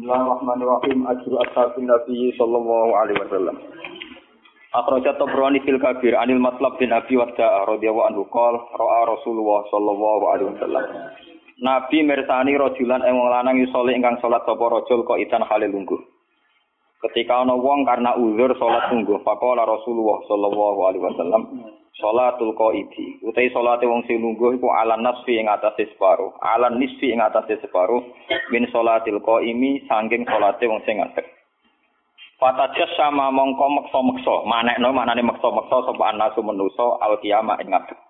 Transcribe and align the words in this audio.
Bismillahirrahmanirrahim. 0.00 1.04
Ajru 1.12 1.36
ashabin 1.44 1.84
Nabi 1.84 2.32
sallallahu 2.40 2.90
alaihi 2.96 3.20
wasallam. 3.20 3.52
Akhrajat 4.72 5.20
Tabrani 5.20 5.60
fil 5.60 5.76
Kabir 5.76 6.16
anil 6.16 6.40
Matlab 6.40 6.80
bin 6.80 6.88
Abi 6.88 7.20
Wadda 7.20 7.68
radhiyallahu 7.68 8.08
anhu 8.08 8.24
qol 8.32 8.56
ra'a 8.80 9.02
Rasulullah 9.12 9.60
sallallahu 9.68 10.24
alaihi 10.32 10.48
wasallam. 10.56 10.84
Nabi 11.60 12.00
mirsani 12.00 12.56
rajulan 12.56 13.04
ing 13.04 13.12
wong 13.12 13.28
lanang 13.28 13.60
yusole 13.60 13.92
ingkang 13.92 14.16
salat 14.24 14.40
sapa 14.48 14.64
rajul 14.72 15.04
kok 15.04 15.20
itan 15.20 15.44
halil 15.44 15.68
lungguh. 15.68 16.00
Ketika 17.04 17.44
ana 17.44 17.60
wong 17.60 17.84
karena 17.84 18.16
uzur 18.16 18.56
salat 18.56 18.88
lungguh, 18.96 19.20
faqala 19.20 19.68
Rasulullah 19.68 20.24
sallallahu 20.24 20.80
alaihi 20.80 21.04
wasallam, 21.04 21.42
salatul 22.00 22.56
qaidi. 22.56 23.20
Utai 23.22 23.52
salate 23.52 23.86
wong 23.86 24.02
sing 24.08 24.18
lungguh 24.18 24.56
iku 24.56 24.72
ala 24.72 24.96
nasfi 24.96 25.36
ing 25.38 25.46
atase 25.46 25.86
separo, 25.92 26.34
ala 26.42 26.72
nisfi 26.72 27.12
ing 27.12 27.20
atase 27.20 27.60
separo 27.60 28.02
min 28.50 28.66
salatil 28.72 29.20
qaimi 29.20 29.84
saking 29.86 30.24
salate 30.26 30.64
wong 30.66 30.80
sing 30.88 30.98
ngadeg. 30.98 31.28
Fatajas 32.40 32.88
sama 32.96 33.28
mongko 33.28 33.68
meksa-meksa, 33.68 34.48
manekno 34.48 34.96
manane 34.96 35.20
meksa-meksa 35.20 35.84
sapa 35.84 36.04
anasu 36.08 36.40
menusa 36.40 36.96
al 37.04 37.20
kiamah 37.20 37.60
ing 37.60 37.68
ngadeg. 37.68 38.00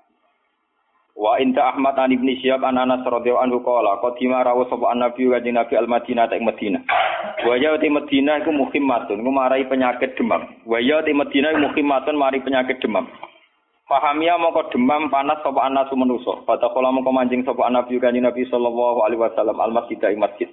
Wa 1.19 1.37
inta 1.43 1.75
Ahmad 1.75 1.99
an 1.99 2.15
Ibnu 2.15 2.39
Syihab 2.39 2.65
an 2.65 2.79
Anas 2.79 3.03
radhiyallahu 3.03 3.45
anhu 3.45 3.59
qala 3.61 3.99
qadima 4.01 4.47
rawu 4.47 4.65
sapa 4.71 4.95
nabi 4.95 5.27
wa 5.27 5.37
nabi 5.37 5.75
al 5.77 5.91
Madinah 5.91 6.31
tak 6.31 6.41
Madinah. 6.41 6.81
Wa 7.45 7.59
ya 7.59 7.77
di 7.77 7.91
Madinah 7.91 8.41
iku 8.41 8.55
muhimmatun, 8.55 9.21
iku 9.21 9.31
marai 9.35 9.67
penyakit 9.67 10.17
demam. 10.17 10.47
Wa 10.65 10.79
ya 10.81 11.03
di 11.03 11.13
Madinah 11.13 11.61
muhimmatun 11.61 12.17
mari 12.17 12.41
penyakit 12.41 12.79
demam. 12.81 13.05
Fahamia 13.91 14.39
mongko 14.39 14.71
demam 14.71 15.11
panas 15.11 15.43
sapa 15.43 15.67
anasu 15.67 15.99
manusa. 15.99 16.47
Fata 16.47 16.71
kala 16.71 16.95
mongko 16.95 17.11
manjing 17.11 17.43
sapa 17.43 17.67
nabi 17.75 17.99
kanjeng 17.99 18.23
Nabi 18.23 18.47
sallallahu 18.47 19.03
alaihi 19.03 19.19
wasallam 19.19 19.59
al 19.59 19.75
masjid 19.75 19.99
ing 20.07 20.23
masjid. 20.23 20.47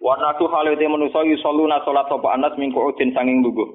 Wa 0.00 0.16
natu 0.16 0.48
halate 0.48 0.88
manusa 0.88 1.20
yusalluna 1.28 1.84
salat 1.84 2.08
sapa 2.08 2.32
anas 2.32 2.56
mingku 2.56 2.80
udin 2.80 3.12
sanging 3.12 3.44
lungguh. 3.44 3.68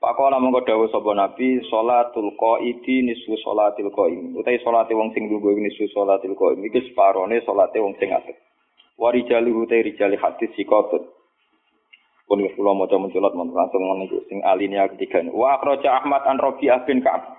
Pakola 0.00 0.40
mongko 0.40 0.64
dawuh 0.64 0.88
sapa 0.88 1.12
nabi 1.12 1.60
salatul 1.68 2.32
qaidi 2.40 3.04
nisfu 3.04 3.36
salatil 3.44 3.92
qaim. 3.92 4.32
Utai 4.40 4.56
salate 4.64 4.96
wong 4.96 5.12
sing 5.12 5.28
lungguh 5.28 5.52
nisfu 5.60 5.92
salatil 5.92 6.32
qaim 6.32 6.64
iki 6.64 6.80
separone 6.88 7.44
salate 7.44 7.76
wong 7.76 7.92
sing 8.00 8.08
ngadeg. 8.08 8.40
Wa 8.96 9.12
rijali 9.12 9.52
utai 9.52 9.84
rijali 9.84 10.16
hadis 10.16 10.48
sikotut. 10.56 11.04
Pun 12.24 12.40
kula 12.56 12.72
maca 12.72 12.96
menculot 12.96 13.36
langsung 13.36 13.84
niku 14.00 14.24
sing 14.32 14.40
alinea 14.48 14.88
ketiga. 14.96 15.28
Wa 15.28 15.60
akhraja 15.60 16.00
Ahmad 16.00 16.24
an 16.24 16.40
Rabi'ah 16.40 16.88
bin 16.88 17.04
Ka'ab. 17.04 17.36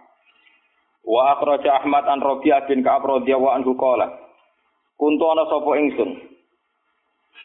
Wa 1.07 1.39
akhraja 1.39 1.79
Ahmad 1.79 2.03
an 2.03 2.19
Rabi'ah 2.19 2.67
bin 2.67 2.83
Ka'ab 2.83 3.07
radhiyallahu 3.07 3.55
anhu 3.55 3.79
qala. 3.79 4.11
Kuntu 4.99 5.23
ana 5.23 5.47
sapa 5.47 5.71
ingsun? 5.79 6.19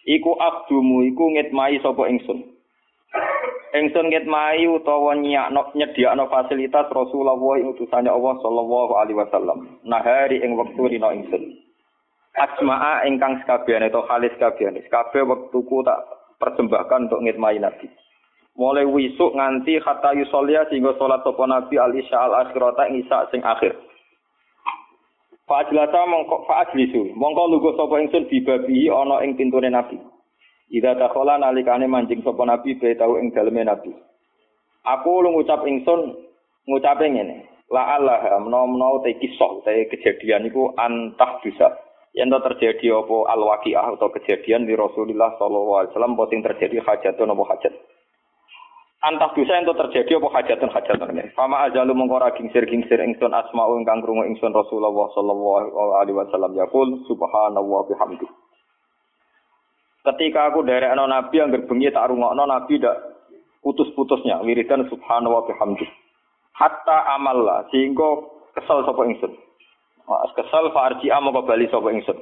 Iku 0.02 0.34
abdumu 0.34 1.06
iku 1.06 1.30
ngitmai 1.30 1.78
sapa 1.78 2.10
ingsun? 2.10 2.42
Ingsun 3.70 4.10
ngitmai 4.10 4.66
utawa 4.66 5.14
nyakno 5.14 5.70
nyediakno 5.78 6.27
fasilitas 6.27 6.90
Rasulullah 6.90 7.38
ing 7.62 7.70
utusane 7.70 8.10
Allah 8.10 8.34
sallallahu 8.42 8.92
alaihi 8.98 9.20
wasallam. 9.22 9.78
Nahari 9.86 10.42
ing 10.42 10.58
wektu 10.58 10.90
dina 10.90 11.14
ingsun. 11.14 11.55
Asma'a 12.34 13.06
ingkang 13.06 13.46
sekabehane 13.46 13.94
to 13.94 14.02
halis 14.10 14.34
kabehane 14.42 14.83
kabeh 14.90 15.22
wektuku 15.22 15.86
tak 15.86 16.02
persembahkan 16.42 17.06
untuk 17.06 17.22
ngitmai 17.22 17.62
Nabi 17.62 17.86
mulai 18.56 18.84
wisuk 18.84 19.33
nganti 19.33 19.81
kata 19.81 20.12
yusolia 20.17 20.69
sehingga 20.69 20.92
sholat 21.00 21.25
sopo 21.25 21.48
nabi 21.48 21.81
al 21.81 21.92
isya 21.97 22.28
al 22.28 22.47
akhirata 22.47 22.89
ing 22.92 23.05
isya 23.05 23.28
sing 23.33 23.41
akhir. 23.41 23.72
Fa'ajlasa 25.48 26.00
mongko 26.08 26.45
fa'ajlisu 26.47 27.17
mongko 27.17 27.42
lugu 27.48 27.70
sopo 27.75 27.97
ingsun 27.97 28.28
bibabi 28.28 28.92
ana 28.92 29.25
ing 29.25 29.34
pintune 29.36 29.73
nabi. 29.73 29.97
Ida 30.73 30.97
dakhala 30.97 31.41
nalikane 31.41 31.89
manjing 31.89 32.20
sopo 32.25 32.45
nabi 32.45 32.77
tau 32.77 33.17
ing 33.17 33.33
daleme 33.33 33.64
nabi. 33.64 33.92
Aku 34.83 35.23
lu 35.23 35.33
ngucap 35.33 35.64
ingsun 35.64 36.17
ngucape 36.69 37.06
ngene. 37.08 37.48
La 37.73 37.97
Allah 37.97 38.36
menawa-menawa 38.36 39.00
te 39.00 39.17
kisah 39.17 39.64
te 39.64 39.89
kejadian 39.89 40.45
iku 40.45 40.77
antah 40.77 41.40
bisa. 41.40 41.73
Yang 42.13 42.45
terjadi 42.45 42.92
apa 42.92 43.17
al-waqiah 43.33 43.96
atau 43.96 44.13
kejadian 44.13 44.69
di 44.69 44.77
Rasulullah 44.77 45.33
sallallahu 45.40 45.80
alaihi 45.80 45.90
wasallam 45.96 46.13
poting 46.20 46.45
terjadi 46.45 46.84
hajatun 46.84 47.33
apa 47.33 47.45
hajat. 47.48 47.73
Antah 49.02 49.35
dosa 49.35 49.58
ento 49.58 49.74
terjadi 49.74 50.23
apa 50.23 50.29
hajatun 50.39 50.70
hajatun 50.70 51.11
ini. 51.18 51.35
Fama 51.35 51.67
ajalu 51.67 51.90
mengkora 51.90 52.30
gingsir 52.39 52.63
gingsir 52.70 53.02
ingsun 53.02 53.35
asma'u 53.35 53.83
ingkang 53.83 53.98
krungu 53.98 54.23
ingsun 54.30 54.55
Rasulullah 54.55 54.95
sallallahu 54.95 55.74
alaihi 55.98 56.17
wasallam 56.17 56.55
yaqul 56.55 57.02
subhanallah 57.11 57.80
bihamdi. 57.90 58.27
Ketika 60.02 60.51
aku 60.51 60.67
anak 60.67 61.07
nabi 61.07 61.35
yang 61.39 61.51
berbengi 61.55 61.90
tak 61.95 62.11
rungokno 62.11 62.42
nabi 62.46 62.79
dak 62.79 62.98
putus-putusnya 63.63 64.42
wiridan 64.46 64.86
subhanallah 64.86 65.46
bihamdi. 65.51 65.86
Hatta 66.55 67.19
amalla 67.19 67.67
sehingga 67.74 68.23
kesal 68.55 68.86
sapa 68.86 69.02
ingsun. 69.07 69.34
Kesal 70.39 70.70
farji 70.70 71.11
amo 71.11 71.34
bali 71.42 71.67
sapa 71.70 71.90
ingsun. 71.90 72.19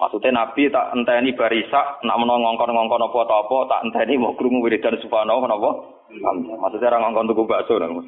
Maksudnya 0.00 0.32
Nabi 0.32 0.72
tak 0.72 0.96
enteni 0.96 1.36
barisa, 1.36 2.00
nak 2.08 2.16
menawa 2.16 2.40
ngongkon-ngongkon 2.40 3.04
apa 3.04 3.20
apa, 3.20 3.56
tak 3.68 3.82
enteni 3.84 4.16
mau 4.16 4.32
krungu 4.32 4.64
wiridan 4.64 4.96
subhanahu 4.96 5.44
napa? 5.44 6.00
Maksudnya 6.10 6.88
orang 6.88 7.12
ngongkon 7.12 7.28
tuku 7.30 7.44
bakso 7.44 7.76
nang 7.76 8.00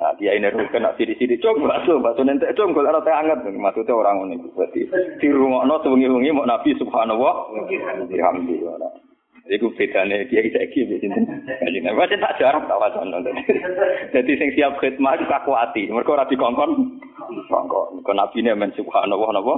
Nah, 0.00 0.16
dia 0.16 0.32
ini 0.32 0.48
rukun 0.48 0.80
nak 0.80 0.96
sidi-sidi 0.96 1.40
cok 1.40 1.64
bakso, 1.64 2.00
bakso 2.00 2.20
nentek 2.20 2.52
cok 2.52 2.72
golek 2.72 2.92
rata 3.00 3.12
anget. 3.16 3.48
Maksudnya 3.48 3.96
orang 3.96 4.32
iku. 4.32 4.48
Berarti 4.56 4.80
di 5.20 5.28
rumahno 5.28 5.80
sewengi-wengi 5.80 6.36
mau 6.36 6.48
Nabi 6.48 6.76
subhanahu 6.76 7.20
wa 7.20 7.32
Alhamdulillah. 8.08 8.92
Iku 9.50 9.72
bedane 9.76 10.28
dia 10.30 10.44
saiki 10.46 10.88
sinten. 11.00 11.24
Kanjeng 11.48 11.84
Nabi 11.84 12.16
tak 12.16 12.36
jarak 12.38 12.64
tak 12.64 12.80
wacana. 12.80 13.18
Dadi 14.12 14.32
sing 14.36 14.52
siap 14.56 14.76
khidmat 14.80 15.20
kaku 15.26 15.52
ati. 15.56 15.90
Mergo 15.90 16.12
ora 16.16 16.28
dikongkon. 16.28 17.00
Kongkon. 17.48 18.16
Nabi 18.16 18.40
ne 18.40 18.52
men 18.56 18.70
subhanallah 18.76 19.36
napa? 19.36 19.54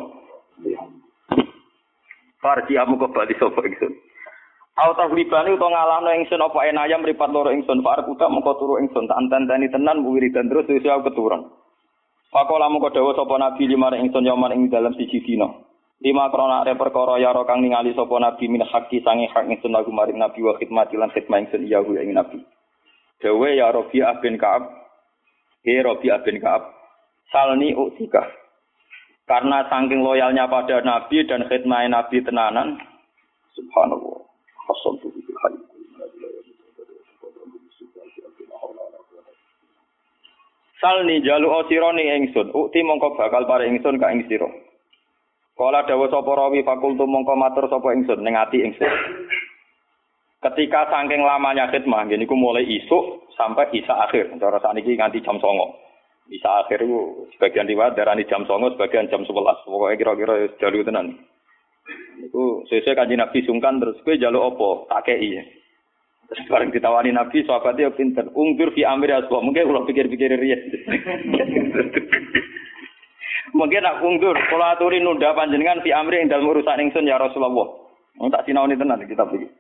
Farji 2.43 2.75
amu 2.75 2.99
kembali 2.99 3.35
sapa 3.39 3.61
ingsun. 3.63 3.93
Auta 4.73 5.07
glibane 5.07 5.53
utawa 5.55 5.71
ngalahno 5.71 6.11
ingsun 6.17 6.43
apa 6.43 6.59
enaya 6.67 6.99
mripat 6.99 7.31
loro 7.31 7.55
ingsun 7.55 7.85
farek 7.87 8.09
uta 8.09 8.27
mengko 8.27 8.57
turu 8.59 8.81
ingsun 8.83 9.07
tak 9.07 9.21
antani 9.21 9.71
tenan 9.71 10.03
wiridan 10.03 10.51
terus 10.51 10.67
wis 10.67 10.83
aku 10.83 11.13
keturun. 11.13 11.53
Pakola 12.35 12.67
mengko 12.67 12.91
dawuh 12.91 13.15
sapa 13.15 13.37
nabi 13.39 13.71
lima 13.71 13.95
ingsun 13.95 14.27
yoman 14.27 14.57
ing 14.59 14.73
dalam 14.73 14.97
siji 14.99 15.23
dina. 15.23 15.47
Lima 16.03 16.27
krona 16.35 16.67
are 16.67 16.75
perkara 16.75 17.21
ya 17.23 17.31
kang 17.47 17.63
ningali 17.63 17.95
sapa 17.95 18.17
nabi 18.19 18.51
min 18.51 18.67
hakki 18.67 19.05
sange 19.07 19.31
hak 19.31 19.47
ingsun 19.47 19.71
lagu 19.71 19.95
maring 19.95 20.19
nabi 20.19 20.43
wa 20.43 20.59
khidmati 20.59 20.99
lan 20.99 21.15
khidmah 21.15 21.47
ingsun 21.47 21.63
iya 21.63 21.79
ing 21.79 22.17
nabi. 22.17 22.43
Dawe 23.23 23.49
ya 23.55 23.71
Rabi'ah 23.71 24.19
bin 24.19 24.35
Ka'ab. 24.35 24.67
He 25.63 25.79
Rabi'ah 25.79 26.27
bin 26.27 26.43
Ka'ab. 26.43 26.75
Salni 27.31 27.71
utika. 27.71 28.27
Karena 29.23 29.65
saking 29.71 30.03
loyalnya 30.03 30.51
pada 30.51 30.83
Nabi 30.83 31.23
dan 31.25 31.47
khidmah 31.47 31.87
Nabi 31.87 32.19
tenanan, 32.27 32.79
subhanallah. 33.55 34.23
Salni 40.83 41.23
jalu 41.23 41.47
osironi 41.47 42.11
ingsun, 42.11 42.51
ukti 42.51 42.83
mongko 42.83 43.15
bakal 43.15 43.47
pare 43.47 43.71
ingsun 43.71 44.03
ka 44.03 44.11
ing 44.11 44.27
sira. 44.27 44.51
Kala 45.55 45.87
dawuh 45.87 46.11
sapa 46.11 46.27
rawi 46.35 46.67
fakultu 46.67 47.07
mongko 47.07 47.39
matur 47.39 47.71
sapa 47.71 47.95
ingsun 47.95 48.27
ning 48.27 48.35
ati 48.35 48.67
ingsun. 48.67 48.91
Ketika 50.43 50.91
saking 50.91 51.23
lamanya 51.23 51.71
khidmah, 51.71 52.11
gini 52.11 52.27
ku 52.27 52.35
mulai 52.35 52.67
isuk 52.67 53.31
sampai 53.39 53.71
isa 53.79 53.95
akhir. 54.11 54.35
Cara 54.43 54.59
saniki 54.59 54.99
nganti 54.99 55.23
jam 55.23 55.39
songo. 55.39 55.79
Bisa 56.31 56.49
akhir 56.65 56.87
itu 56.87 57.29
sebagian 57.37 57.67
riwayat 57.67 57.99
darani 57.99 58.23
jam 58.31 58.47
songo, 58.47 58.73
sebagian 58.75 59.11
jam 59.11 59.27
sebelas. 59.27 59.59
Pokoknya 59.67 59.99
kira-kira 59.99 60.35
jalur 60.63 60.87
tenan. 60.87 61.19
Itu 62.23 62.63
sesuai 62.71 62.95
kanji 62.95 63.19
Nabi 63.19 63.43
sungkan 63.43 63.83
terus 63.83 63.99
gue 64.07 64.21
jalur 64.21 64.55
opo 64.55 64.87
tak 64.87 65.11
kei. 65.11 65.43
Terus 66.33 66.49
bareng 66.49 66.73
ditawani 66.73 67.13
Nabi, 67.13 67.45
sahabatnya 67.45 67.93
pinter. 67.93 68.25
Ungkur 68.33 68.73
fi 68.73 68.89
amir 68.89 69.13
aswa. 69.13 69.45
Mungkin 69.45 69.67
kalau 69.69 69.85
pikir-pikir 69.85 70.33
riya. 70.33 70.57
Mungkin 73.53 73.85
aku 73.85 74.03
ungkur. 74.09 74.37
Kalau 74.49 74.67
aturin 74.73 75.05
nunda 75.05 75.37
panjenengan 75.37 75.85
fi 75.85 75.93
amri 75.93 76.25
yang 76.25 76.33
dalam 76.33 76.49
urusan 76.49 76.81
ingsun 76.89 77.05
ya 77.05 77.21
Rasulullah. 77.21 77.69
Tak 78.17 78.49
sinau 78.49 78.65
ini 78.65 78.81
tenan 78.81 79.05
kita 79.05 79.29
pikir. 79.29 79.53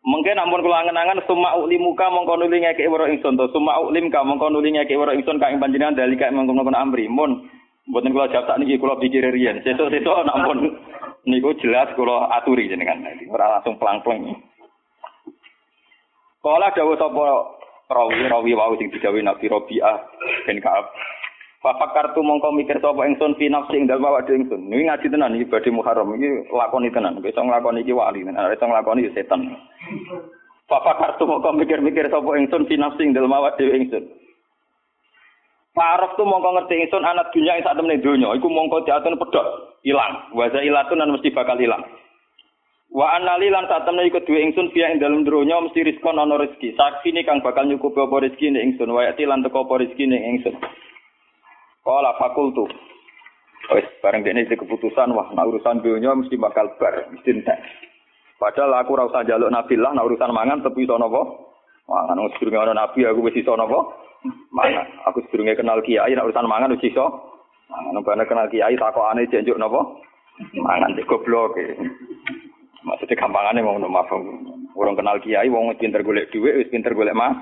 Mungkin 0.00 0.32
namun 0.32 0.64
kula 0.64 0.80
angen-angen 0.80 1.20
summa 1.28 1.52
ulim 1.60 1.84
muka 1.84 2.08
mongko 2.08 2.40
nuli 2.40 2.64
ngeke 2.64 2.88
waro 2.88 3.04
ingsun 3.04 3.36
to. 3.36 3.52
Summa 3.52 3.76
ulim 3.84 4.08
ka 4.08 4.24
mongko 4.24 4.48
nuli 4.48 4.72
ngeke 4.72 4.96
waro 4.96 5.12
ingsun 5.12 5.36
ka 5.36 5.52
ing 5.52 5.60
panjenengan 5.60 5.92
dalika 5.92 6.32
mongko 6.32 6.56
amri. 6.72 7.04
Mun 7.04 7.44
mboten 7.84 8.16
kula 8.16 8.32
jawab 8.32 8.48
sakniki 8.48 8.80
kula 8.80 8.96
pikir 8.96 9.28
riyen. 9.28 9.60
Sesuk-sesuk 9.60 10.24
namun 10.24 10.80
niku 11.28 11.52
jelas 11.60 11.92
kula 11.92 12.32
aturi 12.32 12.72
jenengan. 12.72 13.04
Ora 13.28 13.60
langsung 13.60 13.76
pelang-pelang 13.76 14.40
Kala 16.40 16.72
dawuh 16.72 16.96
sapa 16.96 17.24
rawi 17.92 18.24
rawi 18.24 18.56
wau 18.56 18.72
sing 18.80 18.88
digawe 18.88 19.20
Nabi 19.20 19.44
Rabi'ah 19.44 19.96
bin 20.48 20.56
Ka'ab 20.64 20.88
Fa 21.60 21.76
kartu 21.76 22.24
mongko 22.24 22.56
mikir 22.56 22.80
sapa 22.80 23.04
ingsun 23.04 23.36
fi 23.36 23.52
nafsi 23.52 23.76
ing 23.76 23.84
dalem 23.84 24.08
awake 24.08 24.32
ingsun. 24.32 24.72
Ini 24.72 24.88
ngaji 24.88 25.12
tenan 25.12 25.36
iki 25.36 25.44
badhe 25.44 25.68
muharram 25.68 26.16
iki 26.16 26.48
lakoni 26.48 26.88
tenan. 26.88 27.20
Iso 27.20 27.36
nglakoni 27.44 27.84
iki 27.84 27.92
wali 27.92 28.24
tenan. 28.24 28.48
Iso 28.48 28.64
nglakoni 28.64 29.04
ya 29.04 29.12
setan. 29.12 29.44
Fa 30.64 30.80
kartu 30.80 31.28
mongko 31.28 31.52
mikir-mikir 31.60 32.08
sapa 32.08 32.40
ingsun 32.40 32.64
fi 32.64 32.80
nafsi 32.80 33.04
ing 33.04 33.12
dalem 33.12 33.36
awake 33.36 33.60
ingsun. 33.60 34.08
Parok 35.76 36.16
tu 36.16 36.24
mongko 36.24 36.48
ngerti 36.48 36.80
ingsun 36.80 37.04
anak 37.04 37.28
dunia 37.28 37.60
ing 37.60 37.62
sak 37.68 37.76
temene 37.76 38.00
donya 38.00 38.32
iku 38.40 38.48
mongko 38.48 38.88
diatur 38.88 39.20
pedhot, 39.20 39.76
ilang. 39.84 40.32
Wa 40.32 40.48
ilatun 40.48 40.96
lan 40.96 41.12
mesti 41.12 41.28
bakal 41.28 41.60
ilang. 41.60 41.84
Wa 42.88 43.20
anali 43.20 43.52
lan 43.52 43.68
sak 43.68 43.84
temene 43.84 44.08
iku 44.08 44.24
duwe 44.24 44.48
ingsun 44.48 44.72
biya 44.72 44.96
ing 44.96 44.98
dalem 44.98 45.28
donya 45.28 45.60
mesti 45.60 45.84
rizkon 45.84 46.16
ana 46.16 46.40
rezeki. 46.40 46.72
Saksi 46.72 47.12
kang 47.28 47.44
bakal 47.44 47.68
nyukupi 47.68 48.00
apa 48.00 48.16
rezeki 48.16 48.48
ning 48.48 48.72
ingsun 48.72 48.96
wa 48.96 49.04
lan 49.04 49.44
teko 49.44 49.68
apa 49.68 49.84
rezeki 49.84 50.08
ingsun. 50.08 50.56
Kala 51.80 52.12
fakultu. 52.20 52.68
Wis 53.70 53.86
bareng 54.02 54.24
dene 54.26 54.44
iki 54.44 54.56
keputusan 54.56 55.14
wah 55.14 55.30
nak 55.32 55.46
urusan 55.46 55.84
dunia 55.84 56.16
mesti 56.16 56.34
bakal 56.36 56.74
bar, 56.80 57.06
mesti 57.12 57.30
entek. 57.30 57.60
Padahal 58.40 58.72
aku 58.80 58.96
ora 58.96 59.04
usah 59.04 59.22
njaluk 59.22 59.52
nabi 59.52 59.76
lah 59.76 59.92
nak 59.92 60.08
urusan 60.08 60.32
mangan 60.32 60.64
tapi 60.64 60.88
iso 60.88 60.96
napa? 60.96 61.22
Mangan 61.86 62.24
wis 62.24 62.36
durung 62.40 62.56
ana 62.56 62.72
nabi 62.72 63.04
aku 63.04 63.20
wis 63.20 63.36
iso 63.36 63.52
napa? 63.52 63.78
Mangan. 64.50 64.86
Aku 65.12 65.20
sedurunge 65.28 65.54
kenal 65.60 65.84
kiai 65.84 66.16
nak 66.16 66.24
urusan 66.28 66.48
mangan 66.48 66.72
wis 66.72 66.88
iso. 66.88 67.04
Mangan 67.68 68.00
bana 68.02 68.24
kenal 68.24 68.48
kiai 68.48 68.80
takokane 68.80 69.28
jenjuk 69.28 69.60
napa? 69.60 69.80
Mangan 70.56 70.96
cek 70.96 71.04
goblok. 71.04 71.54
Maksudnya 72.80 73.20
gampangane 73.20 73.60
mau 73.60 73.76
mafhum. 73.76 74.24
Urung 74.72 74.96
kenal 74.96 75.20
kiai 75.20 75.52
wong 75.52 75.76
pinter 75.76 76.00
golek 76.00 76.32
dhuwit 76.32 76.64
wis 76.64 76.72
pinter 76.72 76.96
golek 76.96 77.14
mas. 77.14 77.36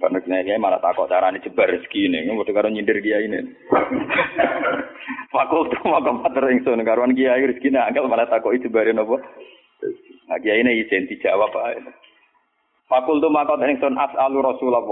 Karena 0.00 0.18
kiai 0.24 0.56
malah 0.56 0.80
takut 0.80 1.04
carane 1.12 1.44
jebar 1.44 1.68
rezeki 1.68 2.08
ini, 2.08 2.32
mau 2.32 2.48
karo 2.48 2.72
nyindir 2.72 2.96
kiai 3.04 3.28
ini. 3.28 3.44
Fakultu 5.34 5.76
mau 5.84 6.00
matur 6.00 6.48
ingsun 6.48 6.80
karuan 6.80 7.12
kiai 7.12 7.44
rezeki 7.44 7.68
ini 7.68 7.78
angkel 7.78 8.08
malah 8.08 8.24
takut 8.24 8.56
jebarin 8.56 8.96
apa? 8.96 9.20
Nah 10.32 10.38
kiai 10.40 10.64
ini 10.64 10.80
izin 10.80 11.04
dijawab 11.12 11.52
ae. 11.52 11.84
Fakultu 12.88 13.28
maka 13.28 13.60
ingsun 13.60 14.00
as'alu 14.00 14.40
Rasulullah. 14.40 14.82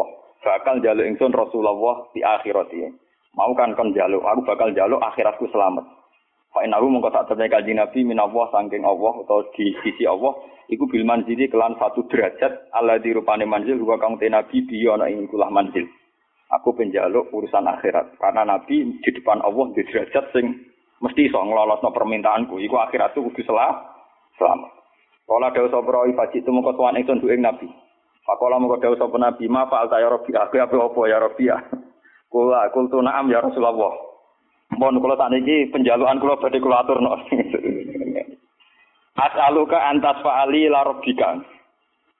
Bakal 0.44 0.84
jaluk 0.84 1.08
ingsun 1.08 1.34
Rasulullah 1.34 2.06
di 2.14 2.20
akhirat 2.22 2.70
ini. 2.70 2.92
Mau 3.34 3.50
kan 3.58 3.74
kon 3.74 3.90
jaluk, 3.96 4.22
aku 4.22 4.46
bakal 4.46 4.70
jaluk 4.76 5.02
akhiratku 5.02 5.50
selamat. 5.50 5.97
Pak 6.58 6.66
Inahu 6.66 6.90
mengko 6.90 7.14
sak 7.14 7.30
temne 7.30 7.46
kanjeng 7.46 7.78
Nabi 7.78 8.02
minallah 8.02 8.50
saking 8.50 8.82
Allah 8.82 9.14
atau 9.22 9.46
di 9.54 9.78
sisi 9.78 10.02
Allah 10.10 10.34
iku 10.66 10.90
bil 10.90 11.06
manzili 11.06 11.46
kelan 11.46 11.78
satu 11.78 12.02
derajat 12.10 12.74
ala 12.74 12.98
di 12.98 13.14
rupane 13.14 13.46
manzil 13.46 13.78
gua 13.78 13.94
kang 14.02 14.18
te 14.18 14.26
Nabi 14.26 14.66
dia 14.66 14.98
ana 14.98 15.06
ing 15.06 15.30
kulah 15.30 15.54
manzil. 15.54 15.86
Aku 16.50 16.74
penjaluk 16.74 17.30
urusan 17.30 17.62
akhirat 17.62 18.18
karena 18.18 18.42
Nabi 18.42 18.90
di 18.90 19.10
depan 19.14 19.38
Allah 19.38 19.70
di 19.70 19.86
derajat 19.86 20.34
sing 20.34 20.50
mesti 20.98 21.30
iso 21.30 21.38
nglolosno 21.38 21.94
permintaanku 21.94 22.58
iku 22.58 22.74
akhiratku 22.90 23.22
kudu 23.30 23.46
selah 23.46 23.78
selamat. 24.34 24.74
Kala 25.30 25.54
dawuh 25.54 25.70
sapa 25.70 25.94
rawi 25.94 26.18
faji 26.18 26.42
tu 26.42 26.50
mengko 26.50 26.74
tuan 26.74 26.98
ingsun 26.98 27.22
Nabi. 27.38 27.70
Pakola 28.26 28.58
mengko 28.58 28.82
dawuh 28.82 28.98
sapa 28.98 29.14
Nabi 29.14 29.46
ma 29.46 29.70
fa'al 29.70 29.94
ta 29.94 30.02
ya 30.02 30.10
Rabbi 30.10 30.34
aku 30.34 30.58
apa 30.58 30.74
apa 30.74 31.00
ya 31.06 31.22
Rabbi. 31.22 31.46
Kula 32.34 32.66
kultu 32.74 32.98
na'am 32.98 33.30
ya 33.30 33.46
Rasulullah. 33.46 34.07
Mohon 34.76 35.00
kula 35.00 35.16
sakniki 35.16 35.72
penjalukan 35.72 36.20
kula 36.20 36.36
badhe 36.36 36.60
kula 36.60 36.84
aturno. 36.84 37.16
As'aluka 39.18 39.80
antas 39.80 40.20
fa'ali 40.20 40.68
ila 40.68 40.84
rabbika. 40.84 41.40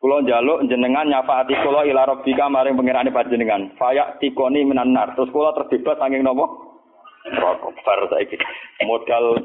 Kula 0.00 0.24
njaluk 0.24 0.64
jenengan 0.66 1.06
nyafaati 1.06 1.54
kula 1.60 1.84
ila 1.84 2.08
rabbika 2.08 2.48
maring 2.48 2.74
pangerane 2.74 3.12
panjenengan. 3.12 3.76
Faya 3.76 4.16
tikoni 4.18 4.64
minanar. 4.64 5.12
Terus 5.14 5.30
kula 5.30 5.52
terbebas 5.54 6.00
saking 6.00 6.24
napa? 6.24 6.48
Rokok 7.28 7.76
bar 7.84 8.00
saiki. 8.08 8.40
Modal 8.88 9.36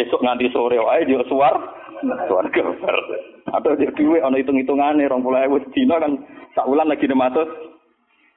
esuk 0.00 0.24
nganti 0.24 0.48
sore 0.50 0.80
wae 0.80 1.04
dia 1.04 1.20
suar. 1.28 1.54
Suar 2.26 2.48
bar. 2.50 2.96
Atau 3.52 3.76
dia 3.76 3.92
duwe 3.92 4.24
ana 4.24 4.40
hitung-hitungane 4.40 5.04
20.000 5.06 5.74
dina 5.76 6.00
kan 6.00 6.12
sak 6.56 6.66
wulan 6.66 6.88
lagi 6.88 7.04
500. 7.04 7.76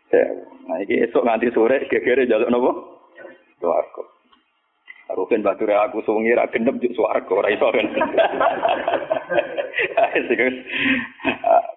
Ya, 0.09 0.25
nah 0.67 0.77
iki 0.83 1.07
esuk 1.07 1.25
nganti 1.25 1.49
sore 1.55 1.87
gegere 1.87 2.27
njaluk 2.27 2.51
napa? 2.51 2.98
Swarga. 3.59 4.03
Rukin 5.09 5.41
bature 5.41 5.73
aku 5.73 6.05
sungi 6.05 6.37
ra 6.37 6.45
gendep 6.53 6.77
juk 6.77 6.93
swarga 6.93 7.33
ora 7.33 7.49
iso 7.49 7.65
kan. 7.73 7.87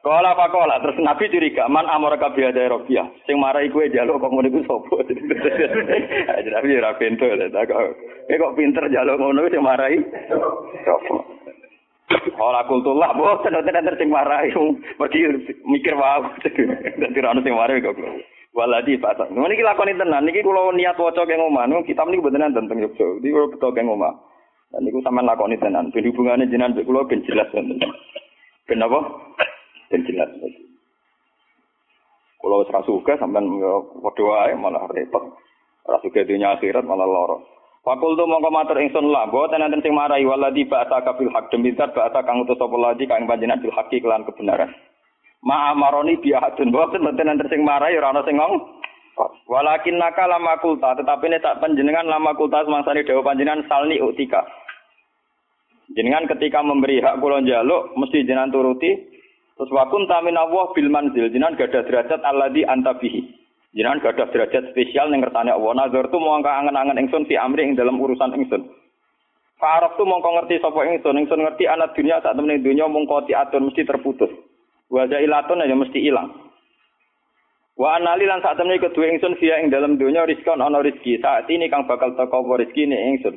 Kala 0.03 0.35
pakola 0.37 0.83
terus 0.83 1.01
Nabi 1.01 1.33
curiga 1.33 1.65
man 1.71 1.89
amara 1.89 2.21
kabeh 2.21 2.53
ada 2.53 2.69
Rabiah 2.69 3.09
sing 3.25 3.41
marai 3.41 3.73
kowe 3.73 3.89
njaluk 3.89 4.21
kok 4.21 4.29
ngono 4.29 4.53
iku 4.53 4.61
sapa. 4.69 4.97
Nabi 6.53 6.83
ra 6.83 6.93
pintu 7.01 7.25
tak 7.25 7.73
kok 7.73 8.55
pinter 8.59 8.85
njaluk 8.93 9.17
ngono 9.17 9.49
sing 9.49 9.63
marai 9.65 9.97
sapa. 10.85 11.17
Kala 12.37 12.69
kultullah 12.69 13.17
boten 13.17 13.57
tenan 13.65 13.97
sing 13.97 14.13
marai 14.13 14.53
pergi 15.01 15.21
mikir 15.65 15.97
wae. 15.97 16.29
Dadi 17.01 17.19
ra 17.25 17.33
ono 17.33 17.41
sing 17.41 17.57
marai 17.57 17.81
kok. 17.81 17.97
Waladi 18.53 19.01
pasang. 19.01 19.33
Ini 19.33 19.57
kita 19.57 19.73
lakoni 19.73 19.97
tenan. 19.97 20.29
Niki 20.29 20.45
kalau 20.45 20.77
niat 20.77 21.01
wocok 21.01 21.25
yang 21.25 21.49
omah, 21.49 21.65
nu 21.65 21.81
kita 21.89 22.05
ini 22.05 22.21
beneran 22.21 22.53
tentang 22.53 22.85
Yogyo. 22.85 23.17
Ini 23.25 23.33
kalau 23.33 23.49
betul 23.49 23.73
yang 23.73 23.97
omah. 23.97 24.13
Dan 24.69 24.85
niku 24.85 25.01
sama 25.01 25.25
lakoni 25.25 25.57
tenan. 25.57 25.89
Ben 25.89 26.05
hubungannya 26.05 26.53
jenengan 26.53 26.77
mbek 26.77 26.85
kula 26.85 27.09
ben 27.09 27.25
jelas 27.25 27.49
tenan. 27.49 27.81
Ben 28.69 28.85
apa? 28.85 29.01
Ben 29.89 30.05
jelas. 30.05 30.29
Kalau 32.45 32.61
wis 32.61 32.73
ra 32.75 32.85
suka 32.85 33.17
sampean 33.17 33.49
padha 34.05 34.23
wae 34.29 34.53
malah 34.61 34.85
repot. 34.85 35.33
Ra 35.89 35.97
suka 36.05 36.21
dunia 36.29 36.53
akhirat 36.53 36.85
malah 36.85 37.09
lara. 37.09 37.41
Fakul 37.83 38.15
tu 38.15 38.23
mongko 38.29 38.53
matur 38.55 38.79
ingsun 38.79 39.11
lah, 39.11 39.27
boten 39.27 39.59
enten 39.59 39.83
sing 39.83 39.91
marai 39.91 40.23
waladi 40.23 40.63
ba'ata 40.63 41.03
kabil 41.03 41.27
hak 41.35 41.51
demi 41.51 41.75
zat 41.75 41.91
ba'ata 41.91 42.23
kang 42.23 42.39
utus 42.47 42.55
sapa 42.55 42.95
kang 42.95 43.27
panjenengan 43.27 43.59
bil 43.59 43.75
haqi 43.75 43.99
kelan 43.99 44.23
kebenaran. 44.23 44.71
Ma 45.43 45.75
amaroni 45.75 46.23
biahadun 46.23 46.71
boten 46.71 47.03
boten 47.03 47.31
enten 47.31 47.51
sing 47.51 47.67
marai 47.67 47.99
ora 47.99 48.15
ana 48.15 48.23
sing 48.23 48.39
ngong. 48.39 48.83
Walakin 49.51 50.01
naka 50.01 50.25
lama 50.25 50.57
kulta, 50.63 50.97
tetapi 50.97 51.29
ini 51.29 51.43
tak 51.43 51.61
panjenengan 51.61 52.09
lama 52.09 52.33
kulta 52.33 52.65
semangsane 52.65 53.05
dewa 53.05 53.21
panjenengan 53.21 53.67
salni 53.69 54.01
utika. 54.01 54.41
Jenengan 55.93 56.25
ketika 56.25 56.65
memberi 56.65 57.05
hak 57.05 57.21
kula 57.21 57.45
njaluk 57.45 57.93
mesti 58.01 58.25
jenengan 58.25 58.49
turuti. 58.49 59.13
Terus 59.53 59.69
wakun 59.69 60.09
tamin 60.09 60.41
Allah 60.41 60.73
bil 60.73 60.89
manzil 60.89 61.29
jenengan 61.29 61.59
gada 61.61 61.85
derajat 61.85 62.25
alladzi 62.25 62.65
anta 62.65 62.97
bihi. 62.97 63.21
Jenengan 63.77 64.01
gada 64.01 64.25
derajat 64.33 64.73
spesial 64.73 65.13
ning 65.13 65.21
ngertane 65.21 65.53
Allah. 65.53 65.73
Nazar 65.77 66.09
tu 66.09 66.17
mau 66.17 66.41
angen-angen 66.41 66.97
ingsun 66.97 67.29
fi 67.29 67.37
amri 67.37 67.69
ing 67.69 67.77
dalam 67.77 68.01
urusan 68.01 68.33
ingsun. 68.33 68.65
Farok 69.61 70.01
tu 70.01 70.03
mongko 70.09 70.43
ngerti 70.43 70.59
sapa 70.59 70.81
ingsun, 70.89 71.23
ingsun 71.23 71.39
ngerti 71.45 71.71
anak 71.71 71.95
dunia 71.95 72.19
saat 72.19 72.35
temen 72.35 72.65
dunia 72.65 72.89
mongko 72.89 73.29
diatur 73.29 73.63
mesti 73.63 73.87
terputus. 73.87 74.33
Wa 74.93 75.09
ilatun 75.09 75.65
ya 75.65 75.73
mesti 75.73 76.05
ilang. 76.05 76.29
Wa 77.81 77.97
anali 77.97 78.29
lan 78.29 78.45
saat 78.45 78.61
temne 78.61 78.77
kedua 78.77 79.09
ingsun 79.09 79.41
via 79.41 79.57
ing 79.57 79.73
dalam 79.73 79.97
dunia 79.97 80.29
rizkon 80.29 80.61
ana 80.61 80.85
rizki. 80.85 81.17
Saat 81.17 81.49
ini 81.49 81.73
kang 81.73 81.89
bakal 81.89 82.13
teko 82.13 82.45
apa 82.45 82.61
rizki 82.61 82.85
ini 82.85 83.17
ingsun. 83.17 83.33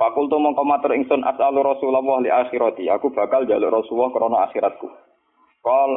Fakultu 0.00 0.40
mongko 0.40 0.64
matur 0.64 0.96
ingsun 0.96 1.20
as'alu 1.20 1.60
Rasulullah 1.60 2.24
li 2.24 2.32
akhirati. 2.32 2.88
Aku 2.88 3.12
bakal 3.12 3.44
jaluk 3.44 3.68
Rasulullah 3.68 4.10
krana 4.16 4.38
akhiratku. 4.48 4.88
Kal 5.60 5.90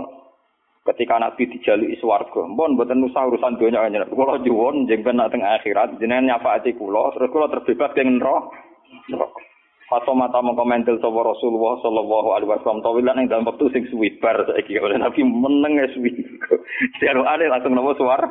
ketika 0.91 1.15
Nabi 1.15 1.47
dijaluki 1.55 1.95
swarga, 1.97 2.45
mbon 2.51 2.75
mboten 2.75 3.01
usah 3.07 3.31
urusan 3.31 3.55
donya 3.55 3.87
jenengan. 3.87 4.11
Kula 4.11 4.43
nyuwun 4.43 4.91
jenengan 4.91 5.23
nak 5.23 5.31
teng 5.31 5.41
akhirat 5.41 5.95
jenengan 6.03 6.35
nyafaati 6.35 6.75
kula 6.75 7.15
terus 7.15 7.31
kula 7.31 7.47
terbebas 7.47 7.95
keng 7.95 8.19
neraka. 8.19 9.44
Fato 9.85 10.17
mata 10.17 10.41
mengkomentil 10.41 10.97
sapa 10.97 11.19
Rasulullah 11.21 11.77
sallallahu 11.85 12.33
alaihi 12.33 12.49
wasallam 12.49 12.81
tawilan 12.81 13.21
ing 13.21 13.29
dalam 13.29 13.45
waktu 13.45 13.69
sing 13.69 13.85
suwi 13.93 14.17
bar 14.17 14.33
saiki 14.49 14.81
oleh 14.81 14.97
Nabi 14.97 15.21
meneng 15.21 15.77
ya 15.77 15.85
suwi. 15.93 16.09
Siaro 16.97 17.21
ane 17.21 17.45
langsung 17.45 17.77
nopo 17.77 17.93
suar. 17.93 18.25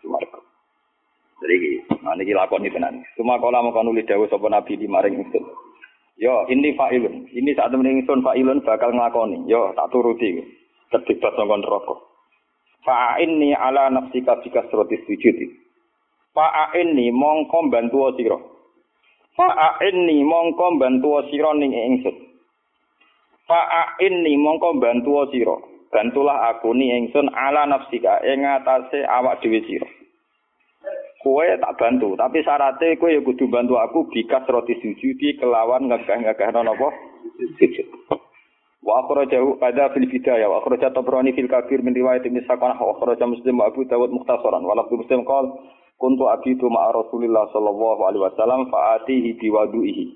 Suar. 0.00 0.24
Jadi 1.44 1.84
nah 2.00 2.16
niki 2.16 2.32
lakoni 2.32 2.72
tenan. 2.72 3.04
Cuma 3.20 3.36
kala 3.36 3.60
mongko 3.60 3.84
nulis 3.84 4.08
dawuh 4.08 4.24
sapa 4.32 4.48
Nabi 4.48 4.80
di 4.80 4.88
maring 4.88 5.20
ingsun. 5.20 5.44
Yo 6.16 6.48
ini 6.48 6.72
fa'ilun. 6.72 7.28
Ini 7.28 7.52
saat 7.52 7.68
temen 7.68 8.08
fa'ilun 8.08 8.64
bakal 8.64 8.96
nglakoni. 8.96 9.44
Yo 9.52 9.76
tak 9.76 9.92
turuti. 9.92 10.40
Terlibat 10.88 11.36
sangka 11.36 11.56
neraka. 11.60 11.94
Fa'inni 12.80 13.52
ala 13.52 13.92
nafsika 13.92 14.40
bika 14.40 14.72
sujudi. 14.72 15.52
Fa'inni 16.32 17.12
mongko 17.12 17.68
bantu 17.68 18.08
sira. 18.16 18.40
Fa'inni 19.32 20.20
mongko 20.24 20.76
bantu 20.76 21.24
sira 21.32 21.56
ning 21.56 21.72
ingsun. 21.72 22.16
Fa'inni 23.48 24.36
mongko 24.36 24.76
bantu 24.76 25.24
sira. 25.32 25.56
Bantulah 25.92 26.52
aku 26.56 26.72
ni 26.72 26.88
ingsun 26.88 27.28
ala 27.32 27.68
nafsika 27.68 28.20
ing 28.24 28.44
atase 28.44 29.04
awak 29.04 29.40
dhewe 29.44 29.60
sira. 29.68 29.88
Kowe 31.22 31.46
tak 31.62 31.78
bantu, 31.78 32.18
tapi 32.18 32.42
syaratnya 32.42 32.98
kowe 32.98 33.06
ya 33.06 33.22
kudu 33.22 33.46
bantu 33.46 33.78
aku 33.78 34.10
bikas 34.10 34.42
roti 34.50 34.74
sujudi 34.82 35.38
kelawan 35.38 35.86
ngegah-ngegah 35.86 36.50
napa 36.50 36.90
sujud. 37.60 37.86
Wa 38.82 39.06
akhrajahu 39.06 39.62
pada 39.62 39.94
fil 39.94 40.10
bidayah 40.10 40.50
wa 40.50 40.58
akhraja 40.58 40.90
Tabrani 40.90 41.30
fil 41.38 41.46
kabir 41.46 41.78
min 41.86 41.94
riwayat 41.94 42.26
Ibnu 42.26 42.42
Sakanah 42.50 42.74
wa 42.82 42.98
akhraja 42.98 43.30
Muslim 43.30 43.62
wa 43.62 43.70
Abu 43.70 43.86
Dawud 43.86 44.10
mukhtasaran 44.10 44.66
wa 44.66 44.74
lafzu 44.74 44.98
Muslim 44.98 45.22
qol 45.22 45.54
kuntu 46.02 46.26
abidu 46.26 46.66
ma'a 46.66 46.90
Rasulillah 46.90 47.46
sallallahu 47.54 48.02
alaihi 48.10 48.26
wasallam 48.26 48.66
fa'atihi 48.66 49.38
biwadu'ihi. 49.38 50.06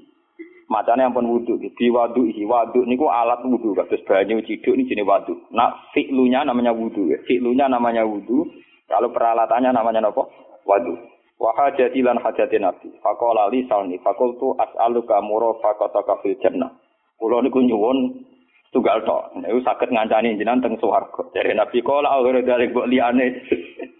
Macane 0.66 1.06
ampun 1.06 1.30
wudu, 1.30 1.62
biwadu'ihi. 1.62 2.42
Wadu 2.42 2.82
niku 2.90 3.06
alat 3.06 3.46
wudu, 3.46 3.70
kados 3.78 4.02
banyu 4.02 4.42
ciduk 4.42 4.74
ini 4.74 4.90
jenis 4.90 5.06
wadu. 5.06 5.38
Nah, 5.54 5.86
fi'lunya 5.94 6.42
namanya 6.42 6.74
wudu 6.74 7.06
ya. 7.14 7.22
Fi'lunya 7.22 7.70
namanya 7.70 8.02
wudu, 8.02 8.50
kalau 8.90 9.14
peralatannya 9.14 9.70
namanya 9.70 10.10
apa? 10.10 10.26
Wadu. 10.66 10.98
Wa 11.38 11.54
hajati 11.54 12.02
lan 12.02 12.18
hajati 12.18 12.58
Nabi. 12.58 12.90
Faqala 12.98 13.46
li 13.54 13.62
salni 13.70 14.02
faqultu 14.02 14.58
as'aluka 14.58 15.22
murafaqataka 15.22 16.18
fil 16.26 16.34
jannah. 16.42 16.74
Kula 17.22 17.46
niku 17.46 17.62
nyuwun 17.62 18.26
tunggal 18.74 19.06
tok. 19.06 19.38
Niku 19.38 19.62
saged 19.62 19.94
ngancani 19.94 20.34
jenengan 20.34 20.66
teng 20.66 20.74
swarga. 20.82 21.30
Dari 21.30 21.54
Nabi 21.54 21.78
kala 21.86 22.10
akhir 22.10 22.42
dari 22.42 22.74
mbok 22.74 22.90
liyane. 22.90 23.26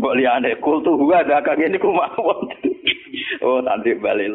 Mbok 0.00 0.16
liyane 0.16 0.56
kultu 0.64 0.96
huwa 0.96 1.20
ada 1.20 1.44
ngene 1.44 1.76
niku 1.76 1.92
mawon. 1.92 2.48
oh, 3.44 3.60
nanti 3.60 3.92
balik. 4.00 4.32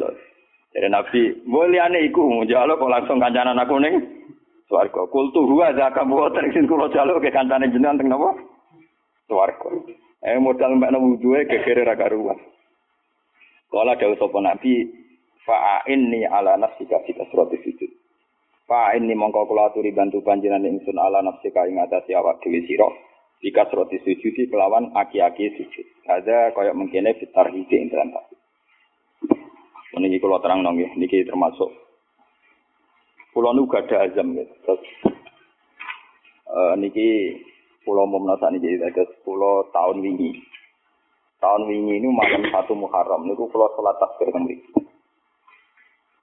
Dari 0.70 0.90
Nabi, 0.94 1.42
mbok 1.42 1.66
liyane 1.74 2.06
iku 2.06 2.22
njalo 2.46 2.78
kok 2.78 2.94
langsung 2.94 3.18
kancanan 3.18 3.58
aku 3.58 3.82
ning 3.82 3.98
swarga. 4.70 5.10
Kultu 5.10 5.42
huwa 5.42 5.74
ada 5.74 5.90
mboten 6.06 6.50
sing 6.54 6.70
kula 6.70 6.94
jaluk 6.94 7.18
ke 7.18 7.34
kancane 7.34 7.74
jenengan 7.74 7.98
teng 7.98 8.14
napa? 8.14 8.38
Swarga. 9.26 9.74
Eh 10.22 10.38
modal 10.38 10.78
mbak 10.78 10.94
nemu 10.94 11.18
duwe 11.18 11.50
gegere 11.50 11.82
ra 11.82 11.98
karuan. 11.98 12.38
Kala 13.74 13.98
dawuh 13.98 14.22
sapa 14.22 14.38
Nabi, 14.38 14.86
fa'inni 15.50 16.30
ala 16.30 16.62
nafsika 16.62 17.02
fi 17.10 17.18
kasrati 17.18 17.58
sujud. 17.66 17.90
Fa'inni 18.70 19.18
mongko 19.18 19.50
kula 19.50 19.74
aturi 19.74 19.90
bantu 19.90 20.22
panjenengan 20.22 20.70
ingsun 20.70 21.02
ala 21.02 21.26
nafsika 21.26 21.66
ing 21.66 21.82
atase 21.82 22.14
awak 22.14 22.38
dhewe 22.46 22.62
sira. 22.70 22.86
Fi 23.46 23.54
kasrati 23.54 24.02
sujudi 24.02 24.50
kelawan 24.50 24.90
aki-aki 24.98 25.54
sujud. 25.54 25.86
Ada 26.10 26.50
kaya 26.58 26.74
mengkene 26.74 27.14
fitar 27.22 27.54
hiji 27.54 27.78
ing 27.78 27.94
dalam 27.94 28.10
tasbih. 28.10 28.42
Ini 30.02 30.18
kula 30.18 30.42
terang 30.42 30.66
nong 30.66 30.82
niki 30.98 31.22
termasuk 31.30 31.70
kula 33.38 33.54
nu 33.54 33.70
gada 33.70 34.02
azam 34.02 34.34
ya. 34.34 34.50
Terus 34.66 34.82
uh, 36.50 36.74
niki 36.74 37.38
Pulau 37.86 38.10
mau 38.10 38.18
ini 38.18 38.58
jadi 38.58 38.90
ada 38.90 39.06
pulau 39.22 39.70
tahun 39.70 40.02
wingi. 40.02 40.42
Tahun 41.38 41.70
wingi 41.70 42.02
ini 42.02 42.10
malam 42.10 42.50
satu 42.50 42.74
Muharram. 42.74 43.30
Ini 43.30 43.38
pulau 43.38 43.70
sholat 43.78 44.02
takbir 44.02 44.34
kembali. 44.34 44.58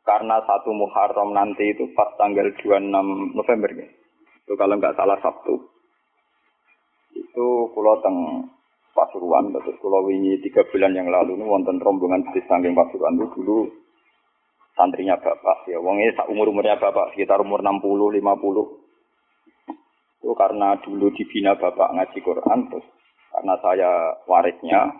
Karena 0.03 0.43
satu 0.43 0.75
Muharram 0.75 1.31
nanti 1.31 1.71
itu 1.71 1.87
pas 1.95 2.11
tanggal 2.19 2.51
26 2.59 2.83
November 3.39 3.71
ya. 3.79 3.87
Itu 4.43 4.59
kalau 4.59 4.75
nggak 4.75 4.99
salah 4.99 5.23
Sabtu. 5.23 5.72
Itu 7.33 7.73
pulau 7.73 7.97
teng 8.05 8.47
Pasuruan, 8.93 9.49
terus 9.57 9.81
pulau 9.81 10.05
wingi 10.05 10.37
tiga 10.45 10.69
bulan 10.69 10.93
yang 10.93 11.09
lalu 11.09 11.41
ini 11.41 11.49
wonten 11.49 11.81
rombongan 11.81 12.29
di 12.37 12.45
samping 12.45 12.77
Pasuruan 12.77 13.17
itu 13.17 13.25
dulu 13.41 13.65
santrinya 14.77 15.17
bapak 15.17 15.65
ya 15.69 15.81
wongnya 15.81 16.13
umur 16.29 16.53
umurnya 16.53 16.77
bapak 16.77 17.13
sekitar 17.13 17.41
umur 17.41 17.61
60 17.61 18.21
50 18.21 18.21
itu 20.21 20.33
karena 20.33 20.77
dulu 20.81 21.13
dibina 21.13 21.57
bapak 21.57 21.93
ngaji 21.93 22.19
Quran 22.21 22.69
terus 22.69 22.85
karena 23.33 23.55
saya 23.65 23.91
warisnya 24.29 24.93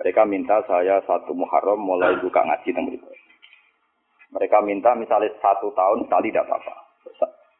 mereka 0.00 0.24
minta 0.24 0.64
saya 0.64 1.02
satu 1.04 1.36
Muharram 1.36 1.76
mulai 1.76 2.16
buka 2.24 2.40
ngaji 2.40 2.72
itu. 2.72 3.10
Mereka 4.32 4.62
minta 4.62 4.96
misalnya 4.96 5.28
satu 5.42 5.74
tahun 5.76 6.08
sekali 6.08 6.32
tidak 6.32 6.48
apa-apa. 6.48 6.74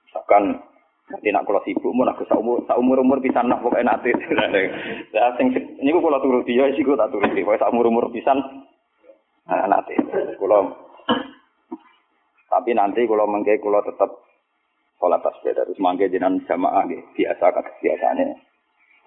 Misalkan 0.06 0.44
nanti 1.10 1.28
nak 1.34 1.44
kalau 1.44 1.60
sibuk 1.66 1.90
mau 1.90 2.06
aku 2.06 2.22
seumur 2.30 2.62
seumur 2.70 3.02
umur 3.02 3.18
pisan 3.18 3.50
nak 3.50 3.60
pokoknya 3.60 3.98
nanti. 3.98 4.14
Sing 5.36 5.46
ini 5.82 5.90
gue 5.90 6.02
kalau 6.02 6.22
turuti 6.22 6.54
ya 6.54 6.70
sih 6.72 6.86
gue 6.86 6.94
tak 6.94 7.10
turuti. 7.10 7.42
Pokoknya 7.42 7.66
seumur 7.66 7.90
umur 7.90 8.06
pisan 8.14 8.38
nah, 9.50 9.66
nanti. 9.66 9.98
Kalau 10.38 10.70
tapi 12.50 12.74
nanti 12.74 13.06
kalau 13.06 13.30
mengke 13.30 13.58
kalau 13.62 13.82
tetap 13.86 14.10
sholat 15.00 15.22
tasbih 15.24 15.56
terus 15.56 15.80
mangke 15.80 16.12
jenengan 16.12 16.44
jamaah 16.44 16.84
nggih 16.84 17.00
biasa 17.16 17.56
kata 17.56 17.70
biasanya 17.80 18.36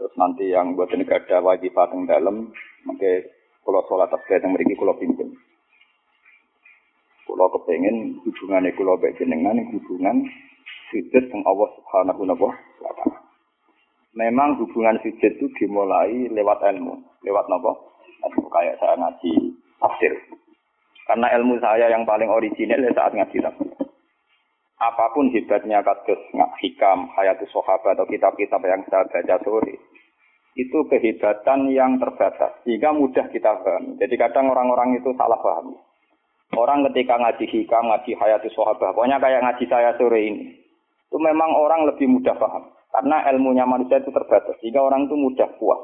terus 0.01 0.13
nanti 0.17 0.49
yang 0.49 0.73
buat 0.73 0.89
negara 0.89 1.37
wajib 1.43 1.69
pateng 1.77 2.09
dalam 2.09 2.49
mangke 2.87 3.29
kalau 3.61 3.85
sholat 3.85 4.09
tasbih 4.09 4.41
yang 4.41 4.57
mriki 4.57 4.73
kula 4.73 4.97
pimpin 4.97 5.37
kula 7.29 7.45
kepengen 7.53 8.17
hubungane 8.25 8.73
kula 8.73 8.97
baik 8.97 9.21
jenengan 9.21 9.61
hubungan 9.69 10.25
sujud 10.93 11.23
dengan 11.33 11.49
Allah 11.49 11.69
Subhanahu 11.81 12.21
wa 12.29 12.93
taala. 12.93 13.17
Memang 14.13 14.61
hubungan 14.61 15.01
sujud 15.01 15.33
itu 15.41 15.49
dimulai 15.57 16.29
lewat 16.29 16.61
ilmu. 16.61 17.01
Lewat 17.25 17.49
nopo 17.49 17.93
kayak 18.53 18.77
saya 18.77 18.95
ngaji 19.01 19.57
tafsir. 19.81 20.13
Karena 21.09 21.27
ilmu 21.35 21.59
saya 21.59 21.89
yang 21.89 22.05
paling 22.05 22.29
original 22.29 22.79
saat 22.93 23.11
ngaji 23.17 23.37
tafsir. 23.41 23.69
Apa 24.77 25.15
pun 25.15 25.31
hebatnya 25.31 25.79
kados 25.79 26.19
hikam, 26.59 27.07
hayatus 27.15 27.47
sahabat 27.55 27.95
atau 27.95 28.03
kitab-kitab 28.03 28.59
yang 28.67 28.83
saya 28.91 29.07
baca 29.07 29.39
sore, 29.39 29.79
itu 30.59 30.79
kehebatan 30.91 31.71
yang 31.71 32.03
terbatas, 32.03 32.51
sehingga 32.67 32.91
mudah 32.91 33.31
kita 33.31 33.63
paham. 33.63 33.95
Jadi 33.95 34.15
kadang 34.19 34.51
orang-orang 34.51 34.99
itu 34.99 35.15
salah 35.15 35.39
paham. 35.39 35.79
Orang 36.53 36.83
ketika 36.91 37.15
ngaji 37.15 37.45
hikam, 37.47 37.89
ngaji 37.89 38.11
hayatus 38.11 38.51
sahabat, 38.51 38.91
pokoknya 38.91 39.23
kayak 39.23 39.41
ngaji 39.47 39.65
saya 39.71 39.95
sore 39.95 40.19
ini, 40.19 40.51
itu 41.13 41.21
memang 41.21 41.53
orang 41.53 41.85
lebih 41.85 42.09
mudah 42.09 42.33
paham. 42.41 42.73
Karena 42.89 43.21
ilmunya 43.29 43.69
manusia 43.69 44.01
itu 44.01 44.09
terbatas, 44.09 44.57
sehingga 44.57 44.81
orang 44.81 45.05
itu 45.05 45.13
mudah 45.13 45.45
puas. 45.61 45.77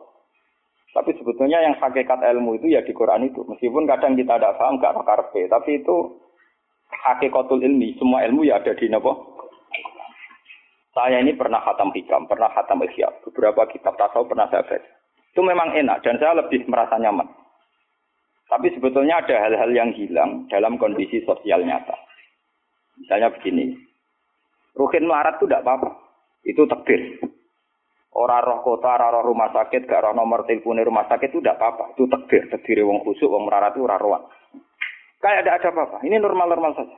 Tapi 0.89 1.13
sebetulnya 1.21 1.61
yang 1.61 1.77
hakikat 1.77 2.17
ilmu 2.17 2.57
itu 2.57 2.73
ya 2.73 2.81
di 2.81 2.89
Quran 2.97 3.29
itu. 3.29 3.45
Meskipun 3.45 3.85
kadang 3.85 4.17
kita 4.17 4.41
tidak 4.41 4.57
paham, 4.57 4.81
gak 4.81 4.97
pakar 4.97 5.29
tapi 5.29 5.77
itu 5.77 6.17
hakikatul 6.89 7.61
ilmi, 7.61 7.93
semua 8.01 8.25
ilmu 8.25 8.41
ya 8.41 8.57
ada 8.57 8.73
di 8.73 8.89
nopo. 8.89 9.37
Saya 10.97 11.21
ini 11.21 11.37
pernah 11.37 11.61
khatam 11.61 11.93
hikam, 11.93 12.25
pernah 12.25 12.49
khatam 12.49 12.81
ihya, 12.89 13.13
beberapa 13.21 13.69
kitab 13.69 13.93
tasawuf 14.01 14.33
pernah 14.33 14.49
saya 14.49 14.65
baca. 14.65 14.89
Itu 15.29 15.45
memang 15.45 15.77
enak 15.77 16.01
dan 16.01 16.17
saya 16.17 16.41
lebih 16.41 16.65
merasa 16.65 16.97
nyaman. 16.97 17.29
Tapi 18.49 18.73
sebetulnya 18.73 19.21
ada 19.21 19.45
hal-hal 19.45 19.69
yang 19.69 19.93
hilang 19.93 20.49
dalam 20.49 20.81
kondisi 20.81 21.21
sosial 21.21 21.61
nyata. 21.61 21.93
Misalnya 22.97 23.29
begini, 23.29 23.77
rukin 24.77 25.05
melarat 25.05 25.37
itu 25.39 25.45
tidak 25.47 25.63
apa-apa, 25.65 25.89
itu 26.45 26.61
takdir. 26.69 27.01
Orang 28.09 28.41
roh 28.41 28.59
kota, 28.65 28.89
orang 28.89 29.21
roh 29.21 29.23
rumah 29.31 29.53
sakit, 29.53 29.85
gak 29.85 30.01
roh 30.01 30.17
nomor 30.17 30.43
telepon 30.43 30.81
rumah 30.81 31.05
sakit 31.05 31.29
itu 31.29 31.39
tidak 31.39 31.61
apa-apa, 31.61 31.93
itu 31.93 32.09
takdir. 32.09 32.49
Takdir 32.49 32.81
wong 32.83 33.05
khusuk, 33.05 33.29
wong 33.29 33.45
melarat 33.45 33.77
itu 33.77 33.85
orang 33.85 34.27
Kayak 35.19 35.39
ada 35.45 35.51
ada 35.59 35.67
apa-apa. 35.75 35.97
Ini 36.07 36.15
normal-normal 36.15 36.79
saja. 36.79 36.95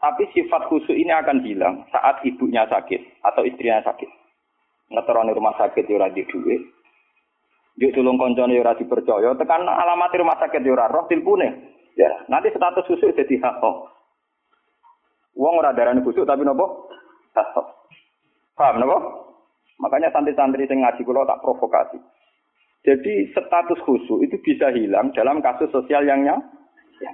Tapi 0.00 0.32
sifat 0.32 0.64
khusus 0.72 0.96
ini 0.96 1.12
akan 1.12 1.44
hilang 1.44 1.84
saat 1.92 2.24
ibunya 2.24 2.64
sakit 2.64 3.20
atau 3.20 3.44
istrinya 3.44 3.84
sakit. 3.84 4.08
Ngeteroni 4.88 5.36
rumah 5.36 5.52
sakit 5.60 5.84
ya 5.84 6.08
di 6.08 6.24
duit. 6.24 6.64
Yuk 7.76 7.92
tulung 7.92 8.16
koncone 8.16 8.56
ya 8.56 8.72
dipercaya. 8.72 9.36
Tekan 9.36 9.68
alamat 9.68 10.16
rumah 10.16 10.40
sakit 10.40 10.64
ya 10.64 10.88
roh 10.88 11.04
tilpune. 11.04 11.76
Ya, 12.00 12.08
nanti 12.32 12.48
status 12.48 12.88
khusus 12.88 13.12
jadi 13.12 13.36
hak. 13.44 13.60
Wong 15.40 15.56
ora 15.56 15.72
darani 15.72 16.04
khusus 16.04 16.28
tapi 16.28 16.44
nopo? 16.44 16.92
Hak. 17.32 17.56
Paham 18.52 18.76
nopo? 18.84 18.96
Makanya 19.80 20.12
santri-santri 20.12 20.68
sing 20.68 20.84
ngaji 20.84 21.00
kula 21.00 21.24
tak 21.24 21.40
provokasi. 21.40 21.96
Jadi 22.84 23.32
status 23.32 23.80
khusus 23.88 24.20
itu 24.20 24.36
bisa 24.44 24.68
hilang 24.68 25.08
dalam 25.16 25.40
kasus 25.40 25.72
sosial 25.72 26.04
yang 26.04 26.28
Ya. 27.00 27.12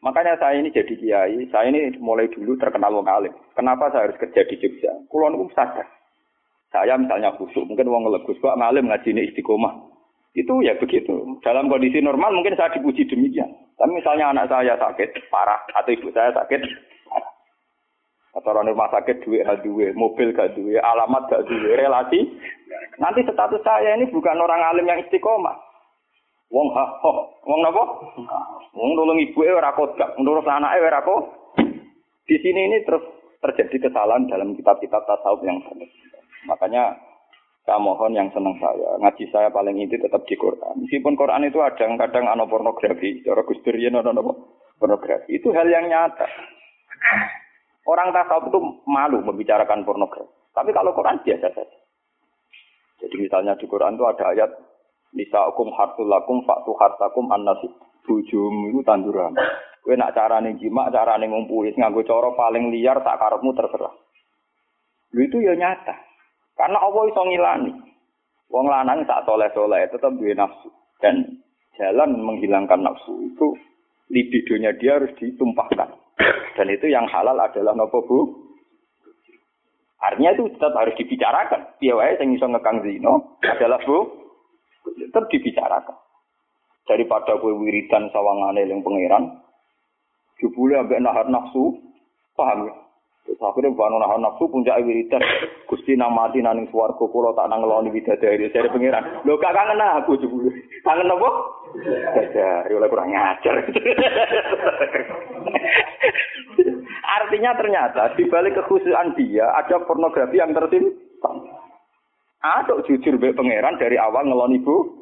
Makanya 0.00 0.40
saya 0.40 0.56
ini 0.56 0.72
jadi 0.72 0.96
kiai, 0.96 1.36
saya 1.52 1.68
ini 1.68 1.92
mulai 2.00 2.24
dulu 2.32 2.56
terkenal 2.56 2.96
wong 2.96 3.04
alim. 3.04 3.36
Kenapa 3.52 3.92
saya 3.92 4.08
harus 4.08 4.16
kerja 4.16 4.48
di 4.48 4.56
Jogja? 4.56 4.88
Kulon 5.12 5.36
pun 5.36 5.52
sadar. 5.52 5.84
Saya 6.72 6.96
misalnya 6.96 7.36
khusus, 7.36 7.60
mungkin 7.68 7.92
wong 7.92 8.08
legus, 8.08 8.40
kok 8.40 8.56
ngalim 8.56 8.88
ini 8.88 9.28
istiqomah. 9.28 9.91
Itu 10.32 10.64
ya 10.64 10.72
begitu. 10.80 11.40
Dalam 11.44 11.68
kondisi 11.68 12.00
normal 12.00 12.32
mungkin 12.32 12.56
saya 12.56 12.72
dipuji 12.72 13.04
demikian. 13.04 13.52
Tapi 13.76 13.92
misalnya 13.92 14.32
anak 14.32 14.48
saya 14.48 14.80
sakit 14.80 15.28
parah 15.28 15.60
atau 15.76 15.92
ibu 15.92 16.08
saya 16.12 16.32
sakit 16.32 16.60
atau 18.32 18.48
orang 18.48 18.72
rumah 18.72 18.88
sakit 18.88 19.28
duit 19.28 19.44
gak 19.44 19.60
duit, 19.60 19.92
mobil 19.92 20.32
gak 20.32 20.56
duit, 20.56 20.80
alamat 20.80 21.28
gak 21.28 21.44
duit, 21.44 21.76
relasi. 21.76 22.32
Nanti 22.96 23.28
status 23.28 23.60
saya 23.60 23.92
ini 23.92 24.08
bukan 24.08 24.40
orang 24.40 24.72
alim 24.72 24.88
yang 24.88 25.04
istiqomah. 25.04 25.52
Wong 26.52 26.68
ha 26.76 26.84
ho, 27.00 27.32
wong 27.44 27.60
napa? 27.64 27.84
Wong 28.76 28.90
nulung 28.96 29.20
ibuke 29.20 29.52
ora 29.52 29.72
kodak, 29.76 30.16
nurut 30.20 30.48
anake 30.48 30.80
ora 30.80 31.00
kok. 31.04 31.20
Di 32.28 32.36
sini 32.40 32.72
ini 32.72 32.84
terus 32.84 33.04
terjadi 33.40 33.88
kesalahan 33.88 34.28
dalam 34.28 34.56
kitab-kitab 34.56 35.04
tasawuf 35.04 35.44
yang 35.44 35.60
sama. 35.64 35.84
Makanya 36.48 36.96
saya 37.62 37.78
mohon 37.78 38.18
yang 38.18 38.26
senang 38.34 38.58
saya, 38.58 38.98
ngaji 38.98 39.24
saya 39.30 39.46
paling 39.54 39.78
inti 39.78 39.94
tetap 39.94 40.26
di 40.26 40.34
Quran. 40.34 40.82
Meskipun 40.82 41.14
Quran 41.14 41.46
itu 41.46 41.62
ada 41.62 41.86
kadang 41.94 42.26
ano 42.26 42.50
pornografi, 42.50 43.22
cara 43.22 43.46
Gus 43.46 43.62
Durian 43.62 43.94
pornografi. 44.82 45.38
Itu 45.38 45.54
hal 45.54 45.70
yang 45.70 45.86
nyata. 45.86 46.26
Orang 47.86 48.10
tasawuf 48.10 48.50
itu 48.50 48.58
malu 48.90 49.22
membicarakan 49.22 49.86
pornografi. 49.86 50.26
Tapi 50.50 50.74
kalau 50.74 50.90
Quran 50.90 51.22
biasa 51.22 51.54
saja. 51.54 51.78
Jadi 53.02 53.14
misalnya 53.18 53.54
di 53.54 53.66
Quran 53.70 53.94
itu 53.94 54.04
ada 54.10 54.24
ayat 54.30 54.50
Nisa 55.12 55.44
hukum 55.52 55.70
hartul 55.76 56.08
lakum 56.08 56.40
faktu 56.48 56.72
hartakum 56.78 57.28
annasi 57.30 57.68
bojomu 58.08 58.72
iku 58.72 58.80
tanduran. 58.82 59.36
Kowe 59.82 59.94
nak 59.98 60.14
carane 60.14 60.56
jimak, 60.56 60.94
carane 60.94 61.26
ngumpuli 61.26 61.74
nganggo 61.74 62.06
cara 62.06 62.32
paling 62.32 62.70
liar 62.70 63.02
tak 63.02 63.18
karepmu 63.18 63.50
terserah. 63.52 63.92
Lho 65.12 65.20
itu 65.26 65.36
ya 65.42 65.52
nyata. 65.58 66.11
Karena 66.56 66.78
Allah 66.78 67.02
iso 67.08 67.22
ngilani. 67.24 67.72
Wong 68.52 68.66
lanang 68.68 69.08
tak 69.08 69.24
soleh-soleh 69.24 69.88
tetap 69.88 70.12
duwe 70.20 70.36
nafsu 70.36 70.68
dan 71.00 71.40
jalan 71.80 72.20
menghilangkan 72.20 72.84
nafsu 72.84 73.16
itu 73.24 73.56
libidonya 74.12 74.76
dia 74.76 75.00
harus 75.00 75.08
ditumpahkan. 75.16 75.88
Dan 76.52 76.68
itu 76.68 76.92
yang 76.92 77.08
halal 77.08 77.40
adalah 77.40 77.72
nopo 77.72 78.04
bu. 78.04 78.18
Artinya 80.04 80.36
itu 80.36 80.52
tetap 80.52 80.76
harus 80.76 80.92
dibicarakan. 81.00 81.80
Piye 81.80 81.96
wae 81.96 82.12
sing 82.20 82.36
iso 82.36 82.44
ngekang 82.44 82.84
zino 82.84 83.40
adalah 83.40 83.80
bu 83.88 84.04
tetap 84.84 85.32
dibicarakan. 85.32 85.96
Daripada 86.84 87.38
kue 87.38 87.54
wiridan 87.56 88.10
sawangane 88.10 88.66
yang 88.66 88.82
pangeran, 88.82 89.38
jebule 90.42 90.74
ambek 90.74 90.98
nahar 90.98 91.30
nafsu, 91.30 91.78
paham 92.34 92.66
ya? 92.66 92.74
Terus 93.22 93.38
akhirnya 93.38 93.70
bukan 93.70 94.02
nahan 94.02 94.18
nafsu 94.18 94.50
puncak 94.50 94.82
wiridan. 94.82 95.22
Gusti 95.70 95.94
namati 95.94 96.42
naning 96.42 96.66
suwargo 96.74 97.06
kulo 97.06 97.30
tak 97.38 97.46
nang 97.46 97.62
ngeloni 97.62 97.94
bidadari 97.94 98.50
dari 98.50 98.66
pangeran. 98.66 99.22
Lo 99.22 99.38
gak 99.38 99.54
kangen 99.54 99.78
aku 99.78 100.18
jebule. 100.18 100.50
Kangen 100.86 101.06
apa? 101.06 101.30
Bidadari 101.70 102.72
oleh 102.74 102.88
kurang 102.90 103.14
ngajar. 103.14 103.54
Artinya 107.22 107.54
ternyata 107.54 108.02
di 108.18 108.26
balik 108.26 108.58
kekhususan 108.58 109.14
dia 109.14 109.46
ada 109.54 109.78
pornografi 109.86 110.42
yang 110.42 110.50
tersimpan. 110.50 111.36
Aduk 112.42 112.82
jujur 112.90 113.22
be 113.22 113.30
pangeran 113.30 113.78
dari 113.78 113.94
awal 114.02 114.26
ngeloni 114.26 114.58
bu. 114.66 114.98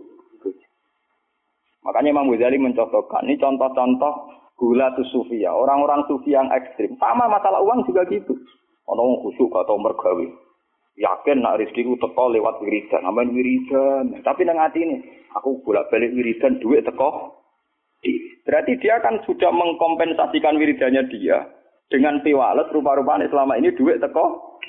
Makanya 1.80 2.12
Imam 2.12 2.28
Ghazali 2.28 2.60
mencontohkan 2.60 3.24
ini 3.24 3.40
contoh-contoh 3.40 4.12
gula 4.60 4.92
tu 4.92 5.02
sufi 5.08 5.40
ya. 5.40 5.56
Orang-orang 5.56 6.04
sufi 6.04 6.36
yang 6.36 6.52
ekstrim. 6.52 6.92
Sama 7.00 7.24
masalah 7.32 7.64
uang 7.64 7.88
juga 7.88 8.04
gitu. 8.12 8.36
Orang 8.84 9.24
khusyuk 9.24 9.48
atau 9.56 9.80
mergawe. 9.80 10.28
Yakin 11.00 11.40
nak 11.40 11.64
rezeki 11.64 11.88
ku 11.88 11.96
teko 11.96 12.28
lewat 12.28 12.60
wiridan. 12.60 13.08
Aman 13.08 13.32
wiridan. 13.32 14.20
Tapi 14.20 14.44
nang 14.44 14.60
hati 14.60 14.84
ini 14.84 15.00
aku 15.32 15.64
bolak 15.64 15.88
balik 15.88 16.12
wiridan 16.12 16.60
duit 16.60 16.84
teko. 16.84 17.40
Berarti 18.44 18.76
dia 18.84 19.00
kan 19.00 19.24
sudah 19.24 19.48
mengkompensasikan 19.48 20.60
wiridannya 20.60 21.08
dia 21.08 21.48
dengan 21.88 22.20
piwalet 22.20 22.68
rupa-rupanya 22.68 23.32
selama 23.32 23.56
ini 23.56 23.72
duit 23.72 23.96
teko. 24.04 24.60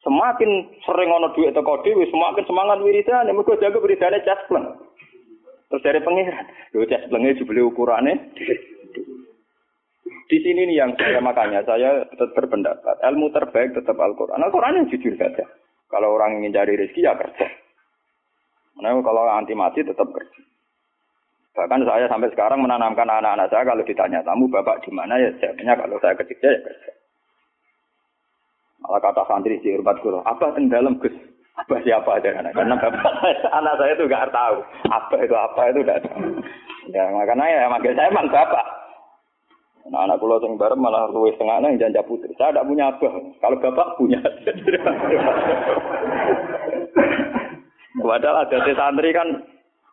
Semakin 0.00 0.80
sering 0.86 1.10
ono 1.12 1.34
duit 1.36 1.52
teko 1.52 1.84
dewi 1.84 2.08
semakin 2.08 2.44
semangat 2.48 2.78
wiridan. 2.80 3.28
Mereka 3.28 3.60
jaga 3.60 3.76
wiridannya 3.84 4.24
jaspleng 4.24 4.85
Terus 5.66 5.82
dari 5.82 5.98
lu 5.98 6.86
cek 6.86 7.06
sebelumnya 7.06 7.38
jubli 7.38 7.60
ukurannya. 7.62 8.14
Di 10.26 10.38
sini 10.42 10.66
nih 10.66 10.76
yang 10.82 10.90
saya 10.98 11.22
makanya 11.22 11.62
saya 11.62 12.02
tetap 12.10 12.34
berpendapat 12.34 12.98
ilmu 13.02 13.30
terbaik 13.30 13.74
tetap 13.74 13.94
Al-Quran. 13.94 14.42
Al-Quran 14.42 14.82
yang 14.82 14.90
jujur 14.90 15.14
saja. 15.14 15.46
Kalau 15.86 16.18
orang 16.18 16.42
ingin 16.42 16.54
cari 16.54 16.74
rezeki 16.74 17.06
ya 17.06 17.14
kerja. 17.14 17.46
Nah, 18.82 18.92
kalau 19.06 19.26
anti 19.30 19.54
mati 19.54 19.86
tetap 19.86 20.10
kerja. 20.10 20.40
Bahkan 21.56 21.88
saya 21.88 22.04
sampai 22.10 22.28
sekarang 22.36 22.60
menanamkan 22.60 23.08
anak-anak 23.08 23.48
saya 23.48 23.64
kalau 23.64 23.80
ditanya 23.86 24.20
tamu 24.20 24.44
bapak 24.50 24.84
di 24.84 24.92
mana 24.92 25.16
ya 25.16 25.32
jawabnya 25.40 25.72
kalau 25.72 25.96
saya 26.04 26.14
kerja 26.20 26.48
ya 26.52 26.60
kerja. 26.60 26.90
Malah 28.84 29.00
kata 29.00 29.22
santri 29.24 29.56
di 29.64 29.72
hormat 29.72 29.96
guru, 30.04 30.20
apa 30.20 30.52
yang 30.60 30.68
dalam 30.68 31.00
gus? 31.00 31.16
Apa 31.56 31.80
siapa 31.80 32.20
aja 32.20 32.36
anak 32.36 32.52
karena 32.52 32.76
bapak 32.76 33.14
anak 33.48 33.74
saya 33.80 33.96
itu 33.96 34.04
nggak 34.04 34.28
tahu 34.28 34.60
apa 34.92 35.14
itu 35.24 35.34
apa 35.34 35.60
itu 35.72 35.80
nggak 35.80 36.02
tahu. 36.04 36.20
Ya 36.92 37.08
makanya 37.10 37.44
ya 37.48 37.64
makanya 37.72 37.96
saya 37.96 38.12
emang 38.12 38.28
bapak. 38.28 38.66
Nah, 39.86 40.02
anak 40.02 40.18
pulau 40.18 40.42
yang 40.42 40.58
bareng 40.58 40.82
malah 40.82 41.06
luwes 41.14 41.38
tengah 41.38 41.62
yang 41.62 41.78
janja 41.78 42.02
putri. 42.02 42.34
Saya 42.34 42.50
tidak 42.50 42.66
punya 42.66 42.90
abah. 42.90 43.12
Kalau 43.38 43.62
bapak 43.62 43.88
punya. 43.94 44.18
Padahal 48.02 48.42
ada 48.42 48.58
santri 48.74 49.14
kan 49.14 49.46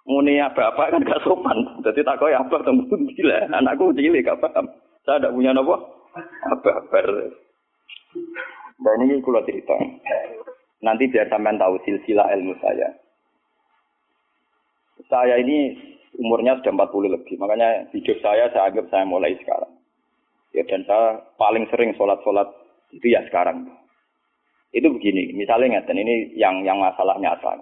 muni 0.09 0.41
bapak 0.41 0.97
kan 0.97 1.05
gak 1.05 1.21
sopan. 1.21 1.77
Jadi 1.85 2.01
tak 2.01 2.17
kau 2.17 2.25
abah 2.25 2.61
temu 2.65 2.89
gila. 2.89 3.37
Anakku 3.53 3.93
cilik 3.93 4.25
gak 4.25 4.41
paham. 4.41 4.65
Saya 5.05 5.21
tidak 5.21 5.33
punya 5.37 5.53
nopo. 5.53 5.77
Abah 6.49 6.77
ber. 6.89 7.07
Dan 8.81 8.97
ini 9.05 9.21
kulo 9.21 9.45
cerita. 9.45 9.77
Nanti 10.83 11.07
biar 11.07 11.31
sampean 11.31 11.55
tahu 11.55 11.79
silsilah 11.87 12.27
ilmu 12.35 12.59
saya. 12.59 12.91
Saya 15.07 15.39
ini 15.39 15.79
umurnya 16.19 16.59
sudah 16.59 16.75
40 16.75 17.15
lebih, 17.15 17.35
makanya 17.39 17.87
hidup 17.95 18.19
saya 18.19 18.51
saya 18.51 18.67
anggap 18.69 18.91
saya 18.91 19.07
mulai 19.07 19.33
sekarang. 19.39 19.71
Ya 20.51 20.67
dan 20.67 20.83
saya 20.83 21.23
paling 21.39 21.65
sering 21.71 21.95
sholat-sholat 21.95 22.45
itu 22.91 23.15
ya 23.15 23.23
sekarang. 23.25 23.65
Itu 24.75 24.91
begini, 24.91 25.31
misalnya 25.33 25.79
ngeten 25.79 26.03
ini 26.03 26.35
yang 26.35 26.61
yang 26.67 26.77
masalah 26.83 27.15
nyata. 27.17 27.57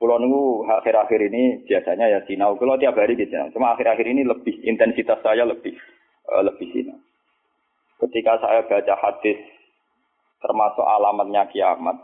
Pulau 0.00 0.16
nunggu 0.16 0.64
akhir-akhir 0.64 1.20
ini 1.28 1.68
biasanya 1.68 2.08
ya 2.08 2.20
sinau. 2.24 2.56
Kalau 2.56 2.80
tiap 2.80 2.96
hari 2.96 3.20
gitu, 3.20 3.36
cuma 3.52 3.76
akhir-akhir 3.76 4.06
ini 4.08 4.24
lebih 4.24 4.56
intensitas 4.64 5.20
saya 5.20 5.44
lebih 5.44 5.76
uh, 6.32 6.40
lebih 6.40 6.72
sinau. 6.72 6.96
Ketika 8.00 8.40
saya 8.40 8.64
baca 8.64 8.94
hadis 8.96 9.36
termasuk 10.40 10.84
alamatnya 10.84 11.46
kiamat 11.52 11.96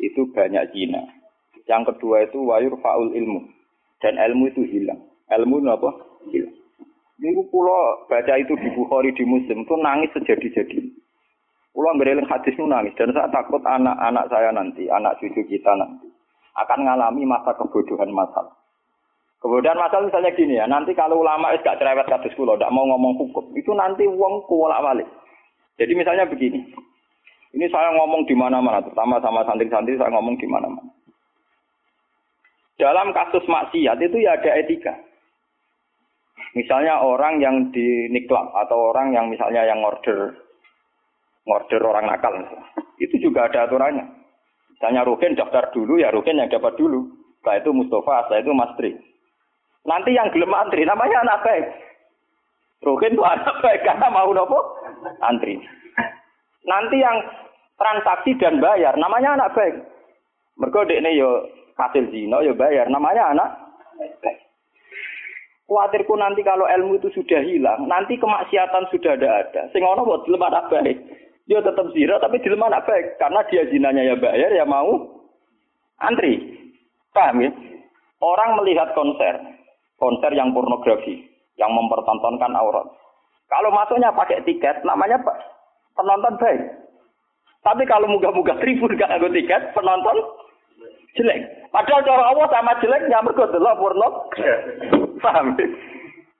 itu 0.00 0.28
banyak 0.32 0.72
zina. 0.72 1.04
Yang 1.68 1.94
kedua 1.94 2.24
itu 2.24 2.40
wayur 2.48 2.74
faul 2.80 3.12
ilmu 3.12 3.44
dan 4.00 4.16
ilmu 4.16 4.48
itu 4.50 4.64
hilang. 4.64 5.04
Ilmu 5.28 5.60
itu 5.60 5.68
apa? 5.68 5.90
Hilang. 6.32 6.56
Ini 7.18 7.42
pulau 7.50 8.06
baca 8.06 8.34
itu 8.38 8.54
di 8.56 8.68
Bukhari 8.72 9.10
di 9.12 9.26
Muslim 9.26 9.66
itu 9.66 9.74
nangis 9.76 10.14
sejadi-jadi. 10.14 10.78
Pulau 11.74 11.94
ngereling 11.98 12.30
hadis 12.30 12.54
itu 12.54 12.64
nangis 12.64 12.94
dan 12.94 13.10
saya 13.10 13.28
takut 13.28 13.60
anak-anak 13.66 14.24
saya 14.30 14.50
nanti, 14.54 14.86
anak 14.88 15.18
cucu 15.18 15.42
kita 15.46 15.74
nanti 15.74 16.08
akan 16.58 16.78
mengalami 16.82 17.22
masa 17.26 17.54
kebodohan 17.54 18.10
masal. 18.10 18.50
Kebodohan 19.38 19.78
masal 19.78 20.10
misalnya 20.10 20.34
gini 20.34 20.58
ya, 20.58 20.66
nanti 20.66 20.90
kalau 20.98 21.22
ulama 21.22 21.54
itu 21.54 21.62
gak 21.62 21.78
cerewet 21.78 22.10
kados 22.10 22.34
kula, 22.34 22.58
tidak 22.58 22.74
mau 22.74 22.82
ngomong 22.90 23.14
hukum, 23.22 23.54
itu 23.54 23.70
nanti 23.70 24.02
uang 24.02 24.42
kuwalak 24.50 24.82
balik. 24.82 25.08
Jadi 25.78 25.94
misalnya 25.94 26.26
begini, 26.26 26.74
ini 27.56 27.66
saya 27.72 27.94
ngomong 27.96 28.28
di 28.28 28.34
mana-mana, 28.36 28.84
terutama 28.84 29.16
sama 29.24 29.44
santri-santri 29.48 29.96
saya 29.96 30.12
ngomong 30.12 30.36
di 30.36 30.44
mana-mana. 30.44 30.92
Dalam 32.78 33.10
kasus 33.10 33.42
maksiat 33.48 33.98
itu 33.98 34.16
ya 34.22 34.38
ada 34.38 34.54
etika. 34.54 34.94
Misalnya 36.54 37.02
orang 37.02 37.42
yang 37.42 37.74
di 37.74 38.06
niklab 38.08 38.54
atau 38.54 38.94
orang 38.94 39.10
yang 39.12 39.26
misalnya 39.26 39.66
yang 39.66 39.82
order 39.82 40.38
order 41.48 41.80
orang 41.82 42.06
nakal, 42.06 42.32
itu 43.00 43.16
juga 43.18 43.48
ada 43.48 43.66
aturannya. 43.66 44.04
Misalnya 44.78 45.02
Rukin 45.02 45.34
daftar 45.34 45.74
dulu, 45.74 45.98
ya 45.98 46.14
Rukin 46.14 46.38
yang 46.38 46.46
dapat 46.46 46.78
dulu. 46.78 47.10
Setelah 47.40 47.56
itu 47.58 47.70
Mustafa, 47.74 48.30
setelah 48.30 48.40
itu 48.46 48.52
Mas 48.54 48.72
Tri. 48.78 48.90
Nanti 49.88 50.14
yang 50.14 50.30
gelem 50.30 50.54
antri, 50.54 50.86
namanya 50.86 51.24
anak 51.26 51.42
baik. 51.42 51.66
Rukin 52.86 53.18
itu 53.18 53.24
anak 53.26 53.58
baik, 53.58 53.82
karena 53.82 54.06
mau 54.12 54.30
nopo? 54.30 54.78
Antri. 55.24 55.58
Nanti 56.68 57.00
yang 57.00 57.16
transaksi 57.80 58.36
dan 58.36 58.60
bayar, 58.60 58.92
namanya 59.00 59.40
anak 59.40 59.56
baik. 59.56 59.80
Mereka 60.60 60.90
ini 60.92 61.16
yo 61.16 61.48
hasil 61.80 62.12
zina 62.12 62.44
yo 62.44 62.52
bayar, 62.52 62.92
namanya 62.92 63.32
anak 63.32 63.48
baik. 64.20 64.38
Nanti 66.18 66.40
kalau 66.44 66.68
ilmu 66.68 67.00
itu 67.00 67.08
sudah 67.16 67.40
hilang, 67.40 67.88
nanti 67.88 68.20
kemaksiatan 68.20 68.84
sudah 68.92 69.16
ada 69.16 69.48
ada. 69.48 69.62
Sing 69.72 69.80
ono 69.80 70.04
buat 70.04 70.28
dilema 70.28 70.52
anak 70.52 70.68
baik. 70.68 70.96
Dia 71.48 71.64
tetap 71.64 71.88
zina 71.96 72.20
tapi 72.20 72.44
dilema 72.44 72.68
anak 72.68 72.84
baik 72.84 73.16
karena 73.16 73.40
dia 73.48 73.64
zinanya 73.72 74.02
ya 74.04 74.14
bayar 74.20 74.52
ya 74.52 74.68
mau 74.68 75.24
antri. 76.04 76.58
Paham 77.16 77.40
ya? 77.40 77.50
Orang 78.20 78.60
melihat 78.60 78.92
konser, 78.92 79.40
konser 79.96 80.34
yang 80.36 80.52
pornografi, 80.52 81.24
yang 81.56 81.72
mempertontonkan 81.72 82.52
aurat. 82.52 82.84
Kalau 83.48 83.72
masuknya 83.72 84.12
pakai 84.12 84.44
tiket, 84.44 84.84
namanya 84.84 85.22
apa? 85.24 85.57
Penonton 85.98 86.38
baik. 86.38 86.62
Tapi 87.66 87.82
kalau 87.90 88.06
muga-muga 88.06 88.54
tribun 88.62 88.94
gak 88.94 89.10
nganggo 89.10 89.34
tiket, 89.34 89.62
penonton 89.74 90.16
jelek. 91.18 91.42
Padahal 91.74 92.06
cara 92.06 92.24
Allah 92.30 92.46
sama 92.48 92.78
jelek 92.78 93.10
ya 93.10 93.18
mergo 93.20 93.44
delok 93.50 93.76
porno. 93.82 94.08
Paham? 95.24 95.58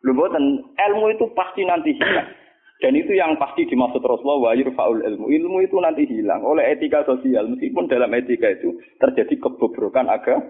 Lho 0.06 0.12
boten 0.14 0.62
ilmu 0.62 1.10
itu 1.10 1.26
pasti 1.34 1.66
nanti 1.66 1.90
hilang. 1.98 2.30
Dan 2.78 2.94
itu 2.94 3.10
yang 3.10 3.34
pasti 3.42 3.66
dimaksud 3.66 3.98
Rasulullah 3.98 4.38
wa 4.38 4.52
yurfa'ul 4.54 5.02
ilmu. 5.02 5.26
Ilmu 5.26 5.66
itu 5.66 5.76
nanti 5.82 6.06
hilang 6.06 6.46
oleh 6.46 6.62
etika 6.78 7.02
sosial. 7.02 7.50
Meskipun 7.50 7.90
dalam 7.90 8.14
etika 8.14 8.54
itu 8.54 8.78
terjadi 9.02 9.34
kebobrokan 9.42 10.06
agama. 10.06 10.46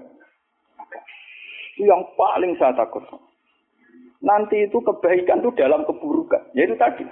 Itu 1.72 1.88
yang 1.88 2.04
paling 2.20 2.52
saya 2.60 2.76
takut. 2.76 3.00
Nanti 4.20 4.68
itu 4.68 4.76
kebaikan 4.76 5.40
itu 5.40 5.56
dalam 5.56 5.88
keburukan. 5.88 6.52
Yaitu 6.52 6.76
tadi. 6.76 7.08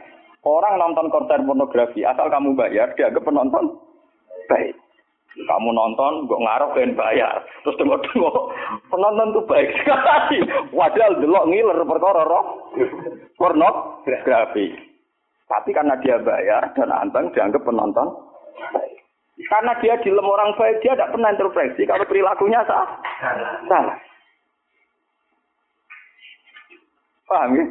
Orang 0.47 0.79
nonton 0.79 1.11
konser 1.11 1.43
pornografi, 1.43 2.07
asal 2.07 2.31
kamu 2.31 2.55
bayar, 2.55 2.95
dianggap 2.95 3.27
penonton 3.27 3.83
baik. 4.47 4.79
Kamu 5.37 5.69
nonton, 5.75 6.31
kok 6.31 6.43
ngarep 6.47 6.71
pengen 6.73 6.97
bayar. 6.97 7.45
Terus 7.61 7.77
tengok-tengok, 7.77 8.37
penonton 8.89 9.35
tuh 9.37 9.45
baik 9.45 9.69
sekali. 9.83 10.39
Wadah 10.73 11.19
delok 11.21 11.45
ngiler 11.51 11.83
perkara 11.85 12.23
roh. 12.25 12.73
Pornografi. 13.37 14.73
Tapi 15.51 15.71
karena 15.77 15.99
dia 16.01 16.17
bayar 16.23 16.73
dan 16.73 16.89
anteng 16.89 17.29
dianggap 17.37 17.61
penonton. 17.67 18.17
Karena 19.51 19.77
dia 19.85 20.01
dilem 20.01 20.25
orang 20.25 20.57
baik, 20.57 20.81
dia 20.81 20.97
tidak 20.97 21.13
pernah 21.13 21.29
intervensi 21.29 21.83
kalau 21.85 22.09
perilakunya 22.09 22.65
sah. 22.65 22.89
Salah. 23.69 23.99
Paham 27.27 27.59
ya? 27.59 27.65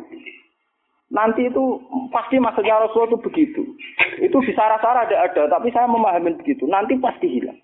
Nanti 1.13 1.45
itu 1.45 1.63
pasti 2.09 2.41
maksudnya 2.41 2.81
Rasulullah 2.81 3.13
itu 3.13 3.19
begitu. 3.21 3.61
Itu 4.17 4.37
di 4.41 4.51
sarah-sarah 4.57 5.05
ada 5.05 5.17
ada, 5.29 5.43
tapi 5.45 5.69
saya 5.69 5.85
memahami 5.85 6.33
begitu. 6.41 6.65
Nanti 6.65 6.97
pasti 6.97 7.29
hilang. 7.29 7.61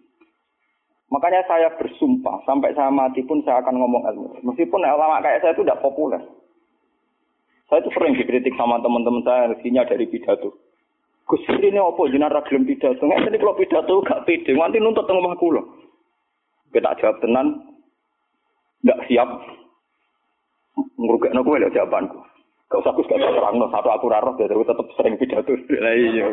Makanya 1.11 1.43
saya 1.49 1.67
bersumpah 1.75 2.45
sampai 2.47 2.71
saya 2.71 2.87
mati 2.87 3.19
pun 3.25 3.43
saya 3.43 3.59
akan 3.59 3.75
ngomong 3.81 4.03
ilmu. 4.13 4.27
Meskipun 4.47 4.79
ulama 4.79 5.19
kayak 5.19 5.43
saya 5.43 5.51
itu 5.51 5.65
tidak 5.67 5.83
populer. 5.83 6.21
Saya 7.67 7.83
itu 7.83 7.91
sering 7.91 8.15
dikritik 8.15 8.55
sama 8.55 8.79
teman-teman 8.79 9.23
saya 9.27 9.51
rezekinya 9.51 9.83
dari 9.83 10.07
pidato. 10.07 10.55
Gus 11.27 11.43
ini 11.47 11.79
apa 11.79 12.01
jenara 12.11 12.39
gelem 12.47 12.67
pidato? 12.67 13.03
Nggak 13.03 13.27
ini 13.27 13.37
kalau 13.39 13.59
pidato 13.59 13.93
gak 14.03 14.23
pede, 14.27 14.51
nanti 14.55 14.79
nuntut 14.79 15.07
tengah 15.07 15.23
omah 15.23 15.35
kula. 15.39 15.63
Kita 16.71 16.95
jawab 16.99 17.19
tenan, 17.19 17.75
nggak 18.83 19.01
siap. 19.07 19.29
Kowe 20.75 21.57
lho 21.59 21.73
jawabanku. 21.73 22.19
Usah 22.71 22.95
aku 22.95 23.03
gak 23.03 23.19
terang 23.19 23.59
no 23.59 23.67
satu 23.67 23.91
aku 23.91 24.07
raro 24.07 24.31
jadi 24.39 24.55
aku 24.55 24.63
tetap 24.63 24.87
sering 24.95 25.19
pidato. 25.19 25.51
Lah 25.51 25.91
iya, 25.91 26.23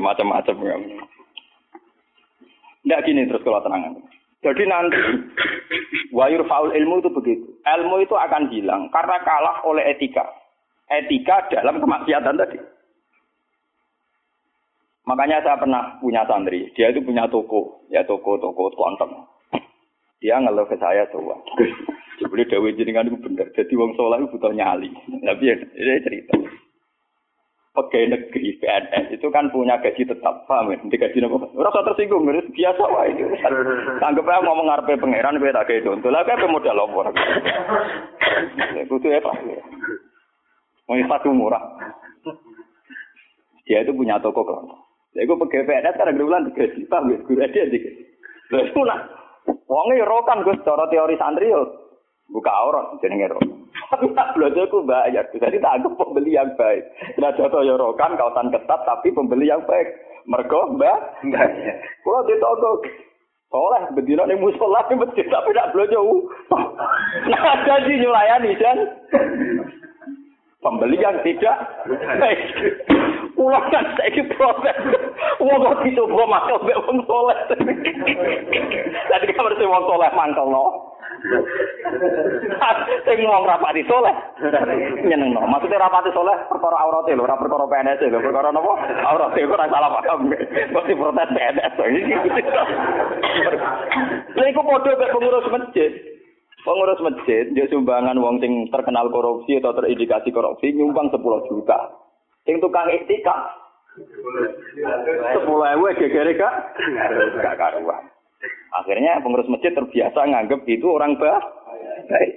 macam-macam 0.00 0.56
ya. 0.64 0.76
Nggak 2.80 3.02
gini 3.04 3.28
terus 3.28 3.44
kalau 3.44 3.60
tenangan. 3.60 4.00
Jadi 4.40 4.62
nanti 4.64 5.00
wayur 6.16 6.48
faul 6.48 6.72
ilmu 6.72 7.04
itu 7.04 7.10
begitu. 7.12 7.44
Ilmu 7.60 8.00
itu 8.00 8.16
akan 8.16 8.48
hilang 8.48 8.88
karena 8.88 9.20
kalah 9.20 9.60
oleh 9.68 9.84
etika. 9.92 10.24
Etika 10.88 11.44
dalam 11.52 11.76
kemaksiatan 11.76 12.40
tadi. 12.40 12.58
Makanya 15.04 15.44
saya 15.44 15.58
pernah 15.58 15.98
punya 15.98 16.22
santri, 16.28 16.70
dia 16.78 16.92
itu 16.94 17.02
punya 17.02 17.26
toko, 17.26 17.82
ya 17.90 18.06
toko-toko 18.06 18.70
kontong. 18.78 19.26
Dia 20.22 20.38
ngeluh 20.38 20.68
ke 20.68 20.76
saya 20.78 21.08
coba. 21.10 21.34
Jadi 22.30 22.46
Dewi 22.46 22.78
jenengan 22.78 23.10
itu 23.10 23.18
bener. 23.18 23.50
Jadi 23.58 23.74
wong 23.74 23.90
itu 23.98 24.30
butuh 24.30 24.54
nyali. 24.54 24.86
Tapi 25.26 25.50
ya, 25.50 25.54
ini 25.58 26.04
cerita. 26.06 26.34
Pegawai 27.70 28.10
negeri 28.18 28.58
PNS 28.58 29.14
itu 29.14 29.26
kan 29.30 29.46
punya 29.54 29.78
gaji 29.78 30.02
tetap, 30.02 30.42
paham 30.50 30.74
ya? 30.74 30.78
Nanti 30.82 30.98
gaji 30.98 31.22
apa? 31.22 31.46
Rasa 31.54 31.86
tersinggung, 31.86 32.26
biasa 32.26 32.82
wah 32.82 33.06
itu. 33.06 33.30
Anggap 34.02 34.26
aja 34.26 34.42
ngomong 34.42 34.66
ngarepe 34.66 34.98
pangeran, 34.98 35.38
gue 35.38 35.54
tak 35.54 35.70
kayak 35.70 35.86
itu. 35.86 36.10
Lah 36.10 36.26
kayak 36.26 36.50
modal 36.50 36.74
lopor. 36.74 37.14
Itu 38.74 39.06
ya 39.06 39.22
pak. 39.22 39.34
Mau 40.90 40.98
satu 41.06 41.30
murah. 41.30 41.62
Dia 43.70 43.86
itu 43.86 43.94
punya 43.94 44.18
toko 44.18 44.42
kelontong. 44.42 44.82
Ya 45.14 45.22
gue 45.26 45.38
pegawai 45.38 45.66
PNS 45.66 45.94
kan 45.94 46.10
ada 46.10 46.18
bulan 46.18 46.50
tiga 46.50 46.74
juta, 46.74 46.96
gue 47.06 47.46
dia 47.54 47.70
tiga. 47.70 47.90
Lalu 48.50 48.66
itu 48.66 48.82
lah. 48.82 48.98
Wongnya 49.70 50.02
ya 50.02 50.10
rokan 50.10 50.42
gue 50.42 50.58
secara 50.58 50.90
teori 50.90 51.14
santri 51.14 51.54
yo 51.54 51.89
buka 52.30 52.50
aurat 52.50 52.94
jenenge 53.02 53.30
rokan. 53.30 53.50
Tapi 53.90 54.06
tak 54.14 54.38
aku 54.38 54.86
bayar. 54.86 55.26
Jadi 55.34 55.58
tak 55.58 55.74
anggap 55.78 55.92
pembeli 55.98 56.38
yang 56.38 56.50
baik. 56.54 56.86
Tidak 57.18 57.34
jatuh 57.38 57.62
ya 57.66 57.74
rokan 57.74 58.14
kawasan 58.14 58.54
ketat 58.54 58.80
tapi 58.86 59.10
pembeli 59.10 59.50
yang 59.50 59.62
baik. 59.66 59.90
Mergo 60.30 60.78
mbak. 60.78 61.26
Kalau 62.04 62.26
di 62.28 62.34
toko 62.38 62.70
Soleh, 63.50 63.82
bedino 63.98 64.22
nih 64.30 64.38
musola 64.38 64.86
di 64.86 64.94
masjid 64.94 65.26
tapi 65.26 65.50
tidak 65.50 65.74
belanja. 65.74 65.98
Nah, 67.26 67.54
jadi 67.66 67.92
nyulayani 67.98 68.52
kan. 68.62 68.78
Pembeli 70.62 71.02
yang 71.02 71.18
tidak 71.26 71.56
baik. 72.22 72.40
Pulang 73.34 73.66
kan 73.74 73.84
saya 73.98 74.22
protes. 74.38 74.76
Wong 75.42 75.66
kok 75.66 75.82
dicoba 75.82 76.24
masuk 76.30 76.62
mbek 76.62 76.80
wong 76.84 76.98
soleh. 77.10 77.38
Tadi 79.10 79.34
kamar 79.34 79.56
sing 79.58 79.66
wong 79.66 79.84
soleh 79.88 80.10
mangkel 80.14 80.46
no. 80.46 80.89
Sing 83.04 83.18
wong 83.26 83.44
rapati 83.44 83.82
soleh. 83.86 84.14
Nyeneng 85.04 85.34
no. 85.34 85.42
Maksudnya 85.46 85.82
rapati 85.82 86.10
soleh 86.14 86.36
perkara 86.46 86.76
aurate 86.80 87.14
lho, 87.14 87.26
ora 87.26 87.36
perkara 87.38 87.66
PNS 87.66 88.08
lho, 88.08 88.18
perkara 88.22 88.48
napa? 88.54 88.72
Aurate 89.10 89.40
ora 89.44 89.66
salah 89.68 89.90
paham. 89.90 90.30
Kok 90.74 90.86
protes 90.86 91.30
PNS. 91.34 91.74
Lha 94.36 94.44
iku 94.50 94.60
padha 94.64 94.92
mek 94.96 95.12
pengurus 95.12 95.46
masjid. 95.50 95.92
Pengurus 96.60 97.00
masjid, 97.00 97.48
dia 97.56 97.64
sumbangan 97.72 98.20
wong 98.20 98.36
sing 98.36 98.68
terkenal 98.68 99.08
korupsi 99.08 99.56
atau 99.56 99.72
terindikasi 99.72 100.28
korupsi 100.28 100.76
nyumbang 100.76 101.08
10 101.08 101.48
juta. 101.48 101.78
Sing 102.44 102.60
tukang 102.60 102.84
iktikaf 102.92 103.60
sepuluh 105.34 105.66
ewu 105.76 105.90
gegere 105.98 106.36
kak 106.38 106.54
gak 107.42 107.58
karuan. 107.58 108.09
Akhirnya 108.80 109.20
pengurus 109.20 109.50
masjid 109.50 109.74
terbiasa 109.74 110.20
nganggep 110.24 110.64
itu 110.70 110.86
orang 110.88 111.18
bah 111.20 111.42
baik. 112.08 112.32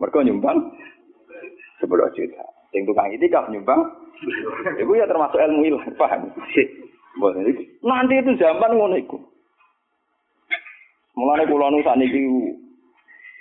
Mereka 0.00 0.26
nyumbang 0.26 0.58
sepuluh 1.78 2.08
juta. 2.16 2.44
Sing 2.70 2.86
tukang 2.86 3.10
iktikaf 3.10 3.50
nyumbang, 3.50 3.82
itu 4.78 4.92
ya 4.94 5.02
termasuk 5.10 5.42
ilmu 5.42 5.66
ilah, 5.66 5.82
paham? 6.00 6.30
Nanti 7.82 8.14
itu 8.14 8.30
zaman 8.38 8.78
ngono 8.78 8.94
iku. 8.94 9.18
Mulane 11.18 11.50
kula 11.50 11.74
nu 11.74 11.82
sakniki 11.82 12.22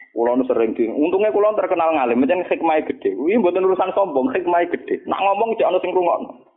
Kulo 0.09 0.35
nu 0.35 0.43
sering 0.49 0.75
di, 0.75 0.83
untungnya 0.89 1.31
kulo 1.31 1.53
terkenal 1.55 1.95
ngalim, 1.95 2.19
macam 2.19 2.43
hikmah 2.43 2.81
gede. 2.81 3.15
Wih, 3.15 3.39
buatan 3.39 3.63
urusan 3.63 3.93
sombong, 3.95 4.33
hikmah 4.33 4.65
gede. 4.67 5.05
Nak 5.05 5.21
ngomong 5.21 5.55
jangan 5.55 5.79
sing 5.79 5.93
rungokno. 5.93 6.48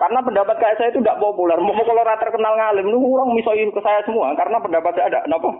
Karena 0.00 0.24
pendapat 0.24 0.56
kayak 0.56 0.76
saya 0.80 0.88
itu 0.88 1.04
tidak 1.04 1.20
populer. 1.20 1.60
Mau 1.60 1.76
kalau 1.76 2.00
rata 2.00 2.24
terkenal 2.24 2.56
ngalim, 2.56 2.88
lu 2.88 3.04
orang 3.20 3.36
misalnya 3.36 3.68
ke 3.68 3.84
saya 3.84 4.00
semua. 4.08 4.32
Karena 4.32 4.56
pendapat 4.56 4.96
saya 4.96 5.12
ada, 5.12 5.20
kenapa? 5.28 5.52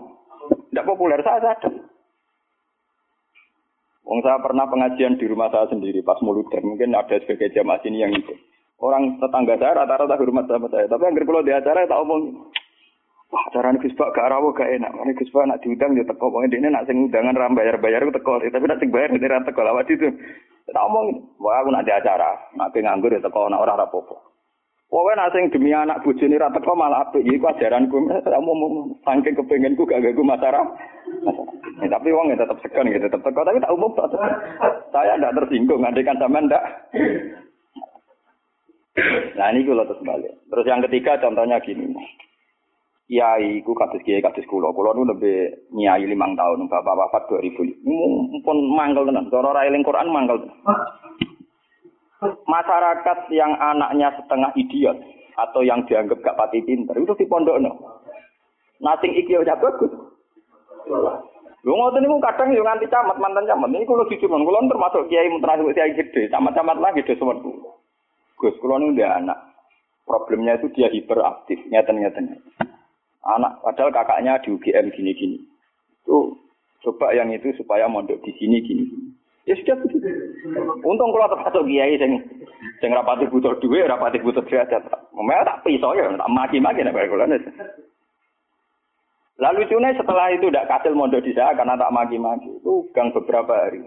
Tidak 0.73 0.87
populer, 0.89 1.21
saya 1.21 1.37
sadar. 1.45 1.69
Wong 4.01 4.19
saya 4.25 4.41
pernah 4.41 4.65
pengajian 4.65 5.21
di 5.21 5.29
rumah 5.29 5.53
saya 5.53 5.69
sendiri 5.69 6.01
pas 6.01 6.17
muludan. 6.25 6.65
Mungkin 6.65 6.89
ada 6.89 7.21
sebagai 7.21 7.53
jamaah 7.53 7.85
sini 7.85 8.01
yang 8.01 8.17
itu. 8.17 8.33
Orang 8.81 9.21
tetangga 9.21 9.61
saya 9.61 9.85
rata-rata 9.85 10.17
hormat 10.17 10.49
sama 10.49 10.67
saya. 10.73 10.89
Tapi 10.89 11.05
yang 11.05 11.21
kalau 11.21 11.45
di 11.45 11.53
acara 11.53 11.85
tak 11.85 12.01
omong, 12.01 12.49
Wah, 13.31 13.47
cara 13.55 13.71
Gus 13.79 13.95
Pak 13.95 14.11
gak 14.11 14.27
rawo 14.27 14.51
gak 14.51 14.67
enak. 14.67 14.91
Ini 14.91 15.15
Gus 15.15 15.31
nak 15.31 15.63
diundang 15.63 15.95
ya 15.95 16.03
teko. 16.03 16.27
Pokoknya 16.27 16.51
dia 16.51 16.67
nak 16.67 16.83
sing 16.83 17.07
undangan 17.07 17.37
ram 17.39 17.55
bayar-bayar 17.55 18.03
aku 18.03 18.11
teko. 18.19 18.43
Tapi 18.43 18.65
nak 18.67 18.79
sing 18.83 18.91
bayar 18.91 19.15
dia 19.15 19.31
ram 19.31 19.47
teko. 19.47 19.63
Lawat 19.63 19.87
itu. 19.87 20.11
Tak 20.67 20.83
omong, 20.91 21.39
wah 21.39 21.63
aku 21.63 21.71
nak 21.71 21.87
di 21.87 21.95
acara. 21.95 22.35
Nak 22.59 22.75
nganggur 22.75 23.15
ya 23.15 23.23
teko. 23.23 23.47
Nak 23.47 23.63
orang 23.63 23.79
rapopo. 23.79 24.30
Pokoknya 24.91 25.23
nak 25.23 25.31
sing 25.31 25.47
demi 25.55 25.71
anak 25.71 26.03
bujuni 26.03 26.35
ra 26.35 26.51
teko 26.51 26.75
malah 26.75 27.07
apik. 27.07 27.23
Iku 27.23 27.47
ajaranku. 27.47 28.11
Omong, 28.27 28.99
saking 29.07 29.39
kepengenku 29.39 29.87
gak 29.87 30.03
gagu 30.03 30.19
masalah. 30.19 30.67
Ya, 31.79 31.87
tapi 31.87 32.11
uangnya 32.11 32.43
tetap 32.43 32.59
segan 32.59 32.91
gitu, 32.91 33.07
tetap 33.07 33.23
teko. 33.23 33.39
Tapi 33.47 33.63
tak 33.63 33.71
umum 33.71 33.95
tak 33.95 34.11
Saya 34.91 35.15
tidak 35.15 35.35
tersinggung. 35.39 35.87
Andikan 35.87 36.19
sama 36.19 36.43
ndak. 36.43 36.63
Nah 39.39 39.47
ini 39.55 39.63
gue 39.63 39.79
terus 39.79 40.03
balik. 40.03 40.35
Terus 40.51 40.67
yang 40.67 40.83
ketiga 40.83 41.15
contohnya 41.23 41.63
gini 41.63 41.95
kiai 43.11 43.59
ku 43.67 43.75
kados 43.75 43.99
kiai 44.07 44.23
kados 44.23 44.47
kula. 44.47 44.71
Kula 44.71 44.95
nu 44.95 45.03
lebih 45.03 45.67
nyai 45.75 46.07
limang 46.07 46.39
tahun, 46.39 46.71
bapak 46.71 46.95
wafat 46.95 47.23
2000. 47.27 47.83
Pun 48.39 48.57
mangkel 48.71 49.03
tenan. 49.11 49.27
Cara 49.27 49.51
ora 49.51 49.67
eling 49.67 49.83
Quran 49.83 50.07
mangkel. 50.07 50.47
Masyarakat 52.21 53.33
yang 53.33 53.57
anaknya 53.57 54.13
setengah 54.13 54.53
idiot 54.53 54.97
atau 55.33 55.65
yang 55.65 55.81
dianggap 55.89 56.21
gak 56.21 56.37
pati 56.37 56.61
pinter 56.61 56.93
itu 56.93 57.17
di 57.17 57.25
pondokno. 57.25 57.73
Nating 58.77 59.17
iki 59.17 59.33
ya 59.33 59.57
bagus. 59.57 59.89
Lu 61.61 61.77
ngoten 61.77 62.01
niku 62.01 62.17
kadang 62.21 62.53
yo 62.53 62.65
nganti 62.65 62.89
camat 62.89 63.17
mantan 63.21 63.45
camat. 63.45 63.69
Ini 63.69 63.85
kula 63.85 64.09
jujur 64.09 64.29
mon, 64.29 64.45
kula 64.45 64.65
termasuk 64.65 65.05
kiai 65.09 65.29
termasuk 65.29 65.73
kiai 65.77 65.93
gede, 65.93 66.29
camat-camat 66.33 66.77
lagi 66.81 67.05
gede 67.05 67.21
semerku. 67.21 67.53
Gus, 68.41 68.57
kula 68.57 68.81
nu 68.81 68.97
dia 68.97 69.13
anak. 69.13 69.37
Problemnya 70.01 70.57
itu 70.57 70.73
dia 70.73 70.89
hiperaktif, 70.89 71.61
nyata-nyata 71.69 72.21
anak 73.21 73.61
padahal 73.61 73.93
kakaknya 73.93 74.41
di 74.41 74.49
UGM 74.49 74.89
gini-gini. 74.93 75.37
Tuh 76.05 76.33
coba 76.81 77.13
yang 77.13 77.29
itu 77.29 77.53
supaya 77.53 77.85
mondok 77.85 78.17
di 78.25 78.33
sini 78.41 78.65
gini. 78.65 78.85
Ya 79.49 79.57
sudah. 79.57 79.75
Untung 80.85 81.09
kalau 81.09 81.33
termasuk 81.33 81.65
kiai 81.65 81.97
sing 81.97 82.21
sing 82.77 82.93
rapati 82.93 83.25
butuh 83.25 83.57
duit, 83.57 83.89
rapati 83.89 84.21
butuh 84.21 84.45
derajat. 84.45 84.85
Memang 85.17 85.45
tak 85.45 85.65
pisau 85.65 85.97
ya, 85.97 86.13
tak 86.13 86.29
maki-maki 86.29 86.85
nek 86.85 86.93
kula 87.09 87.25
Lalu 89.41 89.65
cune 89.65 89.89
setelah 89.97 90.29
itu 90.29 90.53
tidak 90.53 90.69
kasil 90.69 90.93
mondok 90.93 91.25
di 91.25 91.33
sana 91.33 91.57
karena 91.57 91.73
tak 91.73 91.89
maki-maki. 91.89 92.53
Itu 92.61 92.85
gang 92.93 93.09
beberapa 93.09 93.49
hari. 93.49 93.81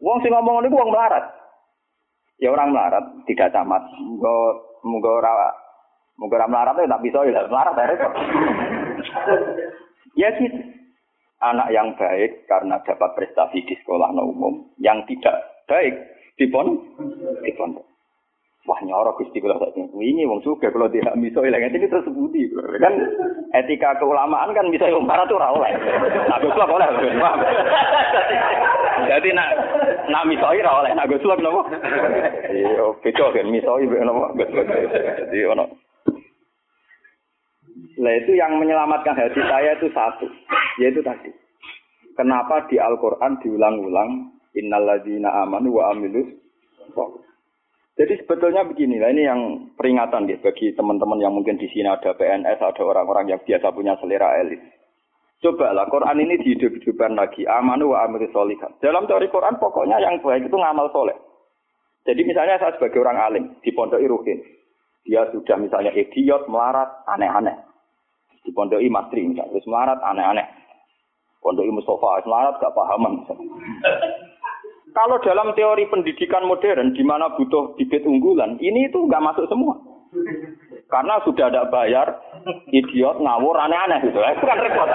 Wong 0.00 0.18
sing 0.24 0.32
ngomong 0.32 0.64
ini 0.64 0.72
wong 0.72 0.88
melarat. 0.88 1.36
Ya 2.40 2.52
orang 2.52 2.72
melarat, 2.72 3.04
tidak 3.28 3.52
camat. 3.52 3.84
Munggo 4.00 4.36
munggo 4.84 5.20
ora 5.20 5.52
Mungkin 6.16 6.48
melarat 6.48 6.80
ya 6.80 6.88
tak 6.88 7.04
bisa 7.04 7.28
ya 7.28 7.44
melarat 7.44 7.76
ya 7.76 8.08
ya 10.16 10.28
gitu. 10.40 10.75
Anak 11.36 11.68
yang 11.68 11.92
baik 12.00 12.48
karena 12.48 12.80
dapat 12.80 13.12
prestasi 13.12 13.60
di 13.68 13.76
sekolah 13.84 14.08
no 14.16 14.32
umum, 14.32 14.72
yang 14.80 15.04
tidak 15.04 15.36
baik 15.68 15.92
di 16.40 16.48
pon, 16.48 16.80
di 17.44 17.52
pondok. 17.52 17.84
Wah 18.66 18.82
nyoro 18.82 19.14
gusti 19.14 19.38
kalau 19.38 19.62
saya 19.62 19.78
ini 19.78 20.26
wong 20.26 20.42
suka 20.42 20.74
kalau 20.74 20.90
tidak 20.90 21.14
bisa 21.22 21.38
ilang 21.38 21.70
ini 21.70 21.86
terus 21.86 22.10
budi 22.10 22.50
kan 22.82 22.98
etika 23.54 23.94
keulamaan 24.02 24.50
kan 24.50 24.66
bisa 24.74 24.90
yang 24.90 25.06
marah 25.06 25.22
tuh 25.30 25.38
rawleh. 25.38 25.70
Nah 26.26 26.36
gue 26.42 26.50
oleh 26.50 26.88
Jadi 29.06 29.28
nak 29.38 29.48
nak 30.10 30.26
misoi 30.26 30.58
rawleh, 30.66 30.98
nak 30.98 31.06
gue 31.06 31.22
sulap 31.22 31.38
nopo. 31.38 31.62
Iya 32.50 32.90
beda 33.06 33.26
kan 33.30 33.46
misoi 33.46 33.86
nopo. 33.86 34.34
Jadi 34.34 35.38
ono. 35.46 35.85
Lah 37.96 38.12
itu 38.12 38.36
yang 38.36 38.60
menyelamatkan 38.60 39.16
hati 39.16 39.40
saya 39.40 39.72
itu 39.76 39.88
satu, 39.92 40.28
yaitu 40.82 41.00
tadi. 41.00 41.32
Kenapa 42.12 42.64
di 42.68 42.76
Al-Quran 42.76 43.40
diulang-ulang 43.40 44.36
innalladzina 44.56 45.32
amanu 45.44 45.80
wa 45.80 45.92
amilus 45.92 46.28
jadi 47.96 48.12
sebetulnya 48.20 48.60
begini 48.68 49.00
ini 49.00 49.24
yang 49.24 49.72
peringatan 49.72 50.28
deh 50.28 50.36
bagi 50.44 50.76
teman-teman 50.76 51.16
yang 51.16 51.32
mungkin 51.32 51.56
di 51.56 51.64
sini 51.72 51.88
ada 51.88 52.12
PNS, 52.12 52.60
ada 52.60 52.82
orang-orang 52.84 53.32
yang 53.32 53.40
biasa 53.40 53.72
punya 53.72 53.96
selera 53.96 54.36
elit. 54.36 54.60
Coba 55.40 55.72
lah 55.72 55.88
Quran 55.88 56.20
ini 56.20 56.36
dihidup-hidupkan 56.44 57.16
lagi. 57.16 57.48
Amanu 57.48 57.96
wa 57.96 58.04
amiru 58.04 58.28
solihat. 58.36 58.76
Dalam 58.84 59.08
teori 59.08 59.32
Quran 59.32 59.56
pokoknya 59.56 59.96
yang 59.96 60.20
baik 60.20 60.44
itu 60.44 60.56
ngamal 60.56 60.92
soleh. 60.92 61.16
Jadi 62.04 62.20
misalnya 62.24 62.60
saya 62.60 62.76
sebagai 62.76 63.00
orang 63.00 63.16
alim 63.16 63.44
di 63.64 63.72
pondok 63.72 64.00
Iruhin. 64.00 64.44
Dia 65.08 65.24
sudah 65.32 65.56
misalnya 65.56 65.92
idiot, 65.96 66.52
melarat, 66.52 66.88
aneh-aneh. 67.08 67.56
Di 68.46 68.54
pondok 68.54 68.78
Mastri 68.86 69.26
misalnya, 69.26 69.50
terus 69.50 69.66
melarat, 69.66 69.98
aneh-aneh. 70.06 70.46
Pondok 71.42 71.66
Mustafa, 71.74 72.22
melarat, 72.22 72.54
gak 72.62 72.74
pahaman. 72.78 73.26
Kalau 74.96 75.20
dalam 75.20 75.52
teori 75.52 75.84
pendidikan 75.92 76.48
modern 76.48 76.96
di 76.96 77.04
mana 77.04 77.28
butuh 77.36 77.76
bibit 77.76 78.06
unggulan, 78.08 78.56
ini 78.64 78.88
itu 78.88 78.96
nggak 78.96 79.20
masuk 79.20 79.44
semua. 79.44 79.76
Karena 80.86 81.18
sudah 81.26 81.50
ada 81.50 81.66
bayar, 81.66 82.14
idiot, 82.70 83.18
ngawur, 83.18 83.58
aneh-aneh 83.58 84.06
gitu. 84.06 84.22
Itu 84.22 84.44
kan 84.46 84.62
repot. 84.62 84.86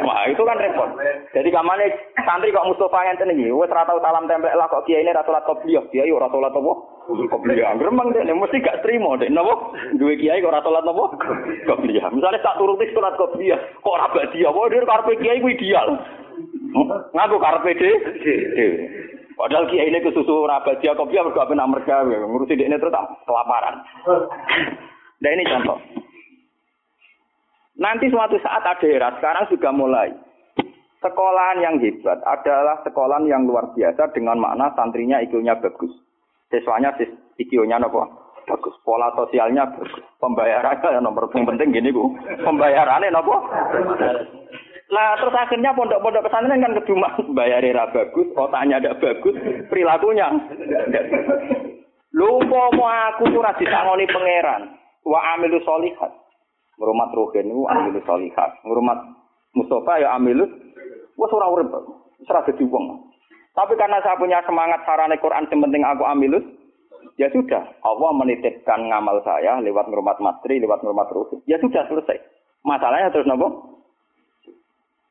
Wah, 0.00 0.24
itu 0.24 0.42
kan 0.48 0.56
repot. 0.56 0.96
Jadi 1.36 1.48
kamane 1.52 1.92
santri 2.24 2.48
kok 2.48 2.64
Mustafa 2.64 3.04
yang 3.04 3.20
tinggi, 3.20 3.52
wes 3.52 3.68
rata 3.68 3.92
talam 4.00 4.24
tempel 4.24 4.48
lah 4.56 4.64
kok 4.72 4.88
kiai 4.88 5.04
ini 5.04 5.12
rata 5.12 5.28
rata 5.28 5.44
kopiah, 5.44 5.84
kiai 5.92 6.08
ora 6.08 6.32
salat 6.32 6.56
apa? 6.56 6.72
Kopiah. 7.04 7.76
Gremeng 7.76 8.16
deh, 8.16 8.24
mesti 8.24 8.64
gak 8.64 8.80
terima 8.80 9.12
deh. 9.20 9.28
Napa? 9.28 9.76
Dua 10.00 10.16
kiai 10.16 10.40
kok 10.40 10.56
rata 10.56 10.72
salat 10.72 10.88
apa? 10.88 11.04
Misalnya 12.16 12.40
tak 12.40 12.56
turuti 12.56 12.88
salat 12.96 13.12
kopiah, 13.20 13.60
kok 13.84 13.92
ora 13.92 14.08
dia, 14.32 14.48
wah 14.48 14.72
dia 14.72 14.88
karpe 14.88 15.20
kiai 15.20 15.44
ku 15.44 15.52
ideal. 15.52 16.00
Ngaku 17.12 17.36
karepe 17.40 17.70
dhewe. 17.76 17.96
Padahal 19.38 19.70
kiai 19.70 19.86
ini 19.86 20.02
kesusu 20.02 20.50
rabat 20.50 20.82
dia 20.82 20.98
kopi 20.98 21.14
apa 21.14 21.30
gak 21.30 21.54
pernah 21.54 21.70
mereka 21.70 22.02
ngurusi 22.02 22.58
dia 22.58 22.66
ini 22.66 22.74
terus 22.74 22.94
kelaparan. 23.22 23.78
Nah 25.18 25.34
ini 25.34 25.42
contoh. 25.50 25.78
Nanti 27.74 28.06
suatu 28.06 28.38
saat 28.38 28.62
ada 28.62 28.86
era 28.86 29.10
sekarang 29.18 29.50
juga 29.50 29.74
mulai. 29.74 30.14
Sekolahan 31.02 31.58
yang 31.58 31.74
hebat 31.82 32.22
adalah 32.22 32.78
sekolahan 32.86 33.26
yang 33.26 33.42
luar 33.42 33.70
biasa 33.74 34.14
dengan 34.14 34.38
makna 34.38 34.70
santrinya 34.78 35.18
IQ-nya 35.22 35.58
bagus. 35.58 35.90
Siswanya 36.54 36.94
IQ-nya 37.34 37.82
apa? 37.82 38.02
Bagus. 38.46 38.78
Pola 38.86 39.10
sosialnya 39.18 39.74
bagus. 39.74 39.90
Pembayarannya 40.22 41.02
nomor 41.02 41.26
penting 41.30 41.74
gini 41.74 41.90
bu. 41.90 42.14
Pembayarannya 42.42 43.14
apa? 43.14 43.36
Lah 44.88 45.20
terus 45.20 45.36
akhirnya 45.36 45.76
pondok-pondok 45.76 46.24
pesantren 46.24 46.64
kan 46.64 46.72
kedua 46.80 47.08
bayar 47.36 47.60
era 47.60 47.92
bagus, 47.92 48.32
otaknya 48.32 48.80
ada 48.80 48.96
bagus, 48.96 49.36
perilakunya. 49.68 50.32
Lu 52.16 52.40
mau 52.48 52.72
aku 52.72 53.28
tuh 53.28 53.44
rasi 53.44 53.68
disangoni 53.68 54.08
pangeran. 54.08 54.72
Wa 55.04 55.36
amilu 55.36 55.60
solihat. 55.60 56.08
Ngurumat 56.80 57.12
rohen 57.12 57.52
wa 57.52 57.68
amilu 57.68 58.00
solihat. 58.08 58.50
Ngurumat 58.64 58.96
Mustafa 59.52 60.00
ya 60.00 60.16
amilu. 60.16 60.48
Wah 61.20 61.30
ora 61.36 61.52
urip. 61.52 61.68
Ora 62.24 62.40
dadi 62.48 62.64
wong. 62.64 63.08
Tapi 63.58 63.74
karena 63.74 63.98
saya 64.06 64.14
punya 64.14 64.38
semangat 64.46 64.86
sarane 64.86 65.18
Quran 65.18 65.50
penting 65.50 65.82
aku 65.82 66.06
amilus, 66.06 66.46
ya 67.18 67.26
sudah. 67.34 67.66
Allah 67.82 68.10
menitipkan 68.14 68.86
ngamal 68.86 69.18
saya 69.26 69.58
lewat 69.58 69.90
ngurumat 69.90 70.22
matri, 70.22 70.62
lewat 70.62 70.78
ngurumat 70.86 71.10
rohen. 71.10 71.42
Ya 71.50 71.58
sudah 71.58 71.82
selesai. 71.90 72.22
Masalahnya 72.62 73.10
terus 73.10 73.26
nopo? 73.26 73.82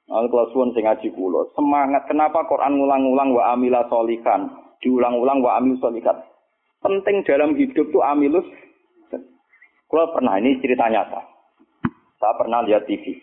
Al 0.08 0.32
suwun 0.32 0.72
sing 0.72 0.88
ngaji 0.88 1.12
kula. 1.12 1.52
Semangat 1.52 2.08
kenapa 2.08 2.48
Quran 2.48 2.80
ngulang-ulang 2.80 3.36
wa 3.36 3.44
amila 3.52 3.84
solikan, 3.92 4.48
diulang-ulang 4.80 5.44
wa 5.44 5.60
amil 5.60 5.76
solikan. 5.84 6.16
Penting 6.80 7.28
dalam 7.28 7.60
hidup 7.60 7.92
tuh 7.92 8.00
amilus. 8.00 8.48
Kula 9.92 10.08
pernah 10.16 10.40
ini 10.40 10.64
cerita 10.64 10.88
nyata. 10.88 11.20
Saya 12.20 12.34
pernah 12.40 12.64
lihat 12.64 12.88
TV 12.88 13.20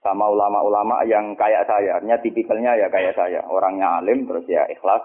sama 0.00 0.24
ulama-ulama 0.32 1.04
yang 1.04 1.36
kayak 1.36 1.68
saya, 1.68 2.00
artinya 2.00 2.16
tipikalnya 2.24 2.72
ya 2.80 2.88
kayak 2.88 3.12
saya, 3.12 3.44
orangnya 3.48 4.00
alim 4.00 4.24
terus 4.24 4.44
ya 4.48 4.64
ikhlas. 4.72 5.04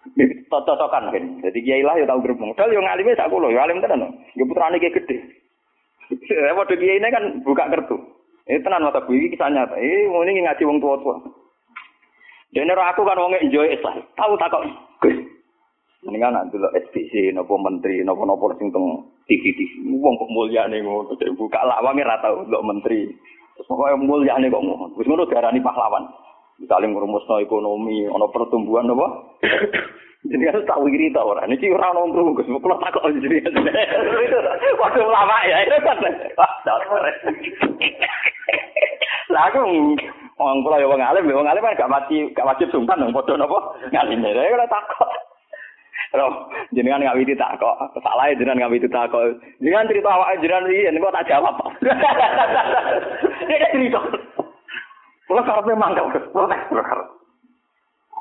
Cocokan 0.52 1.12
kan. 1.12 1.24
Jadi 1.44 1.58
kiai 1.64 1.84
lah 1.84 1.96
ya 1.96 2.04
tahu 2.04 2.24
gerbong. 2.24 2.52
Padahal 2.52 2.76
yang 2.76 2.88
alimnya 2.88 3.16
sak 3.16 3.32
kula, 3.32 3.48
ya 3.52 3.64
alim 3.64 3.80
tenan. 3.80 4.12
Ya 4.36 4.44
putrane 4.44 4.76
gede. 4.76 5.16
Padha 6.56 6.74
kiai 6.76 7.00
ini 7.00 7.08
kan 7.08 7.24
buka 7.40 7.72
kertu. 7.72 8.19
Eh 8.50 8.58
tenan 8.66 8.82
mata 8.82 8.98
iki 9.06 9.30
kisah 9.30 9.46
nyata. 9.46 9.78
Eh 9.78 10.10
ngene 10.10 10.30
iki 10.34 10.42
ngaji 10.42 10.62
wong 10.66 10.78
tuwa-tuwa. 10.82 11.22
Dene 12.50 12.74
aku 12.74 13.06
kan 13.06 13.22
wong 13.22 13.38
enjoy 13.38 13.70
Islam. 13.70 14.02
Tahu 14.18 14.34
tak 14.34 14.50
kok. 14.50 14.66
Gus. 15.06 15.14
Mendingan 16.02 16.34
nak 16.34 16.48
delok 16.50 16.74
SPC 16.74 17.30
nopo 17.30 17.54
menteri 17.60 18.02
nopo-nopo 18.02 18.50
sing 18.58 18.74
teng 18.74 19.06
TV-TV. 19.30 19.86
Wong 20.02 20.18
kok 20.18 20.32
mulyane 20.34 20.82
ngono. 20.82 21.14
Buka 21.38 21.62
lawange 21.62 22.02
ra 22.02 22.18
tau 22.18 22.42
delok 22.42 22.66
menteri. 22.66 23.06
Terus 23.54 23.70
pokoke 23.70 23.94
mulyane 24.02 24.50
kok 24.50 24.64
ngono. 24.66 24.98
Wis 24.98 25.06
ngono 25.06 25.30
diarani 25.30 25.62
pahlawan. 25.62 26.10
Misalnya 26.60 26.92
ngurumusno 26.92 27.40
ekonomi, 27.40 28.04
ono 28.04 28.28
pertumbuhan 28.28 28.92
apa? 28.92 29.06
Jadi 30.20 30.44
kan 30.52 30.68
tahu 30.68 30.84
iri 30.92 31.08
tau 31.16 31.32
orang. 31.32 31.48
Ini 31.48 31.72
orang 31.72 31.96
nongkrong 31.96 32.36
gus, 32.36 32.44
mau 32.52 32.60
tak 32.60 32.92
kok 32.92 33.08
jadi. 33.08 33.40
Waktu 34.76 35.00
lama 35.00 35.36
ya 35.48 35.64
itu 35.64 35.76
kan. 35.80 35.96
Lah 39.32 39.48
aku 39.48 39.64
wong 40.36 40.56
kula 40.60 40.76
ya 40.76 40.90
wong 40.90 41.00
alim, 41.00 41.24
wong 41.32 41.48
alim 41.48 41.64
kan 41.64 41.78
gak 41.78 41.92
mati 41.92 42.28
gak 42.36 42.44
wajib 42.44 42.68
sumpah 42.68 43.00
dong 43.00 43.16
padha 43.16 43.40
napa 43.40 43.58
ngalim. 43.96 44.20
Ya 44.20 44.44
kok 44.44 44.68
takok. 44.68 45.10
Roh, 46.10 46.32
jenengan 46.74 47.00
ngawiti 47.00 47.38
takok. 47.38 47.96
Salah 48.02 48.28
ya 48.28 48.36
jenengan 48.36 48.68
ngawiti 48.68 48.92
takok. 48.92 49.40
Jenengan 49.62 49.88
cerita 49.88 50.10
awake 50.10 50.42
jenengan 50.44 50.68
iki 50.68 51.00
kok 51.00 51.14
tak 51.16 51.28
jawab. 51.32 51.54
Dia 53.48 53.72
cerita. 53.72 54.00
Kula 55.30 55.46
karepe 55.46 55.72
mangkel, 55.78 56.10
protes 56.34 56.60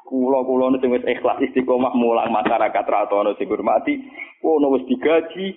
Kula-kula 0.09 0.73
sing 0.81 0.89
wis 0.89 1.05
ikhlas 1.05 1.37
istiqomah 1.37 1.93
mulang 1.93 2.33
masyarakat 2.33 2.85
ra 2.89 3.05
ono 3.13 3.37
sing 3.37 3.45
hormati, 3.45 3.93
kono 4.41 4.73
wis 4.73 4.81
digaji, 4.89 5.53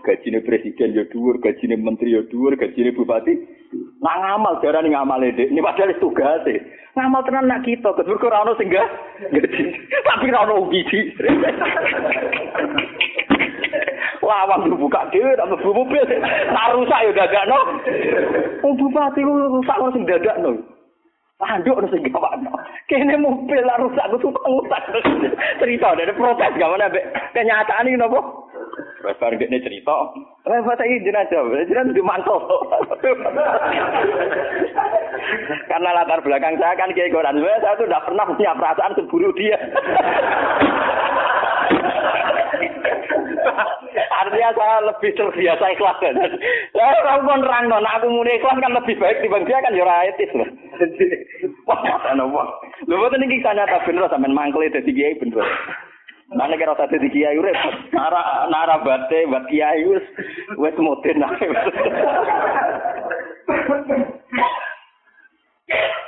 gajine 0.00 0.40
presiden 0.40 0.96
ya 0.96 1.04
dhuwur, 1.12 1.36
gajine 1.44 1.76
menteri 1.76 2.16
ya 2.16 2.24
dhuwur, 2.24 2.56
gajine 2.56 2.96
bupati. 2.96 3.36
Nak 4.00 4.16
ngamal 4.16 4.64
darane 4.64 4.88
ngamale 4.88 5.36
Dik. 5.36 5.52
Ini 5.52 5.60
padahal 5.60 5.92
tugas 6.00 6.48
e. 6.48 6.56
Ngamal 6.96 7.20
tenan 7.28 7.44
nak 7.52 7.68
kita, 7.68 7.92
kedur 7.92 8.16
ora 8.24 8.48
ono 8.48 8.56
sing 8.56 8.72
gaji. 8.72 9.64
Tapi 10.08 10.32
ora 10.32 10.48
ono 10.48 10.72
biji. 10.72 11.12
Lawang 14.26 14.72
buka 14.74 15.06
dhewe 15.12 15.36
tak 15.36 15.46
mlebu 15.52 15.70
mobil. 15.70 16.02
Tak 16.50 16.70
rusak 16.74 17.04
ya 17.04 17.10
dadakno. 17.12 17.58
Oh 18.64 18.72
bupati 18.74 19.20
rusak 19.22 19.76
kok 19.76 19.92
sing 19.92 20.02
dadakno. 20.08 20.50
Anduk 21.36 21.76
harus 21.76 21.92
gawat. 21.92 22.40
Kene 22.86 23.18
mobil 23.18 23.66
lah 23.66 23.82
rusak, 23.82 24.06
gue 24.14 24.22
tuh 24.22 24.30
rusak. 24.30 24.82
Cerita 25.58 25.88
dari 25.98 26.14
protes 26.14 26.54
gak 26.54 26.70
mana 26.70 26.86
kenyataan 27.34 27.90
ini 27.90 27.98
nopo. 27.98 28.46
Terus 29.02 29.18
baru 29.18 29.38
dia 29.38 29.58
cerita, 29.62 29.96
repot 30.46 30.80
ini 30.82 31.02
jenazah, 31.02 31.42
jenazah 31.66 31.94
di 31.94 32.02
mantel. 32.02 32.38
Karena 35.70 35.94
latar 35.94 36.22
belakang 36.22 36.58
saya 36.58 36.78
kan 36.78 36.90
kayak 36.94 37.14
Quran, 37.14 37.42
saya 37.42 37.78
tuh 37.78 37.86
tidak 37.86 38.04
pernah 38.06 38.24
punya 38.26 38.54
perasaan 38.54 38.94
seburu 38.94 39.30
dia. 39.34 39.58
Artinya 43.96 44.50
saya 44.56 44.76
lebih 44.84 45.10
terbiasa 45.16 45.64
ikhlas 45.76 45.96
kan. 46.02 46.16
Ya 46.74 46.84
orang 47.04 47.24
pun 47.24 47.40
nerang 47.40 47.64
non, 47.70 47.86
aku 47.86 48.10
muni 48.10 48.36
ikhlas 48.36 48.58
kan 48.58 48.72
lebih 48.74 48.96
baik 48.98 49.22
dibanding 49.22 49.48
dia 49.48 49.64
kan 49.64 49.76
ya 49.76 50.06
etis 50.10 50.34
loh. 50.34 50.48
Wah, 51.68 51.80
apa? 51.80 52.16
Lho 52.16 52.96
boten 52.96 53.24
iki 53.24 53.40
nyata 53.40 53.84
bener 53.88 54.08
sampean 54.10 54.36
mangkel 54.36 54.68
dadi 54.68 54.92
kiai 54.92 55.16
bener. 55.16 55.46
Nang 56.34 56.50
nek 56.50 56.58
ora 56.66 56.74
usah 56.74 56.90
dadi 56.90 57.08
kiai 57.08 57.38
repot. 57.38 57.74
Nara 57.94 58.50
nara 58.50 58.82
bate 58.82 59.30
buat 59.30 59.46
kiai 59.46 59.86
wis 59.86 60.02
wis 60.58 60.76
muten 60.76 61.22
ae. 61.22 61.46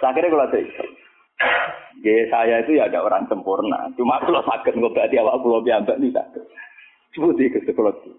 Akhirnya 0.08 0.32
kalau 0.32 0.48
Gaya 1.98 2.24
saya 2.30 2.62
itu 2.62 2.78
ya 2.78 2.86
ada 2.86 3.02
orang 3.02 3.26
sempurna. 3.26 3.90
Cuma 3.98 4.22
kalau 4.22 4.42
sakit 4.46 4.74
ngobati 4.78 5.18
awak 5.18 5.42
kulo 5.42 5.62
biambak 5.62 5.98
nih 5.98 6.14
sakit. 6.14 6.42
Seperti 7.14 7.50
ke 7.50 7.58
sekolah 7.66 7.94
itu. 7.94 8.14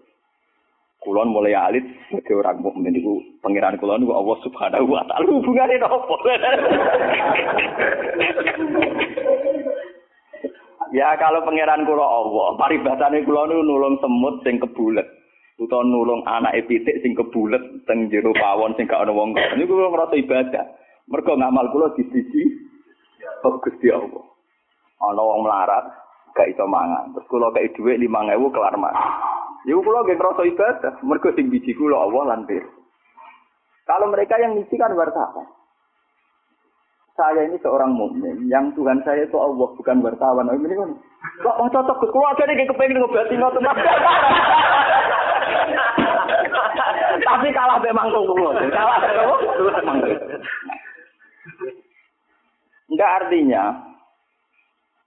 Kulon 1.00 1.32
mulai 1.32 1.56
alit 1.56 1.80
sebagai 2.12 2.44
orang 2.44 2.60
mukmin 2.60 2.92
itu 2.92 3.24
pangeran 3.40 3.80
kulon 3.80 4.04
itu 4.04 4.12
Allah 4.12 4.36
Subhanahu 4.44 4.84
wa 4.84 5.00
taala 5.08 5.32
hubungannya 5.32 5.80
nopo. 5.80 6.12
ya 10.92 11.16
kalau 11.16 11.40
pangeran 11.48 11.88
kula 11.88 12.04
Allah, 12.04 12.52
paribasane 12.60 13.24
kula 13.24 13.48
niku 13.48 13.64
nulung 13.64 13.96
semut 14.04 14.44
sing 14.44 14.60
kebulet. 14.60 15.08
Utawa 15.56 15.88
nulung 15.88 16.20
anak 16.28 16.68
pitik 16.68 17.00
sing 17.00 17.16
kebulet 17.16 17.64
teng 17.88 18.12
jero 18.12 18.36
pawon 18.36 18.76
sing 18.76 18.84
gak 18.84 19.00
ana 19.00 19.16
wong. 19.16 19.32
Niku 19.56 19.80
kula 19.80 19.88
ngrasa 19.88 20.20
ibadah. 20.20 20.68
Mergo 21.08 21.32
ngamal 21.32 21.72
kula 21.72 21.96
dibiji 21.96 22.68
kok 23.42 23.60
Gusti 23.64 23.88
Allah. 23.92 24.24
Ana 25.00 25.22
wong 25.24 25.48
melarat 25.48 25.84
gak 26.36 26.50
iso 26.52 26.64
mangan. 26.68 27.12
Terus 27.16 27.28
kula 27.28 27.52
kei 27.56 27.72
dhuwit 27.74 27.98
5000 28.00 28.54
kelar 28.54 28.74
mangan. 28.76 29.08
Ya 29.68 29.76
kula 29.76 30.04
nggih 30.04 30.16
ngrasa 30.16 30.42
ibadah, 30.48 30.92
mergo 31.04 31.28
sing 31.36 31.52
biji 31.52 31.76
kula 31.76 32.00
Allah 32.08 32.36
lan 32.36 32.48
Kalau 33.84 34.06
mereka 34.08 34.38
yang 34.40 34.56
misi 34.56 34.78
kan 34.78 34.94
wartawan. 34.96 35.44
Saya 37.18 37.44
ini 37.44 37.60
seorang 37.60 37.92
mukmin, 37.92 38.48
yang 38.48 38.72
Tuhan 38.72 39.04
saya 39.04 39.28
itu 39.28 39.36
Allah 39.36 39.68
bukan 39.76 40.00
wartawan. 40.00 40.48
Oh, 40.48 40.56
ini 40.56 40.72
kan 40.72 40.96
kok 41.44 41.56
oh, 41.60 41.68
cocok 41.68 42.00
Gus, 42.00 42.12
kula 42.14 42.32
aja 42.32 42.48
nek 42.48 42.64
kepengin 42.72 42.96
ngobati 42.96 43.34
ngoten. 43.36 43.66
Tapi 47.20 47.48
kalah 47.52 47.78
memang 47.84 48.08
kula. 48.08 48.50
Kalah 48.72 48.96
Enggak 52.90 53.10
artinya 53.24 53.90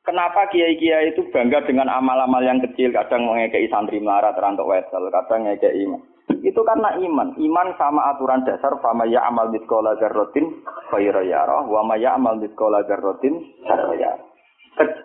Kenapa 0.04 0.52
kiai-kiai 0.52 1.16
itu 1.16 1.24
bangga 1.32 1.64
dengan 1.64 1.88
amal-amal 1.88 2.44
yang 2.44 2.60
kecil, 2.60 2.92
kadang 2.92 3.24
mengekei 3.24 3.72
santri 3.72 4.04
melarat, 4.04 4.36
rantok 4.36 4.68
wesel, 4.68 5.08
kadang 5.08 5.48
mengekei 5.48 5.88
iman. 5.88 6.04
Itu 6.44 6.60
karena 6.68 7.00
iman. 7.00 7.40
Iman 7.40 7.68
sama 7.80 8.12
aturan 8.12 8.44
dasar, 8.44 8.76
fama 8.84 9.08
ya 9.08 9.24
amal 9.24 9.48
mitkola 9.48 9.96
garrotin, 9.96 10.60
khairayara, 10.92 11.64
wa 11.64 11.88
ma 11.88 11.96
ya 11.96 12.20
amal 12.20 12.36
mitkola 12.36 12.84
garrotin, 12.84 13.48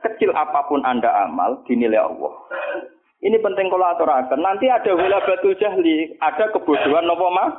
Kecil 0.02 0.34
apa 0.34 0.66
pun 0.66 0.82
Anda 0.82 1.30
amal, 1.30 1.62
dinilai 1.70 2.02
Allah. 2.02 2.34
Ini 3.22 3.38
penting 3.38 3.70
kalau 3.70 3.86
aturakan. 3.94 4.40
Nanti 4.42 4.66
ada 4.66 4.98
wila 4.98 5.22
batu 5.22 5.54
jahli, 5.62 6.18
ada 6.18 6.50
kebodohan 6.50 7.06
nopo 7.06 7.30
mah? 7.30 7.54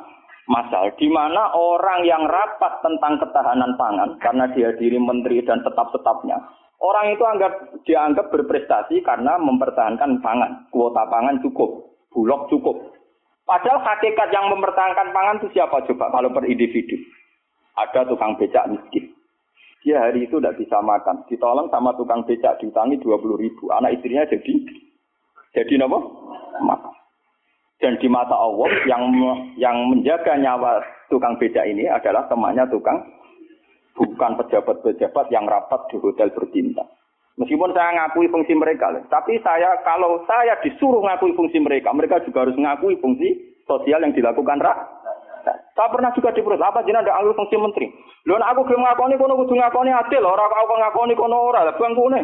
Masal, 0.50 0.90
di 0.98 1.06
mana 1.06 1.54
orang 1.54 2.02
yang 2.02 2.26
rapat 2.26 2.82
tentang 2.82 3.22
ketahanan 3.22 3.78
pangan, 3.78 4.18
karena 4.18 4.50
dihadiri 4.50 4.98
menteri 4.98 5.46
dan 5.46 5.62
tetap-tetapnya, 5.62 6.42
Orang 6.80 7.12
itu 7.12 7.20
anggap 7.28 7.52
dianggap 7.84 8.32
berprestasi 8.32 9.04
karena 9.04 9.36
mempertahankan 9.36 10.24
pangan, 10.24 10.64
kuota 10.72 11.04
pangan 11.12 11.36
cukup, 11.44 11.92
bulog 12.08 12.48
cukup. 12.48 12.96
Padahal 13.44 13.84
hakikat 13.84 14.32
yang 14.32 14.48
mempertahankan 14.48 15.12
pangan 15.12 15.36
itu 15.44 15.52
siapa 15.52 15.84
coba 15.84 16.08
kalau 16.08 16.32
per 16.32 16.48
individu? 16.48 16.96
Ada 17.76 18.08
tukang 18.08 18.40
becak 18.40 18.64
miskin. 18.72 19.12
Dia 19.84 20.08
hari 20.08 20.24
itu 20.24 20.40
tidak 20.40 20.56
bisa 20.56 20.80
makan. 20.80 21.20
Ditolong 21.28 21.68
sama 21.68 21.92
tukang 22.00 22.24
becak 22.24 22.56
diutangi 22.64 22.96
20 22.96 23.42
ribu. 23.44 23.68
Anak 23.76 24.00
istrinya 24.00 24.24
jadi 24.24 24.52
jadi 25.52 25.84
apa? 25.84 25.98
Makan. 26.64 26.94
Dan 27.80 27.96
di 27.96 28.08
mata 28.12 28.36
Allah 28.36 28.68
yang 28.84 29.08
yang 29.56 29.76
menjaga 29.88 30.36
nyawa 30.36 30.84
tukang 31.08 31.40
becak 31.40 31.64
ini 31.64 31.88
adalah 31.88 32.28
temannya 32.28 32.68
tukang 32.68 33.08
bukan 33.96 34.36
pejabat-pejabat 34.36 35.26
yang 35.32 35.48
rapat 35.48 35.88
di 35.88 35.96
hotel 35.96 36.28
berbintang. 36.36 36.88
Meskipun 37.40 37.72
saya 37.72 37.96
ngakui 37.96 38.28
fungsi 38.28 38.52
mereka, 38.52 38.92
tapi 39.08 39.40
saya 39.40 39.80
kalau 39.80 40.20
saya 40.28 40.60
disuruh 40.60 41.00
ngakui 41.00 41.32
fungsi 41.32 41.56
mereka, 41.56 41.88
mereka 41.96 42.20
juga 42.20 42.44
harus 42.44 42.56
ngakui 42.60 43.00
fungsi 43.00 43.56
sosial 43.64 44.04
yang 44.04 44.12
dilakukan 44.12 44.60
rak. 44.60 44.76
Saya 45.72 45.88
pernah 45.88 46.12
juga 46.12 46.36
di 46.36 46.44
perusahaan 46.44 46.68
apa 46.68 46.84
jenah 46.84 47.00
ada 47.00 47.16
alur 47.16 47.32
fungsi 47.32 47.56
menteri. 47.56 47.88
Lho 48.28 48.36
aku 48.36 48.68
gelem 48.68 48.84
ngakoni 48.84 49.16
kono 49.16 49.40
kudu 49.40 49.56
ngakoni 49.56 49.88
adil, 49.88 50.20
ora 50.28 50.44
aku 50.52 50.74
ngakoni 50.76 51.14
kono 51.16 51.36
ora, 51.48 51.72
bangkune. 51.72 52.20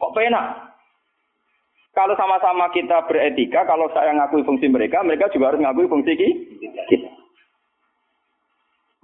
Kok 0.00 0.12
penak? 0.16 0.71
Kalau 1.92 2.16
sama-sama 2.16 2.72
kita 2.72 3.04
beretika, 3.04 3.68
kalau 3.68 3.84
saya 3.92 4.16
ngakui 4.16 4.40
fungsi 4.48 4.64
mereka, 4.64 5.04
mereka 5.04 5.28
juga 5.28 5.52
harus 5.52 5.60
ngakui 5.60 5.92
fungsi 5.92 6.16
kita. 6.16 7.10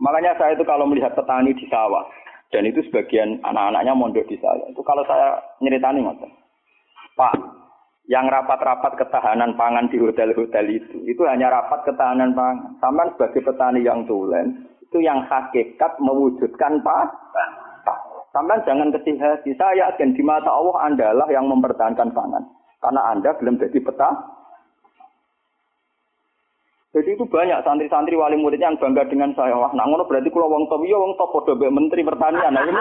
Makanya 0.01 0.33
saya 0.41 0.57
itu 0.57 0.65
kalau 0.65 0.89
melihat 0.89 1.13
petani 1.13 1.53
di 1.53 1.69
sawah, 1.69 2.09
dan 2.49 2.65
itu 2.65 2.81
sebagian 2.89 3.45
anak-anaknya 3.45 3.93
mondok 3.93 4.25
di 4.25 4.41
saya, 4.41 4.65
itu 4.73 4.81
kalau 4.87 5.05
saya 5.05 5.37
nyeritani 5.61 6.01
ngoten. 6.01 6.33
Pak, 7.13 7.35
yang 8.09 8.25
rapat-rapat 8.25 8.97
ketahanan 8.97 9.53
pangan 9.59 9.93
di 9.93 10.01
hotel-hotel 10.01 10.65
itu, 10.73 11.05
itu 11.05 11.23
hanya 11.29 11.53
rapat 11.53 11.85
ketahanan 11.85 12.33
pangan. 12.33 12.73
Sama 12.81 13.05
sebagai 13.13 13.45
petani 13.45 13.85
yang 13.85 14.09
tulen, 14.09 14.65
itu 14.81 15.05
yang 15.05 15.21
hakikat 15.29 16.01
mewujudkan 16.01 16.81
pak. 16.81 17.13
Sampai 18.33 18.61
jangan 18.65 18.93
kecil 18.93 19.21
hati. 19.21 19.53
Saya 19.57 19.93
dan 19.97 20.17
di 20.17 20.21
mata 20.25 20.49
Allah 20.49 20.89
adalah 20.89 21.29
yang 21.33 21.49
mempertahankan 21.49 22.13
pangan. 22.13 22.45
Karena 22.79 23.11
Anda 23.11 23.35
belum 23.35 23.59
jadi 23.59 23.83
peta, 23.83 24.39
jadi 26.89 27.15
itu 27.15 27.25
banyak 27.29 27.63
santri-santri 27.63 28.17
wali 28.17 28.41
muridnya 28.41 28.73
yang 28.73 28.81
bangga 28.81 29.05
dengan 29.13 29.37
saya. 29.37 29.55
Wah, 29.55 29.71
nah 29.77 29.85
ngono 29.85 30.09
berarti 30.09 30.33
kalau 30.33 30.49
wong 30.49 30.65
top, 30.73 30.81
iya 30.89 30.97
wong 30.97 31.21
top 31.21 31.31
podo 31.37 31.53
menteri 31.55 32.01
pertanian. 32.01 32.49
Nah, 32.49 32.65
ini 32.65 32.73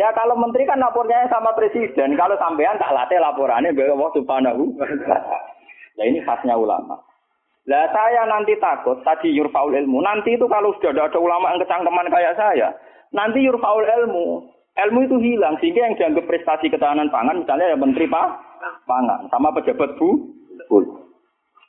ya 0.00 0.08
kalau 0.16 0.34
menteri 0.40 0.64
kan 0.64 0.80
lapornya 0.80 1.28
sama 1.28 1.52
presiden. 1.52 2.16
Kalau 2.16 2.40
sampean 2.40 2.80
tak 2.80 2.90
latih 2.90 3.20
laporannya 3.20 3.76
bahwa 3.76 4.00
Allah 4.00 4.10
subhanahu. 4.16 4.64
Nah 6.00 6.04
ini 6.08 6.24
khasnya 6.24 6.56
ulama. 6.56 6.96
Lah 7.68 7.84
saya 7.92 8.24
nanti 8.24 8.56
takut 8.56 9.04
tadi 9.04 9.36
yurfaul 9.36 9.76
ilmu. 9.76 10.00
Nanti 10.00 10.40
itu 10.40 10.48
kalau 10.48 10.72
sudah 10.80 10.96
ada 10.96 11.20
ulama 11.20 11.52
yang 11.52 11.60
kecangkeman 11.60 12.08
kayak 12.08 12.40
saya, 12.40 12.72
nanti 13.12 13.44
yurfaul 13.44 13.84
ilmu. 13.84 14.48
Ilmu 14.86 15.04
itu 15.04 15.16
hilang 15.20 15.60
sehingga 15.60 15.84
yang 15.84 15.94
dianggap 15.98 16.24
prestasi 16.24 16.72
ketahanan 16.72 17.12
pangan 17.12 17.44
misalnya 17.44 17.74
ya 17.74 17.76
menteri 17.76 18.08
Pak 18.08 18.28
pangan 18.88 19.28
sama 19.28 19.52
pejabat 19.52 19.96
bu. 20.00 20.32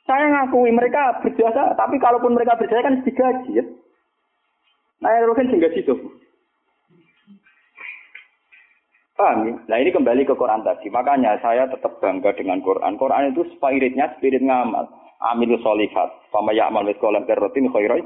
Saya 0.02 0.26
ngakui 0.26 0.74
mereka 0.74 1.22
berjasa, 1.22 1.78
tapi 1.78 1.94
kalaupun 2.02 2.34
mereka 2.34 2.58
berjasa 2.58 2.82
kan 2.82 3.06
digaji 3.06 3.62
ya. 3.62 3.64
Nah, 4.98 5.10
yang 5.14 5.34
kan 5.34 5.46
digaji 5.46 5.86
tuh. 5.86 5.98
Paham 9.22 9.46
ya? 9.46 9.54
Nah 9.70 9.76
ini 9.78 9.94
kembali 9.94 10.26
ke 10.26 10.34
Quran 10.34 10.66
tadi. 10.66 10.90
Makanya 10.90 11.38
saya 11.38 11.70
tetap 11.70 12.02
bangga 12.02 12.34
dengan 12.34 12.58
Quran. 12.58 12.98
Quran 12.98 13.30
itu 13.30 13.46
spiritnya 13.54 14.10
spirit 14.18 14.42
ngamal. 14.42 14.90
Amilu 15.22 15.62
solihat. 15.62 16.10
Sama 16.34 16.50
ya'mal 16.50 16.82
miskolah 16.82 17.22
kerotin 17.22 17.70
khairoi. 17.70 18.02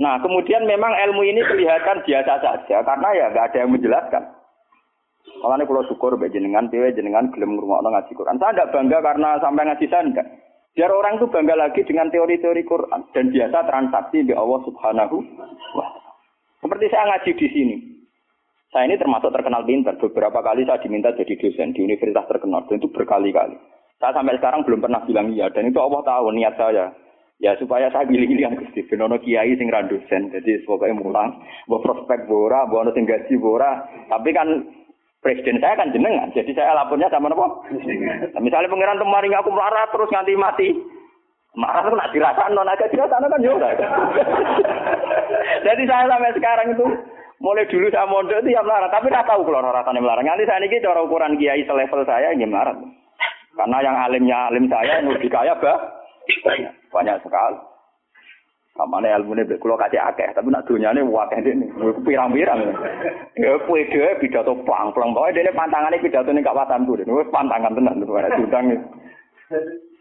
Nah 0.00 0.16
kemudian 0.24 0.64
memang 0.64 0.92
ilmu 0.94 1.26
ini 1.26 1.44
kelihatan 1.44 2.04
biasa 2.06 2.32
saja. 2.40 2.76
Karena 2.80 3.08
ya 3.12 3.26
nggak 3.32 3.46
ada 3.52 3.58
yang 3.66 3.72
menjelaskan. 3.72 4.22
Makanya 5.42 5.64
kalau 5.66 5.82
syukur 5.90 6.14
baik 6.18 6.34
jenengan, 6.34 6.70
dewe 6.70 6.94
jenengan 6.94 7.30
gelem 7.34 7.58
ngurungokno 7.58 7.88
ngaji 7.90 8.12
Quran. 8.14 8.38
Saya 8.38 8.54
tidak 8.54 8.70
bangga 8.74 8.98
karena 9.02 9.28
sampai 9.42 9.66
ngaji 9.66 9.86
saya 9.90 10.02
enggak. 10.06 10.28
Biar 10.72 10.88
orang 10.88 11.20
itu 11.20 11.26
bangga 11.28 11.54
lagi 11.58 11.80
dengan 11.84 12.08
teori-teori 12.08 12.62
Quran 12.64 13.00
dan 13.12 13.24
biasa 13.28 13.58
transaksi 13.68 14.18
di 14.24 14.32
Allah 14.32 14.60
Subhanahu 14.64 15.16
wa 15.76 15.86
Seperti 16.64 16.86
saya 16.88 17.04
ngaji 17.12 17.30
di 17.36 17.48
sini. 17.50 17.76
Saya 18.72 18.88
ini 18.88 18.96
termasuk 18.96 19.28
terkenal 19.34 19.68
pintar. 19.68 20.00
Beberapa 20.00 20.40
kali 20.40 20.64
saya 20.64 20.80
diminta 20.80 21.12
jadi 21.12 21.36
dosen 21.36 21.76
di 21.76 21.84
universitas 21.84 22.24
terkenal 22.24 22.64
dan 22.64 22.80
itu 22.80 22.88
berkali-kali. 22.88 23.58
Saya 24.00 24.16
sampai 24.16 24.40
sekarang 24.40 24.64
belum 24.64 24.80
pernah 24.80 25.04
bilang 25.04 25.28
iya 25.36 25.52
dan 25.52 25.68
itu 25.68 25.76
Allah 25.76 26.00
tahu 26.06 26.32
niat 26.32 26.54
saya. 26.56 26.88
Ya 27.42 27.58
supaya 27.58 27.90
saya 27.90 28.06
pilih-pilih 28.06 28.46
yang 28.46 28.54
Gusti 28.54 28.86
Benono 28.86 29.18
Kiai 29.18 29.58
sing 29.58 29.66
randusen. 29.66 30.30
Jadi 30.30 30.62
pokoknya 30.62 30.94
mulang, 30.94 31.42
bawa 31.66 31.82
prospek 31.82 32.30
bora, 32.30 32.70
bawa 32.70 32.94
sing 32.94 33.02
gaji 33.02 33.34
bora. 33.34 33.82
Tapi 34.06 34.30
kan 34.30 34.48
Presiden 35.22 35.62
saya 35.62 35.78
kan 35.78 35.94
jenengan, 35.94 36.34
jadi 36.34 36.50
saya 36.50 36.74
lapornya 36.74 37.06
sama 37.06 37.30
nopo. 37.30 37.62
Nah, 37.70 38.42
misalnya 38.42 38.66
pangeran 38.66 38.98
kemarin 38.98 39.38
aku 39.38 39.54
marah 39.54 39.86
terus 39.94 40.10
nganti 40.10 40.34
mati, 40.34 40.74
marah 41.54 41.86
tuh 41.86 41.94
nak 41.94 42.10
dirasakan 42.10 42.50
non 42.50 42.66
agak 42.66 42.90
dirasakan 42.90 43.30
kan 43.30 43.38
juga. 43.38 43.70
jadi 45.70 45.82
saya 45.86 46.10
sampai 46.10 46.34
sekarang 46.34 46.74
itu 46.74 46.86
mulai 47.38 47.70
dulu 47.70 47.86
saya 47.94 48.10
mondok 48.10 48.42
itu 48.42 48.50
ya 48.50 48.66
marah, 48.66 48.90
tapi 48.90 49.14
tidak 49.14 49.30
tahu 49.30 49.46
kalau 49.46 49.62
rasanya 49.62 50.02
marah. 50.02 50.22
Nanti 50.26 50.42
saya 50.42 50.58
ini 50.58 50.82
cara 50.82 51.06
ukuran 51.06 51.38
kiai 51.38 51.62
selevel 51.70 52.02
saya 52.02 52.34
ini 52.34 52.46
marah. 52.50 52.74
Karena 53.54 53.78
yang 53.78 53.94
alimnya 54.02 54.50
alim 54.50 54.66
saya 54.66 55.06
yang 55.06 55.14
lebih 55.14 55.30
kaya 55.30 55.54
bah 55.62 56.01
banyak 56.92 57.16
sekali. 57.22 57.58
Kamane 58.72 59.12
ilmune 59.12 59.44
mbek 59.44 59.60
kula 59.60 59.76
kasih 59.76 60.00
akeh, 60.00 60.32
tapi 60.32 60.48
nak 60.48 60.64
donyane 60.64 61.04
akeh 61.04 61.44
dene. 61.44 61.68
Pirang-pirang. 62.08 62.72
Ya 63.36 63.60
kuwi 63.68 63.84
dhewe 63.92 64.16
pidato 64.16 64.56
plang-plang. 64.64 65.12
Pokoke 65.12 65.36
dene 65.36 65.52
pantangane 65.52 66.00
pidato 66.00 66.32
ning 66.32 66.40
kawatanku. 66.40 66.96
Wis 67.04 67.28
pantangan 67.28 67.76
tenan 67.76 68.00
ora 68.08 68.32
diundang. 68.32 68.72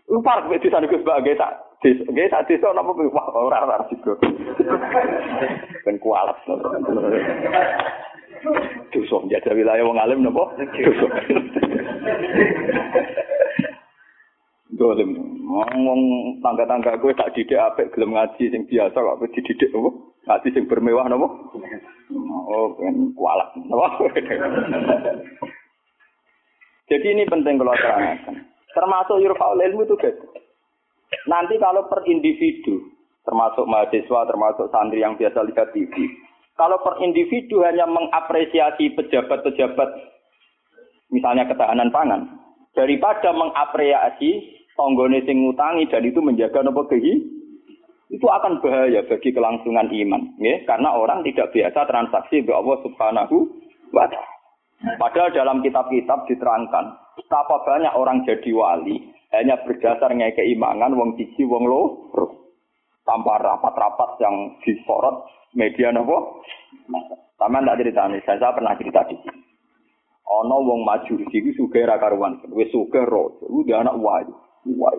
Upar 0.07 0.47
wis 0.47 0.63
disane 0.63 0.87
Gus 0.87 1.03
Bage 1.03 1.35
tak 1.35 1.51
desa, 1.83 2.03
nggih 2.07 2.31
tak 2.31 2.47
desa 2.47 2.71
napa 2.71 2.95
wah 2.95 3.27
ora 3.35 3.59
ora 3.63 3.83
juga. 3.91 4.15
Ben 5.83 5.99
kualat. 5.99 6.39
Dosa 8.95 9.17
njajah 9.27 9.51
wilayah 9.51 9.83
wong 9.83 9.99
alim 9.99 10.23
napa? 10.23 10.47
Dolim. 14.75 15.15
Ngomong 15.47 16.01
tangga-tangga 16.39 16.95
gue 16.99 17.11
tak 17.15 17.35
didik 17.35 17.59
apik 17.59 17.91
gelem 17.91 18.15
ngaji 18.15 18.43
sing 18.47 18.63
biasa 18.67 18.95
kok 18.95 19.17
kowe 19.19 19.27
dididik 19.27 19.71
apa? 19.75 19.89
Ngaji 20.27 20.47
sing 20.53 20.63
bermewah 20.69 21.05
napa? 21.11 21.27
Oh, 22.51 22.75
ben 22.79 23.11
kualat. 23.15 23.49
Jadi 26.91 27.07
ini 27.07 27.23
penting 27.23 27.55
kalau 27.55 27.75
terangkan. 27.75 28.35
Termasuk 28.71 29.19
yurfaul 29.23 29.63
ilmu 29.63 29.87
itu 29.87 29.95
guys. 29.99 30.15
Nanti 31.27 31.59
kalau 31.59 31.87
per 31.91 32.03
individu, 32.07 32.83
termasuk 33.27 33.67
mahasiswa, 33.67 34.27
termasuk 34.27 34.71
santri 34.71 35.03
yang 35.03 35.19
biasa 35.19 35.43
lihat 35.43 35.71
TV, 35.75 35.91
kalau 36.55 36.79
per 36.83 36.99
individu 37.03 37.63
hanya 37.67 37.83
mengapresiasi 37.87 38.95
pejabat-pejabat, 38.95 39.89
misalnya 41.11 41.47
ketahanan 41.51 41.91
pangan, 41.91 42.21
daripada 42.75 43.35
mengapresiasi 43.35 44.60
tonggone 44.75 45.23
sing 45.27 45.43
ngutangi 45.43 45.89
dan 45.91 46.03
itu 46.07 46.19
menjaga 46.23 46.63
nopo 46.63 46.87
kehi 46.87 47.41
itu 48.11 48.27
akan 48.27 48.59
bahaya 48.59 49.07
bagi 49.07 49.31
kelangsungan 49.31 49.87
iman 49.87 50.21
ya 50.43 50.59
karena 50.67 50.91
orang 50.91 51.23
tidak 51.23 51.55
biasa 51.55 51.87
transaksi 51.87 52.43
be 52.43 52.51
Allah 52.51 52.77
Subhanahu 52.83 53.35
wa 53.95 54.05
taala. 54.11 54.31
Padahal 54.97 55.29
dalam 55.31 55.61
kitab-kitab 55.61 56.25
diterangkan 56.25 56.85
betapa 57.15 57.55
banyak 57.63 57.93
orang 57.95 58.25
jadi 58.27 58.51
wali 58.51 58.99
hanya 59.31 59.55
berdasar 59.63 60.11
keimangan 60.11 60.91
wong 60.91 61.15
siji 61.15 61.47
wong 61.47 61.63
lo 61.69 62.11
tanpa 63.07 63.39
rapat-rapat 63.39 64.19
yang 64.19 64.59
disorot 64.67 65.23
media 65.55 65.95
nopo. 65.95 66.43
Sama 67.39 67.57
ndak 67.57 67.81
cerita 67.81 68.05
nih 68.05 68.21
saya, 68.21 68.37
saya 68.37 68.53
pernah 68.53 68.77
cerita 68.77 69.01
di 69.07 69.17
sini. 69.17 69.41
Ono 70.29 70.61
wong 70.61 70.85
maju 70.85 71.13
di 71.15 71.25
sini 71.31 71.49
suge 71.55 71.81
rakaruan 71.87 72.43
wes 72.51 72.69
suge 72.69 73.01
roh 73.07 73.39
udah 73.49 73.81
anak 73.81 73.97
wali 73.97 74.33
Wah, 74.77 74.93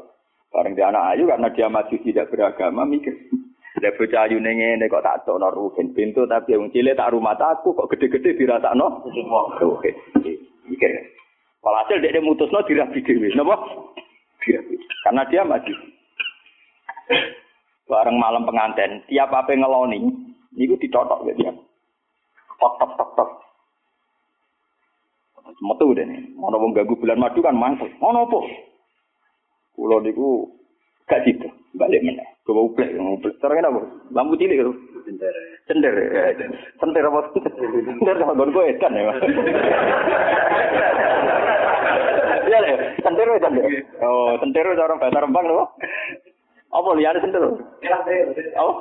bareng 0.51 0.75
dia 0.75 0.91
anak 0.91 1.15
ayu 1.15 1.31
karena 1.31 1.49
dia 1.55 1.67
masih 1.71 1.99
tidak 2.03 2.31
beragama 2.35 2.83
mikir. 2.83 3.15
Ada 3.79 3.97
bocah 3.97 4.29
ayu 4.29 4.37
nenge 4.37 4.85
kok 4.85 5.01
tak 5.01 5.25
tok 5.25 5.41
nor 5.41 5.57
rugen 5.57 5.97
pintu 5.97 6.29
tapi 6.29 6.53
yang 6.53 6.69
cilik 6.69 6.93
tak 6.93 7.17
rumah 7.17 7.33
takku 7.41 7.73
kok 7.73 7.89
gede-gede 7.89 8.37
dirasa 8.37 8.77
no. 8.77 9.01
Oke, 9.65 9.91
mikir. 10.69 10.91
Walhasil 11.63 12.03
dia 12.03 12.21
mutus 12.21 12.51
no 12.53 12.61
dirapi 12.67 13.01
dewi, 13.01 13.33
nopo? 13.33 13.55
Dirapi. 14.43 14.75
Karena 15.07 15.23
dia 15.31 15.43
masih 15.47 15.73
bareng 17.87 18.19
malam 18.19 18.45
pengantin, 18.45 19.01
tiap 19.07 19.31
apa 19.31 19.55
ngeloni, 19.55 20.11
itu 20.59 20.75
ditotok 20.77 21.23
gitu 21.33 21.49
ya. 21.49 21.53
Tok 22.61 22.75
tok 22.77 22.93
tok 22.99 23.11
tok. 23.15 23.31
Metu 25.63 25.95
deh 25.95 26.03
nih, 26.03 26.35
mau 26.35 26.51
wong 26.51 26.75
ganggu 26.75 26.99
bulan 26.99 27.23
madu 27.23 27.39
kan 27.39 27.55
mantul. 27.55 27.87
Mau 28.03 28.11
nopo? 28.11 28.43
Kulo 29.73 30.05
niku 30.05 30.53
gak 31.09 31.25
situ, 31.25 31.49
balik 31.77 32.05
mana? 32.05 32.25
Coba 32.45 32.61
uplek, 32.69 32.93
uplek. 32.93 33.35
Sekarang 33.41 33.65
apa? 33.65 33.81
Lampu 34.13 34.37
cilik 34.37 34.61
itu. 34.61 34.73
Cender. 35.09 35.35
Cender. 35.67 35.95
Cender 36.79 37.05
apa? 37.09 37.21
Cender 37.35 38.17
sama 38.21 38.37
gon 38.37 38.53
gue 38.55 38.71
edan 38.71 38.99
ya. 38.99 39.13
Iya 42.43 42.59
deh, 42.61 42.75
cender 43.01 43.27
itu 43.33 43.41
cender. 43.41 43.65
Oh, 44.05 44.37
cender 44.43 44.67
orang 44.77 45.01
bahasa 45.01 45.25
Rembang 45.25 45.47
loh. 45.49 45.73
Apa 46.73 46.89
lihat 46.99 47.17
cender? 47.25 47.43
Oh. 48.61 48.75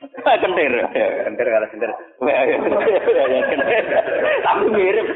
Kentir. 0.00 0.72
Kentir 0.96 1.46
kalau 1.52 1.68
kentir. 1.68 1.90
Tapi 4.40 4.64
mirip. 4.72 5.06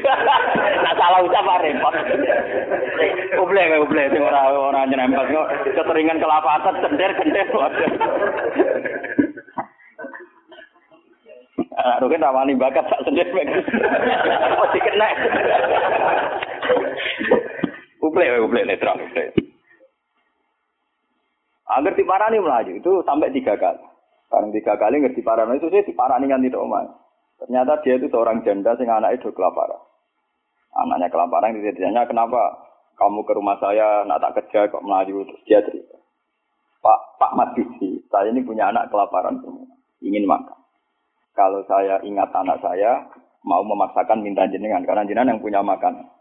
Nah 0.85 0.93
salah 0.93 1.19
ucap 1.25 1.49
repot. 1.57 1.95
Uble 3.41 3.61
kayak 3.65 3.81
uble 3.81 4.03
sing 4.13 4.21
ora 4.21 4.53
ora 4.53 4.85
nyerempet 4.85 5.25
kok 5.33 5.49
keteringan 5.73 6.21
kelapatan 6.21 6.75
kentir 6.85 7.11
kentir. 7.17 7.47
Ah, 11.75 11.97
Rukin 11.99 12.23
rawani 12.23 12.53
bakat 12.55 12.85
sak 12.85 13.03
sendiri 13.03 13.33
mek. 13.33 13.49
Mesti 14.61 14.79
kena. 14.85 15.07
Uble 18.05 18.25
uble 18.45 18.61
netral. 18.69 19.01
Agar 21.65 21.93
diparani 21.97 22.37
melaju 22.37 22.71
itu 22.77 22.91
sampai 23.01 23.33
tiga 23.33 23.57
kali. 23.57 23.94
Barang 24.35 24.51
tiga 24.51 24.75
kali 24.75 24.99
ngerti 24.99 25.23
parah 25.23 25.47
itu 25.55 25.71
sih 25.71 25.87
diparani 25.87 26.27
kan 26.27 26.43
tidak 26.43 26.59
omah. 26.59 26.83
Ternyata 27.39 27.79
dia 27.87 27.95
itu 27.95 28.11
seorang 28.11 28.43
janda 28.43 28.75
sing 28.75 28.91
anaknya 28.91 29.15
itu 29.15 29.31
kelaparan. 29.31 29.79
Anaknya 30.75 31.07
kelaparan 31.07 31.55
ditanya 31.55 32.03
kenapa 32.03 32.67
kamu 32.99 33.23
ke 33.23 33.31
rumah 33.31 33.55
saya 33.63 34.03
nak 34.03 34.19
tak 34.19 34.43
kerja 34.43 34.67
kok 34.67 34.83
melaju 34.83 35.23
terus 35.23 35.39
dia 35.47 35.63
cerita. 35.63 35.95
Pak 36.83 36.99
Pak 37.15 37.31
Majusi, 37.31 38.03
saya 38.11 38.27
ini 38.27 38.43
punya 38.43 38.75
anak 38.75 38.91
kelaparan 38.91 39.39
semua, 39.39 39.71
ingin 40.03 40.27
makan. 40.27 40.59
Kalau 41.31 41.63
saya 41.71 42.03
ingat 42.03 42.27
anak 42.35 42.59
saya 42.59 43.07
mau 43.47 43.63
memaksakan 43.63 44.19
minta 44.19 44.43
jenengan 44.51 44.83
karena 44.83 45.07
jenengan 45.07 45.31
yang 45.31 45.39
punya 45.39 45.63
makan. 45.63 46.11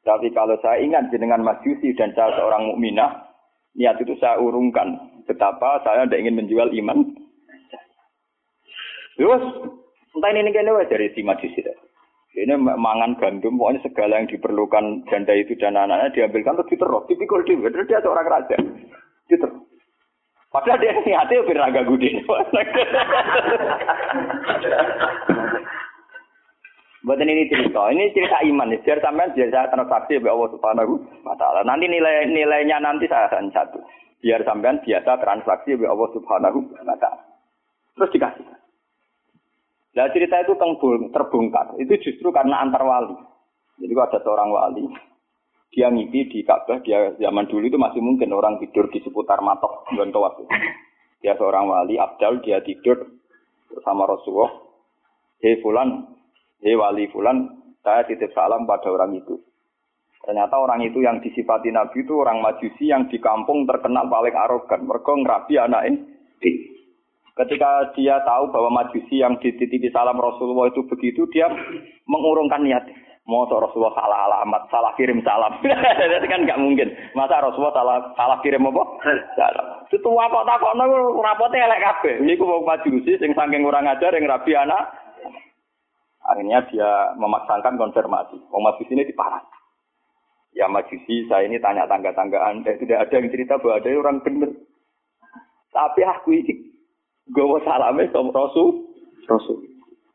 Tapi 0.00 0.32
kalau 0.32 0.56
saya 0.64 0.80
ingat 0.80 1.12
jenengan 1.12 1.44
Majusi 1.44 1.92
dan 1.92 2.16
saya 2.16 2.32
seorang 2.40 2.72
mukminah, 2.72 3.36
niat 3.76 4.00
itu 4.00 4.16
saya 4.16 4.40
urungkan 4.40 4.96
betapa 5.28 5.84
saya 5.84 6.08
tidak 6.08 6.24
ingin 6.24 6.40
menjual 6.40 6.72
iman 6.72 7.23
Terus, 9.14 9.42
entah 10.14 10.30
ini 10.34 10.50
kene 10.50 10.74
wae 10.74 10.90
dari 10.90 11.10
si 11.14 11.22
majusi 11.22 11.62
Ini 12.34 12.58
mangan 12.58 13.14
gandum, 13.22 13.62
pokoknya 13.62 13.86
segala 13.86 14.18
yang 14.18 14.26
diperlukan 14.26 15.06
janda 15.06 15.38
itu 15.38 15.54
dan 15.54 15.78
anak-anaknya 15.78 16.14
diambilkan 16.18 16.58
terus 16.58 16.70
diterus. 16.74 17.06
Tipikal 17.06 17.46
dia, 17.46 17.70
terus 17.70 17.86
dia 17.86 18.02
seorang 18.02 18.26
raja. 18.26 18.58
Padahal 20.54 20.78
dia 20.82 20.94
niatnya 21.02 21.46
biar 21.46 21.66
agak 21.66 21.86
gede. 21.94 22.10
Buatan 27.04 27.28
ini 27.28 27.50
cerita, 27.52 27.90
ini 27.92 28.14
cerita 28.16 28.38
iman. 28.48 28.70
Biar 28.80 28.98
sampean 29.02 29.34
biar 29.36 29.50
saya 29.52 29.68
transaksi 29.68 30.16
oleh 30.18 30.30
Allah 30.30 30.50
Subhanahu 30.56 30.94
wa 31.26 31.36
taala. 31.36 31.60
Nanti 31.66 31.84
nilai 31.90 32.30
nilainya 32.30 32.80
nanti 32.80 33.04
saya 33.10 33.28
akan 33.28 33.52
satu. 33.52 33.82
Biar 34.24 34.40
sampean 34.46 34.80
biasa 34.80 35.20
transaksi 35.20 35.76
oleh 35.76 35.90
Allah 35.90 36.08
Subhanahu 36.16 36.58
wa 36.70 36.96
taala. 36.96 37.22
Terus 37.98 38.10
dikasih. 38.14 38.63
Nah 39.94 40.10
cerita 40.10 40.42
itu 40.42 40.58
terbongkar. 41.14 41.78
Itu 41.78 41.94
justru 42.02 42.34
karena 42.34 42.66
antar 42.66 42.82
wali. 42.82 43.14
Jadi 43.78 43.94
ada 43.94 44.18
seorang 44.22 44.50
wali, 44.50 44.86
dia 45.74 45.90
ngipi 45.90 46.30
di 46.30 46.38
Ka'bah, 46.46 46.78
dia 46.86 47.14
zaman 47.18 47.50
dulu 47.50 47.66
itu 47.66 47.74
masih 47.74 47.98
mungkin 47.98 48.30
orang 48.30 48.62
tidur 48.62 48.86
di 48.90 49.02
seputar 49.02 49.42
matok 49.42 49.90
waktu. 49.90 50.42
Dia 51.18 51.34
seorang 51.34 51.66
wali, 51.66 51.98
Abdal, 51.98 52.38
dia 52.46 52.62
tidur 52.62 53.18
bersama 53.66 54.06
Rasulullah. 54.06 54.54
Hei 55.42 55.58
Fulan, 55.58 56.06
hei 56.62 56.78
wali 56.78 57.10
Fulan, 57.10 57.50
saya 57.82 58.06
titip 58.06 58.30
salam 58.30 58.62
pada 58.70 58.86
orang 58.86 59.18
itu. 59.18 59.42
Ternyata 60.24 60.56
orang 60.56 60.80
itu 60.86 61.04
yang 61.04 61.20
disifati 61.20 61.68
Nabi 61.68 62.06
itu 62.06 62.16
orang 62.16 62.40
majusi 62.40 62.88
yang 62.88 63.10
di 63.12 63.20
kampung 63.20 63.68
terkenal 63.68 64.08
paling 64.08 64.32
arogan. 64.32 64.88
Mereka 64.88 65.12
ngerapi 65.20 65.54
anaknya. 65.60 66.00
Ketika 67.34 67.90
dia 67.98 68.22
tahu 68.22 68.54
bahwa 68.54 68.70
majusi 68.70 69.18
yang 69.18 69.34
dititipi 69.42 69.90
salam 69.90 70.22
Rasulullah 70.22 70.70
itu 70.70 70.86
begitu, 70.86 71.26
dia 71.34 71.50
mengurungkan 72.06 72.62
niat. 72.62 72.86
Mau 73.24 73.48
Rasulullah 73.48 73.96
salah 73.96 74.20
alamat, 74.28 74.68
salah 74.68 74.92
kirim 75.00 75.24
salam. 75.24 75.56
Itu 76.20 76.28
kan 76.28 76.44
nggak 76.44 76.60
mungkin. 76.60 76.92
Masa 77.16 77.40
Rasulullah 77.40 77.72
salah 77.72 77.96
salah 78.20 78.36
kirim 78.44 78.68
apa? 78.68 78.84
Salam. 79.32 79.66
Itu 79.88 80.12
apa 80.20 80.44
kok 80.60 80.76
rapote 81.24 81.56
elek 81.56 81.80
kabeh. 81.80 82.14
Niku 82.20 82.44
mau 82.44 82.60
majusi 82.68 83.16
sing 83.16 83.32
saking 83.32 83.64
kurang 83.64 83.88
ajar 83.88 84.12
yang 84.12 84.28
rabi 84.28 84.52
anak. 84.52 84.92
Akhirnya 86.20 86.68
dia 86.68 87.16
memaksakan 87.16 87.80
konfirmasi. 87.80 88.36
Mau 88.52 88.60
majusi 88.60 88.92
ini 88.92 89.08
diparah. 89.08 89.40
Ya 90.52 90.68
majusi, 90.68 91.24
saya 91.24 91.48
ini 91.48 91.56
tanya 91.64 91.88
tangga-tangga 91.88 92.44
Anda. 92.44 92.76
Tidak 92.76 93.08
ada 93.08 93.14
yang 93.16 93.32
cerita 93.32 93.56
bahwa 93.56 93.80
ada 93.80 93.88
orang 93.88 94.20
benar. 94.20 94.52
Tapi 95.72 96.00
aku 96.04 96.28
ini 96.36 96.73
Gawa 97.32 97.58
salame 97.64 98.10
sama 98.12 98.34
Rasul. 98.34 98.84
Rasul. 99.24 99.64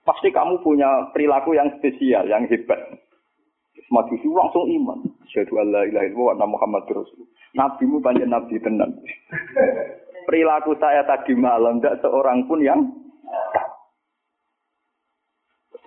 Pasti 0.06 0.30
kamu 0.30 0.62
punya 0.62 1.10
perilaku 1.14 1.58
yang 1.58 1.74
spesial, 1.82 2.30
yang 2.30 2.46
hebat. 2.46 2.78
Majusi 3.90 4.30
langsung 4.30 4.70
iman. 4.70 5.02
Syahadu 5.34 5.58
Allah 5.66 5.90
ilaha 5.90 6.06
illallah 6.06 6.46
wa 6.46 6.54
Muhammad 6.54 6.86
Rasul. 6.94 7.26
Nabimu 7.58 7.98
banyak 8.06 8.30
nabi 8.30 8.62
tenan. 8.62 9.02
perilaku 10.30 10.78
saya 10.78 11.02
tadi 11.10 11.34
malam 11.34 11.82
tidak 11.82 12.06
seorang 12.06 12.46
pun 12.46 12.62
yang 12.62 12.86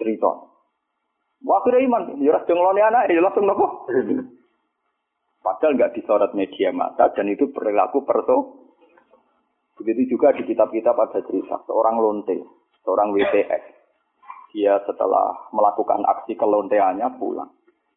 cerita. 0.03 0.31
Wah, 1.43 1.59
akhirnya 1.63 1.87
iman, 1.91 2.03
ya 2.23 2.39
sudah 2.43 2.55
ngeloni 2.55 2.83
anak, 2.83 3.07
ya 3.11 3.19
langsung 3.23 3.47
nopo. 3.47 3.67
Padahal 5.47 5.75
nggak 5.75 5.99
disorot 5.99 6.31
media 6.39 6.71
mata 6.71 7.11
dan 7.15 7.27
itu 7.27 7.51
perilaku 7.51 8.07
perso. 8.07 8.62
Begitu 9.81 10.17
juga 10.17 10.37
di 10.37 10.45
kitab-kitab 10.45 10.97
ada 10.99 11.21
cerita 11.25 11.65
seorang 11.65 11.97
lonte, 11.97 12.37
seorang 12.85 13.09
WTX. 13.17 13.63
Dia 14.53 14.77
setelah 14.85 15.49
melakukan 15.49 16.05
aksi 16.05 16.37
kelonteannya 16.37 17.09
pulang. 17.17 17.49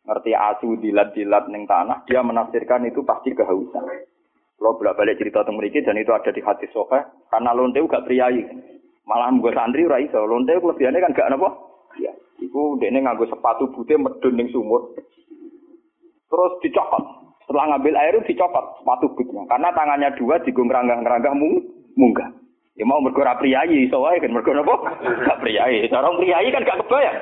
Ngerti 0.06 0.32
asu 0.32 0.78
dilat-dilat 0.80 1.52
neng 1.52 1.68
tanah, 1.68 2.06
dia 2.08 2.24
menafsirkan 2.24 2.88
itu 2.88 3.04
pasti 3.04 3.36
kehausan. 3.36 3.84
Kalau 4.56 4.80
bolak 4.80 4.96
balik 4.96 5.20
cerita 5.20 5.44
tentang 5.44 5.60
mereka 5.60 5.84
dan 5.84 6.00
itu 6.00 6.16
ada 6.16 6.32
di 6.32 6.40
hati 6.40 6.72
sofa, 6.72 7.12
karena 7.28 7.52
lonte 7.52 7.84
gak 7.84 8.08
priayi. 8.08 8.46
Malah 9.04 9.36
gue 9.36 9.52
santri 9.52 9.84
ora 9.84 10.00
iso, 10.00 10.24
lonte 10.24 10.56
kelebihannya 10.56 11.04
kan 11.04 11.12
gak 11.12 11.30
apa. 11.36 11.50
Ya, 12.00 12.14
iku 12.40 12.80
dene 12.80 13.04
nganggo 13.04 13.28
sepatu 13.28 13.68
putih 13.76 14.00
medun 14.00 14.40
ning 14.40 14.48
sumur. 14.54 14.96
Terus 16.32 16.54
dicokot. 16.64 17.25
Setelah 17.46 17.78
ngambil 17.78 17.94
air 17.94 18.18
dicopot 18.26 18.82
sepatu 18.82 19.06
bootnya. 19.14 19.46
Karena 19.46 19.70
tangannya 19.78 20.10
dua 20.18 20.42
digung 20.42 20.66
ngeranggah-ngeranggah 20.66 21.34
mung, 21.38 21.62
munggah. 21.94 22.34
Ya 22.74 22.84
mau 22.90 22.98
mergora 23.00 23.38
priayi, 23.38 23.86
so 23.88 24.02
kan 24.02 24.34
mergora 24.34 24.66
apa? 24.66 24.76
Gak 25.30 25.40
priayi. 25.46 25.86
Orang 25.94 26.18
priayi 26.18 26.50
kan 26.50 26.66
gak 26.66 26.82
kebayang. 26.84 27.18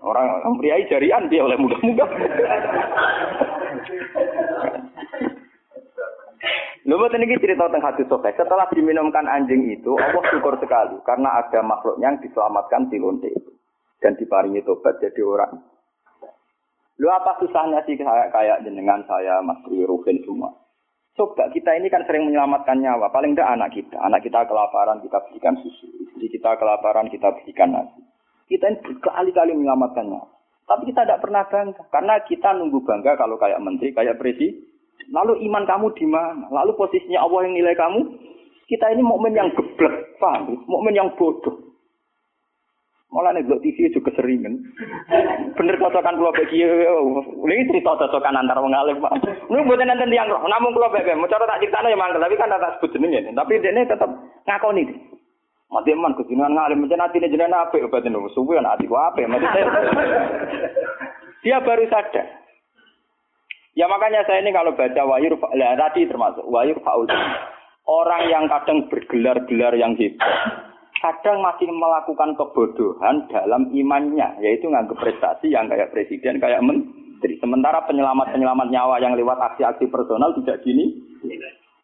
Orang, 0.00 0.26
orang 0.30 0.54
priayi 0.62 0.86
jarian 0.86 1.26
dia 1.26 1.42
oleh 1.42 1.58
munggah-munggah. 1.58 2.10
Lalu 6.82 6.98
buat 6.98 7.14
ini 7.14 7.38
cerita 7.38 7.66
tentang 7.66 7.86
hadis 7.88 8.06
sokai. 8.10 8.34
Setelah 8.34 8.66
diminumkan 8.70 9.26
anjing 9.26 9.70
itu, 9.70 9.94
Allah 9.98 10.22
syukur 10.30 10.54
sekali 10.58 10.98
karena 11.02 11.40
ada 11.42 11.62
makhluk 11.66 11.98
yang 11.98 12.18
diselamatkan 12.18 12.90
di 12.90 12.98
lonte 12.98 13.30
itu 13.30 13.52
dan 14.02 14.18
diparingi 14.18 14.60
tobat 14.66 14.98
jadi 14.98 15.22
orang 15.22 15.62
Lu 17.02 17.10
apa 17.10 17.34
susahnya 17.42 17.82
sih 17.82 17.98
kayak, 17.98 18.30
kayak 18.30 18.62
jenengan 18.62 19.02
saya, 19.10 19.42
Mas 19.42 19.58
Rufin 19.66 20.22
semua. 20.22 20.54
Coba 21.18 21.50
kita 21.50 21.74
ini 21.74 21.90
kan 21.90 22.06
sering 22.06 22.30
menyelamatkan 22.30 22.78
nyawa. 22.78 23.10
Paling 23.10 23.34
tidak 23.34 23.58
anak 23.58 23.74
kita. 23.74 23.98
Anak 23.98 24.22
kita 24.22 24.46
kelaparan, 24.46 25.02
kita 25.02 25.18
berikan 25.26 25.58
susu. 25.58 25.90
Istri 26.08 26.38
kita 26.38 26.54
kelaparan, 26.62 27.10
kita 27.10 27.34
berikan 27.42 27.74
nasi. 27.74 28.06
Kita 28.46 28.70
ini 28.70 28.78
berkali-kali 28.86 29.50
menyelamatkan 29.52 30.14
nyawa. 30.14 30.30
Tapi 30.62 30.82
kita 30.94 31.02
tidak 31.02 31.20
pernah 31.20 31.42
bangga. 31.50 31.82
Karena 31.90 32.14
kita 32.22 32.48
nunggu 32.54 32.78
bangga 32.86 33.18
kalau 33.18 33.34
kayak 33.34 33.58
menteri, 33.58 33.90
kayak 33.90 34.16
presiden. 34.22 34.62
Lalu 35.10 35.42
iman 35.50 35.66
kamu 35.66 35.86
di 35.98 36.06
mana? 36.06 36.46
Lalu 36.54 36.78
posisinya 36.78 37.26
Allah 37.26 37.50
yang 37.50 37.54
nilai 37.58 37.74
kamu? 37.74 38.00
Kita 38.70 38.94
ini 38.94 39.02
mukmin 39.02 39.34
yang 39.34 39.50
geblek, 39.52 40.16
paham? 40.22 40.54
Mukmin 40.70 40.94
yang 40.94 41.10
bodoh. 41.18 41.71
Malah 43.12 43.36
nih 43.36 43.44
TV 43.44 43.92
juga 43.92 44.08
keseringan. 44.08 44.56
Bener 45.52 45.76
cocokan 45.76 46.16
pulau 46.16 46.32
bagi 46.32 46.64
ini 46.64 47.68
cerita 47.68 47.92
cocokan 48.00 48.40
antar 48.40 48.56
wong 48.56 48.72
alim 48.72 49.04
pak. 49.04 49.20
Ini 49.52 49.68
buatan 49.68 49.84
nanti 49.84 50.16
yang 50.16 50.32
roh. 50.32 50.40
Namun 50.48 50.72
pulau 50.72 50.88
bagi 50.88 51.12
mau 51.12 51.28
cara 51.28 51.44
tak 51.44 51.60
cerita 51.60 51.84
ya 51.84 51.92
mangkel 51.92 52.24
tapi 52.24 52.40
kan 52.40 52.48
tak 52.48 52.80
sebut 52.80 52.96
jenenge. 52.96 53.28
Tapi 53.36 53.60
ini 53.60 53.84
tetap 53.84 54.08
ngakoni. 54.48 54.88
Mati 55.68 55.92
man 55.92 56.16
kejinan 56.16 56.56
ngalim 56.56 56.88
macam 56.88 57.04
nanti 57.04 57.20
ini 57.20 57.28
jenengan 57.28 57.68
apa 57.68 57.84
obat 57.84 58.04
ini 58.04 58.16
subuh 58.32 58.56
kan 58.56 58.64
hati 58.64 58.88
apa 58.88 59.20
maksudnya. 59.28 59.64
Dia 61.44 61.60
baru 61.60 61.84
sadar. 61.92 62.26
Ya 63.76 63.92
makanya 63.92 64.24
saya 64.24 64.40
ini 64.40 64.56
kalau 64.56 64.72
baca 64.72 65.02
wahyu 65.04 65.36
tadi 65.52 66.08
termasuk 66.08 66.48
wahyu 66.48 66.80
faul. 66.80 67.08
Orang 67.84 68.24
yang 68.32 68.48
kadang 68.48 68.88
bergelar-gelar 68.88 69.76
yang 69.76 69.92
hebat 70.00 70.71
kadang 71.02 71.42
masih 71.42 71.66
melakukan 71.66 72.38
kebodohan 72.38 73.26
dalam 73.26 73.66
imannya, 73.74 74.38
yaitu 74.38 74.70
nganggap 74.70 74.94
prestasi 75.02 75.50
yang 75.50 75.66
kayak 75.66 75.90
presiden, 75.90 76.38
kayak 76.38 76.62
menteri. 76.62 77.34
Sementara 77.42 77.82
penyelamat-penyelamat 77.90 78.70
nyawa 78.70 79.02
yang 79.02 79.18
lewat 79.18 79.34
aksi-aksi 79.52 79.90
personal 79.90 80.30
tidak 80.38 80.62
gini. 80.62 80.94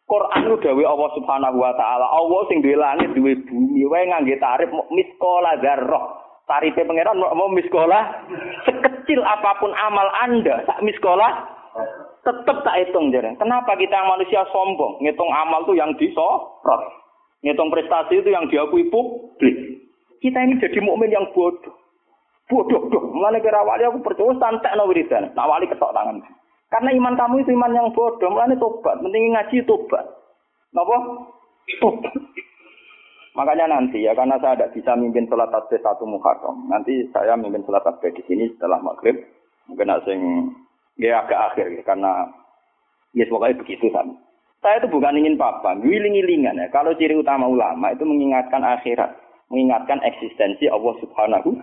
Quran 0.09 0.41
lu 0.49 0.57
dawe 0.57 0.83
Allah 0.89 1.09
Subhanahu 1.19 1.57
wa 1.61 1.75
taala, 1.77 2.07
Allah 2.09 2.41
sing 2.49 2.65
duwe 2.65 2.73
langit, 2.73 3.13
duwe 3.13 3.37
bumi, 3.45 3.85
wae 3.85 4.09
ngangge 4.09 4.41
tarif 4.41 4.71
miskola 4.89 5.59
zarroh. 5.61 6.17
Tarife 6.49 6.81
pangeran 6.81 7.21
mau 7.21 7.45
miskola 7.53 8.25
sekecil 8.65 9.21
apa 9.21 9.61
pun 9.61 9.69
amal 9.69 10.09
Anda, 10.25 10.65
sak 10.65 10.81
miskola 10.81 11.29
tetap 12.25 12.65
tak 12.65 12.77
hitung 12.81 13.13
jadi. 13.13 13.37
Kenapa 13.37 13.77
kita 13.77 14.01
manusia 14.01 14.41
sombong? 14.49 14.97
Ngitung 14.97 15.29
amal 15.29 15.61
tuh 15.69 15.77
yang 15.77 15.93
disorot. 15.93 16.98
Ngitung 17.39 17.71
prestasi 17.71 18.19
itu 18.19 18.29
yang 18.31 18.51
diakui 18.51 18.91
publik. 18.91 19.55
Kita 20.19 20.43
ini 20.43 20.59
jadi 20.59 20.79
mukmin 20.83 21.15
yang 21.15 21.31
bodoh. 21.31 21.71
Bodoh 22.51 22.91
doh. 22.91 23.03
Mulai 23.15 23.39
kira 23.39 23.63
wali 23.63 23.87
aku 23.87 24.03
percaya 24.03 24.35
santai 24.35 24.75
no 24.75 24.91
wiridan. 24.91 25.31
Nah 25.31 25.47
wali 25.47 25.69
ketok 25.71 25.95
tangan. 25.95 26.19
Karena 26.69 26.91
iman 26.91 27.15
kamu 27.15 27.35
itu 27.47 27.55
iman 27.55 27.71
yang 27.71 27.89
bodoh. 27.95 28.27
Mulai 28.27 28.59
tobat. 28.59 28.99
Penting 28.99 29.31
ngaji 29.31 29.57
tobat. 29.63 30.03
Napa? 30.75 30.97
Tobat. 31.79 32.13
Makanya 33.39 33.71
nanti 33.71 34.03
ya 34.03 34.11
karena 34.11 34.35
saya 34.43 34.59
tidak 34.59 34.75
bisa 34.75 34.91
mimpin 34.99 35.23
sholat 35.31 35.47
tasbih 35.47 35.79
satu 35.79 36.03
muharram. 36.03 36.67
Nanti 36.67 37.07
saya 37.15 37.39
mimpin 37.39 37.63
sholat 37.63 37.87
tasbih 37.87 38.11
di 38.11 38.23
sini 38.27 38.51
setelah 38.51 38.83
maghrib. 38.83 39.15
Mungkin 39.71 39.87
asing 39.95 40.21
ya 40.99 41.23
agak 41.23 41.53
akhir 41.53 41.71
ya, 41.71 41.81
karena 41.87 42.27
ya 43.15 43.23
pokoknya 43.31 43.63
begitu 43.63 43.87
sama. 43.95 44.17
Saya 44.59 44.83
itu 44.83 44.91
bukan 44.91 45.15
ingin 45.15 45.39
apa, 45.39 45.71
ngiling-ngilingan 45.79 46.59
ya. 46.59 46.67
Kalau 46.75 46.91
ciri 46.99 47.15
utama 47.15 47.47
ulama 47.47 47.95
itu 47.95 48.03
mengingatkan 48.03 48.59
akhirat, 48.59 49.15
mengingatkan 49.47 50.03
eksistensi 50.03 50.67
Allah 50.67 50.99
Subhanahu. 50.99 51.55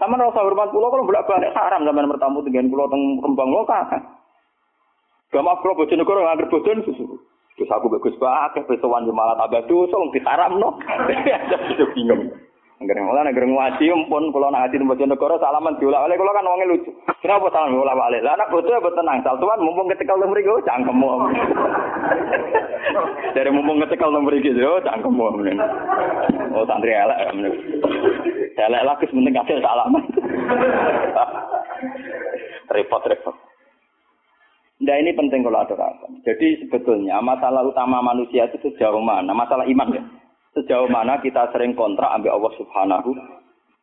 Sama 0.00 0.16
rasa 0.16 0.40
hormat 0.40 0.72
pulau 0.72 0.88
kalau 0.88 1.04
bolak 1.04 1.28
balik 1.28 1.52
haram 1.52 1.84
zaman 1.84 2.08
bertamu 2.08 2.40
dengan 2.40 2.72
pulau 2.72 2.88
teng 2.88 3.20
rembang 3.20 3.52
lokal. 3.52 3.84
Gak 5.30 5.44
mau 5.44 5.60
pulau 5.60 5.76
bojo 5.76 5.92
negara 5.92 6.40
nggak 6.40 6.48
bojo 6.48 6.70
susu. 6.88 7.04
Terus 7.60 7.68
aku 7.76 7.92
bagus 7.92 8.16
banget, 8.16 8.64
pesuan 8.64 9.04
malah 9.12 9.36
tambah 9.36 9.68
dosa, 9.68 10.00
ditaram 10.16 10.56
no. 10.56 10.80
Jadi 11.52 11.84
bingung. 11.92 12.32
Ngereng 12.80 13.12
malah 13.12 13.28
ngereng 13.28 13.52
ngaji 13.52 13.92
pun 14.08 14.32
kalau 14.32 14.48
nak 14.48 14.64
ngaji 14.64 14.80
tempat 14.80 15.04
negara 15.04 15.36
salaman 15.36 15.76
oleh 15.76 16.16
kalau 16.16 16.32
kan 16.32 16.48
wongnya 16.48 16.72
lucu. 16.72 16.88
Kenapa 17.20 17.52
salaman 17.52 17.76
diulah 17.76 17.92
balik? 17.92 18.24
Lah 18.24 18.40
anak 18.40 18.48
bocah 18.48 18.72
ya 18.72 18.90
tenang. 18.96 19.20
Sal 19.20 19.36
tuan 19.36 19.60
mumpung 19.60 19.92
ketika 19.92 20.16
lu 20.16 20.24
mriki 20.32 20.48
cangkemmu. 20.64 21.04
Dari 23.36 23.52
mumpung 23.52 23.84
ketika 23.84 24.08
lu 24.08 24.24
mriki 24.24 24.56
yo 24.56 24.80
cangkemmu. 24.80 25.28
Oh 26.56 26.64
santri 26.64 26.96
elek. 26.96 27.36
Elek 28.56 28.84
lagi 28.88 29.04
sementing 29.12 29.36
kasih 29.36 29.60
salaman. 29.60 30.00
repot 32.72 33.04
repot. 33.04 33.36
Nah 34.80 34.96
ini 34.96 35.12
penting 35.12 35.44
kalau 35.44 35.68
aturakan. 35.68 36.24
Jadi 36.24 36.64
sebetulnya 36.64 37.20
masalah 37.20 37.60
utama 37.60 38.00
manusia 38.00 38.48
itu 38.48 38.56
sejauh 38.64 39.04
mana? 39.04 39.36
Masalah 39.36 39.68
iman 39.68 39.92
ya 39.92 40.00
sejauh 40.54 40.90
mana 40.90 41.22
kita 41.22 41.50
sering 41.54 41.78
kontrak 41.78 42.10
ambil 42.10 42.38
Allah 42.38 42.52
Subhanahu. 42.58 43.10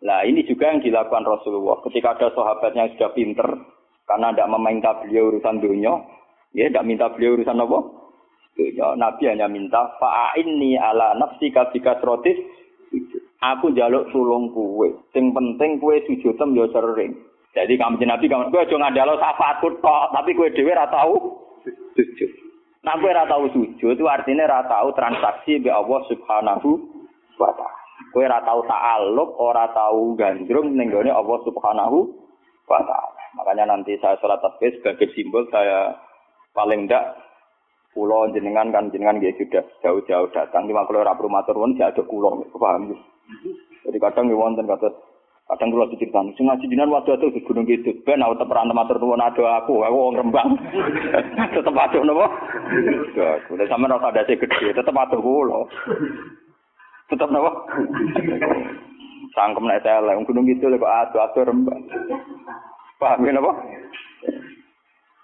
Nah 0.04 0.22
ini 0.28 0.46
juga 0.46 0.70
yang 0.70 0.84
dilakukan 0.84 1.26
Rasulullah. 1.26 1.82
Ketika 1.88 2.20
ada 2.20 2.28
sahabatnya 2.36 2.86
yang 2.86 2.94
sudah 2.96 3.12
pinter, 3.18 3.48
karena 4.06 4.32
tidak 4.32 4.52
meminta 4.54 4.92
beliau 5.02 5.34
urusan 5.34 5.58
dunia, 5.58 5.94
ya 6.54 6.70
tidak 6.70 6.86
minta 6.86 7.10
beliau 7.10 7.40
urusan 7.40 7.58
apa? 7.58 7.80
Dunia. 8.54 8.88
Nabi 8.94 9.24
hanya 9.26 9.48
minta 9.50 9.98
fa'inni 9.98 10.78
ala 10.78 11.18
nafsi 11.18 11.50
kabika 11.50 11.98
srotis. 12.00 12.38
Aku 13.38 13.70
jaluk 13.78 14.10
sulung 14.10 14.50
kue. 14.50 14.98
Sing 15.14 15.30
penting 15.30 15.78
kue 15.78 16.02
sujudem 16.10 16.58
yo 16.58 16.66
sering. 16.74 17.14
Jadi 17.54 17.78
kamu 17.78 18.02
Nabi 18.02 18.26
kamu 18.26 18.50
kue 18.50 18.66
jangan 18.66 18.90
ngadalo 18.90 19.14
syafaatku 19.22 19.78
tok, 19.78 20.10
tapi 20.14 20.34
kue 20.34 20.50
dewi 20.54 20.74
ratau 20.74 21.42
sujud. 21.94 22.47
Nah, 22.86 22.94
kowe 23.02 23.10
ora 23.10 23.26
tau 23.26 23.50
sujud 23.50 23.98
itu 23.98 24.06
artinya 24.06 24.46
ora 24.46 24.62
tau 24.70 24.94
transaksi 24.94 25.60
be 25.60 25.74
Allah 25.74 26.00
Subhanahu 26.08 26.70
wa 27.42 27.52
taala. 27.58 27.82
Kowe 28.14 28.24
ora 28.24 28.40
tau 28.46 28.62
ta'alluq, 28.64 29.30
ora 29.42 29.66
tau 29.74 30.14
gandrung 30.14 30.78
ning 30.78 30.94
gone 30.94 31.10
Allah 31.10 31.38
Subhanahu 31.42 31.98
wa 32.70 32.82
taala. 32.86 33.24
Makanya 33.38 33.70
nanti 33.70 33.98
saya 33.98 34.18
sholat 34.22 34.42
tasbih 34.42 34.78
sebagai 34.80 35.10
simbol 35.14 35.46
saya 35.50 35.98
paling 36.54 36.90
ndak 36.90 37.18
pulau 37.98 38.30
jenengan 38.30 38.70
kan 38.70 38.94
jenengan 38.94 39.18
dia 39.18 39.34
sudah 39.38 39.66
jauh-jauh 39.82 40.30
datang. 40.30 40.70
Lima 40.70 40.86
kalau 40.86 41.02
ora 41.02 41.18
perlu 41.18 41.34
matur 41.34 41.58
ada 41.58 42.02
pulau, 42.06 42.46
paham 42.54 42.94
Jadi 43.88 43.98
kadang 44.04 44.30
wonten 44.36 44.68
kata 44.68 44.90
Kadang 45.48 45.72
kalau 45.72 45.88
diceritakan, 45.88 46.36
sing 46.36 46.44
ngaji 46.44 46.68
jinan 46.68 46.92
waktu 46.92 47.16
itu 47.16 47.32
di 47.32 47.40
Gunung 47.48 47.64
Kidul, 47.64 48.04
ben 48.04 48.20
aku 48.20 48.36
tetep 48.36 48.52
ora 48.52 48.68
matur 48.68 49.00
nuwun 49.00 49.24
aku, 49.24 49.48
aku 49.48 49.72
wong 49.80 50.20
Rembang. 50.20 50.60
tetep 51.56 51.72
aduh 51.72 52.04
napa? 52.04 52.28
Ya, 53.16 53.40
udah 53.56 53.66
sampe 53.72 53.88
ora 53.88 54.12
ada 54.12 54.28
gede, 54.28 54.76
tetep 54.76 54.92
aduh 54.92 55.24
kula. 55.24 55.64
Tetep 57.08 57.32
napa? 57.32 57.64
Sangkem 59.32 59.72
nek 59.72 59.88
saya 59.88 60.04
wong 60.04 60.28
Gunung 60.28 60.52
Kidul 60.52 60.76
kok 60.76 60.92
aduh 60.92 61.24
aduh 61.24 61.48
Rembang. 61.48 61.80
Paham 63.00 63.24
ya 63.24 63.32
napa? 63.40 63.52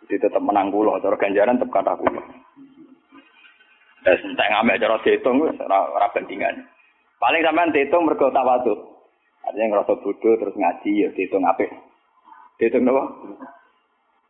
Jadi 0.08 0.24
tetep 0.24 0.40
menang 0.40 0.72
kula, 0.72 1.04
cara 1.04 1.20
ganjaran 1.20 1.60
tetep 1.60 1.68
kata 1.68 2.00
kula. 2.00 2.24
Wis 4.08 4.24
entek 4.24 4.52
ngamek 4.56 4.80
cara 4.80 5.04
diitung 5.04 5.44
wis 5.44 5.60
ora 5.60 6.08
bandingan. 6.16 6.64
Paling 7.20 7.44
sampean 7.44 7.76
diitung 7.76 8.08
mergo 8.08 8.32
tawadhu. 8.32 8.93
Artinya 9.44 9.76
ngerasa 9.76 10.00
bodoh 10.00 10.34
terus 10.40 10.56
ngaji 10.56 10.92
ya 11.04 11.10
diitung 11.12 11.44
apik. 11.44 11.70
Diitung 12.58 12.88
napa? 12.88 13.12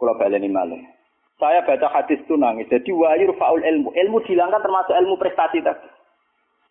Kula 0.02 0.18
baleni 0.18 0.50
malih. 0.50 0.82
Saya 1.38 1.66
baca 1.66 1.88
hadis 1.90 2.22
itu 2.24 2.34
nangis. 2.38 2.70
Jadi 2.70 2.90
wahyu 2.94 3.34
faul 3.38 3.62
ilmu. 3.62 3.94
Ilmu 3.94 4.18
dihilangkan 4.26 4.62
termasuk 4.64 4.94
ilmu 4.96 5.16
prestasi 5.20 5.62
tadi. 5.62 5.88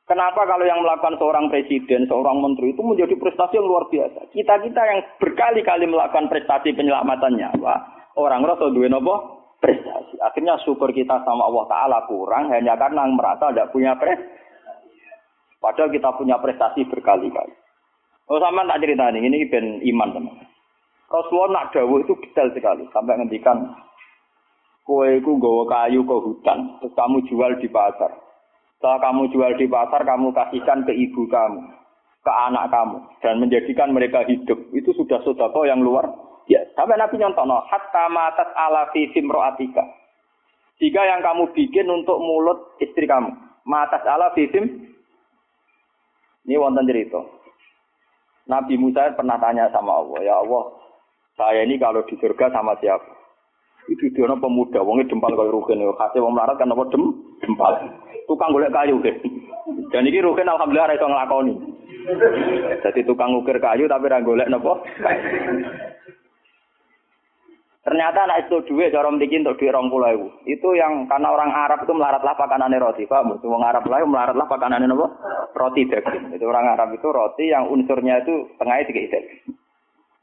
Kenapa 0.02 0.42
kalau 0.44 0.66
yang 0.66 0.82
melakukan 0.82 1.14
seorang 1.16 1.46
presiden, 1.46 2.10
seorang 2.10 2.42
menteri 2.42 2.74
itu 2.74 2.82
menjadi 2.82 3.14
prestasi 3.14 3.54
yang 3.54 3.70
luar 3.70 3.86
biasa. 3.86 4.34
Kita-kita 4.34 4.80
yang 4.82 5.00
berkali-kali 5.22 5.86
melakukan 5.86 6.26
prestasi 6.26 6.74
penyelamatan 6.74 7.38
nyawa, 7.38 7.74
orang 8.18 8.42
rasa 8.42 8.66
duwe 8.74 8.90
nopo 8.90 9.46
prestasi. 9.62 10.18
Akhirnya 10.18 10.58
syukur 10.66 10.90
kita 10.90 11.22
sama 11.22 11.46
Allah 11.46 11.64
Ta'ala 11.70 11.98
kurang 12.10 12.50
hanya 12.50 12.74
karena 12.74 13.06
merasa 13.14 13.54
tidak 13.54 13.70
punya 13.70 13.94
prestasi. 13.94 14.42
Padahal 15.62 15.94
kita 15.94 16.10
punya 16.18 16.36
prestasi 16.42 16.82
berkali-kali. 16.90 17.54
Oh 18.30 18.38
sama 18.38 18.66
tak 18.68 18.80
cerita 18.84 19.10
ini, 19.10 19.28
ini 19.28 19.50
ben 19.50 19.82
iman 19.82 20.10
teman. 20.14 20.36
Rasulullah 21.10 21.50
nak 21.66 21.76
dawuh 21.76 22.00
itu 22.00 22.16
detail 22.24 22.48
sekali. 22.54 22.88
Sampai 22.94 23.20
ngendikan, 23.20 23.76
kue 24.86 25.20
itu 25.20 25.36
gawa 25.36 25.68
kayu 25.68 26.06
ke 26.06 26.16
hutan, 26.16 26.80
terus 26.80 26.94
kamu 26.96 27.20
jual 27.28 27.52
di 27.60 27.68
pasar. 27.68 28.08
Setelah 28.78 28.98
kamu 29.02 29.28
jual 29.34 29.52
di 29.60 29.66
pasar, 29.68 30.00
kamu 30.06 30.32
kasihkan 30.32 30.88
ke 30.88 30.92
ibu 30.96 31.28
kamu, 31.28 31.60
ke 32.24 32.32
anak 32.48 32.72
kamu, 32.72 32.98
dan 33.20 33.34
menjadikan 33.42 33.92
mereka 33.92 34.24
hidup. 34.24 34.56
Itu 34.72 34.96
sudah 34.96 35.20
sodako 35.20 35.68
yang 35.68 35.84
luar 35.84 36.08
Ya, 36.50 36.66
sampai 36.74 36.98
Nabi 36.98 37.22
nyontok 37.22 37.46
no, 37.46 37.62
hatta 37.70 38.10
matat 38.10 38.50
ala 38.58 38.90
fisim 38.90 39.30
roatika. 39.30 39.86
Jika 40.82 41.00
yang 41.06 41.22
kamu 41.22 41.54
bikin 41.54 41.86
untuk 41.86 42.18
mulut 42.18 42.74
istri 42.82 43.06
kamu, 43.06 43.30
matas 43.62 44.02
ala 44.02 44.34
fisim. 44.34 44.90
Ini 46.42 46.58
wonten 46.58 46.90
cerita. 46.90 47.22
Nabi 48.52 48.76
Musa 48.76 49.08
pernah 49.16 49.40
tanya 49.40 49.72
sama 49.72 50.04
Allah, 50.04 50.20
ya 50.20 50.34
Allah, 50.44 50.68
saya 51.40 51.64
ini 51.64 51.80
kalau 51.80 52.04
di 52.04 52.20
surga 52.20 52.52
sama 52.52 52.76
siapa? 52.84 53.08
Itu 53.88 54.12
dia 54.12 54.28
pemuda, 54.28 54.84
wongnya 54.84 55.08
dempal 55.08 55.32
kalau 55.32 55.58
rugen, 55.58 55.80
kasih 55.96 56.20
wong 56.20 56.36
melarat 56.36 56.60
kan 56.60 56.70
apa 56.70 56.84
dem, 56.92 57.16
dempal. 57.40 57.72
Tukang 58.28 58.54
golek 58.54 58.70
kayu 58.70 59.00
deh. 59.02 59.16
Dan 59.90 60.06
ini 60.06 60.22
rugen 60.22 60.46
alhamdulillah 60.46 60.94
rasa 60.94 61.08
ngelakoni. 61.08 61.54
Jadi 62.84 63.00
tukang 63.02 63.34
ukir 63.34 63.58
kayu 63.58 63.90
tapi 63.90 64.06
ra 64.06 64.22
golek 64.22 64.46
napa? 64.46 64.78
Ternyata 67.82 68.30
anak 68.30 68.46
itu 68.46 68.62
duit, 68.70 68.94
cara 68.94 69.10
mriki 69.10 69.42
untuk 69.42 69.58
duit 69.58 69.74
rong 69.74 69.90
pulau 69.90 70.14
ibu. 70.14 70.28
Itu 70.46 70.70
yang 70.78 71.10
karena 71.10 71.34
orang 71.34 71.50
Arab 71.50 71.82
itu 71.82 71.90
melaratlah 71.90 72.38
pakanannya 72.38 72.78
roti, 72.78 73.10
paham? 73.10 73.34
Orang 73.42 73.66
Arab 73.66 73.82
lain 73.90 74.06
melaratlah 74.06 74.46
pakanannya 74.46 74.86
apa? 74.86 75.06
Roti 75.50 75.90
daging. 75.90 76.30
Itu 76.30 76.46
orang 76.46 76.78
Arab 76.78 76.94
itu 76.94 77.10
roti 77.10 77.50
yang 77.50 77.66
unsurnya 77.66 78.22
itu 78.22 78.54
tengahnya 78.54 78.86
tiga 78.86 79.18
daging. 79.18 79.58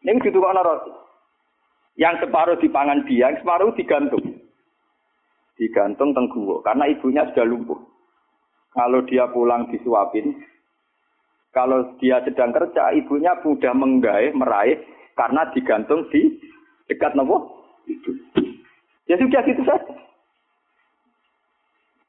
Ini 0.07 0.23
gitu 0.23 0.39
kok 0.39 0.55
roti. 0.55 0.91
Yang 1.99 2.15
separuh 2.23 2.55
dipangan 2.63 3.03
dia, 3.03 3.27
yang 3.27 3.35
separuh 3.43 3.75
digantung. 3.75 4.23
Digantung 5.59 6.15
tengguwo, 6.15 6.63
karena 6.63 6.87
ibunya 6.87 7.27
sudah 7.27 7.43
lumpuh. 7.43 7.75
Kalau 8.71 9.03
dia 9.03 9.27
pulang 9.27 9.67
disuapin, 9.67 10.31
kalau 11.51 11.99
dia 11.99 12.23
sedang 12.23 12.55
kerja, 12.55 12.95
ibunya 12.95 13.35
mudah 13.43 13.75
menggaih, 13.75 14.31
meraih, 14.31 14.79
karena 15.19 15.51
digantung 15.51 16.07
di 16.07 16.39
Dekat 16.89 17.13
nopo? 17.13 17.61
Ya 19.05 19.15
sudah 19.17 19.41
gitu 19.45 19.61
saja. 19.65 19.93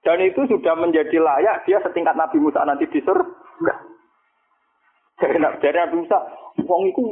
Dan 0.00 0.24
itu 0.24 0.40
sudah 0.48 0.72
menjadi 0.80 1.20
layak 1.20 1.68
dia 1.68 1.76
setingkat 1.84 2.16
Nabi 2.16 2.40
Musa 2.40 2.64
nanti 2.64 2.88
di 2.88 3.04
surga. 3.04 3.74
Dari, 5.20 5.36
dari 5.36 5.76
Nabi 5.76 5.96
Musa, 6.00 6.18
wong 6.64 6.88
itu 6.88 7.04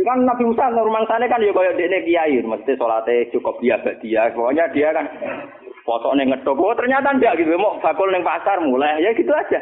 kan 0.00 0.24
Nabi 0.24 0.48
Musa 0.48 0.72
normal 0.72 1.04
sana 1.04 1.28
kan 1.28 1.44
ya 1.44 1.52
kaya 1.52 1.76
dene 1.76 2.02
kiai, 2.02 2.40
mesti 2.40 2.74
salate 2.80 3.28
cukup 3.30 3.60
dia 3.60 3.76
dia. 4.00 4.32
Pokoknya 4.32 4.72
dia 4.72 4.96
kan 4.96 5.06
neng 6.16 6.32
ngedok. 6.32 6.56
Oh 6.56 6.72
ternyata 6.72 7.12
enggak 7.12 7.36
gitu, 7.36 7.54
mau 7.60 7.76
bakul 7.84 8.08
neng 8.08 8.24
pasar 8.24 8.58
mulai 8.64 9.04
ya 9.04 9.12
gitu 9.12 9.30
aja. 9.30 9.60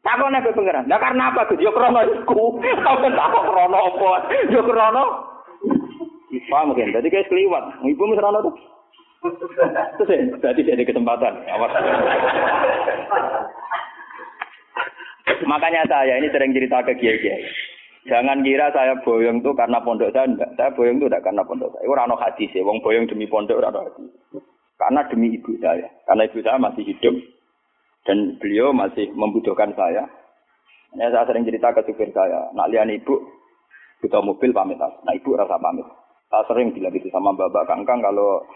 Takon 0.00 0.32
nek 0.32 0.48
pengiran. 0.56 0.88
Nah 0.88 0.96
karena 0.96 1.28
apa? 1.28 1.44
Yo 1.60 1.68
krono 1.76 2.00
iku. 2.00 2.56
Kau 2.88 2.96
takon 3.04 3.44
krono 3.52 3.78
apa? 3.78 4.32
Yo 4.48 4.64
krono 4.64 5.29
Paham 6.50 6.70
mungkin. 6.70 6.94
Jadi 6.94 7.08
kayak 7.10 7.26
keliwat. 7.26 7.82
Ibu 7.82 8.04
misalnya 8.06 8.44
tuh. 8.46 8.54
Terus 10.00 10.08
ya, 10.08 10.22
berarti 10.38 10.62
jadi 10.62 10.82
kesempatan. 10.86 11.34
Awas. 11.50 11.72
Makanya 15.44 15.82
saya 15.90 16.14
ini 16.22 16.30
sering 16.30 16.54
cerita 16.54 16.80
ke 16.86 16.94
kiai-kiai. 16.96 17.44
Jangan 18.08 18.40
kira 18.40 18.72
saya 18.72 18.96
boyong 19.04 19.44
tuh 19.44 19.52
karena 19.52 19.76
pondok 19.84 20.14
saya 20.14 20.24
enggak. 20.24 20.56
Saya 20.56 20.72
boyong 20.72 21.02
tuh 21.02 21.08
enggak 21.12 21.24
karena 21.26 21.42
pondok 21.44 21.68
saya. 21.74 21.84
Ora 21.84 22.08
ono 22.08 22.16
hadis 22.16 22.48
ya. 22.54 22.64
Wong 22.64 22.80
boyong 22.80 23.10
demi 23.10 23.28
pondok 23.28 23.60
ora 23.60 23.68
ono 23.74 23.80
hadis. 23.90 24.08
Karena 24.80 25.04
demi 25.10 25.36
ibu 25.36 25.52
saya. 25.60 25.84
Karena 26.08 26.24
ibu 26.24 26.38
saya 26.40 26.56
masih 26.56 26.84
hidup 26.86 27.14
dan 28.08 28.40
beliau 28.40 28.72
masih 28.72 29.12
membutuhkan 29.12 29.76
saya. 29.76 30.08
Ya, 30.98 31.06
saya 31.12 31.22
sering 31.28 31.46
cerita 31.46 31.70
ke 31.70 31.86
supir 31.86 32.10
saya, 32.10 32.50
nak 32.50 32.66
lihat 32.66 32.90
ibu 32.90 33.14
butuh 34.02 34.22
mobil 34.26 34.50
pamit. 34.50 34.80
Nah 34.80 35.14
ibu 35.14 35.38
rasa 35.38 35.54
pamit. 35.60 35.86
Saya 36.30 36.46
sering 36.46 36.70
bilang 36.70 36.94
gitu 36.94 37.10
sama 37.10 37.34
Bapak 37.34 37.66
Kangkang 37.66 37.98
kalau 37.98 38.46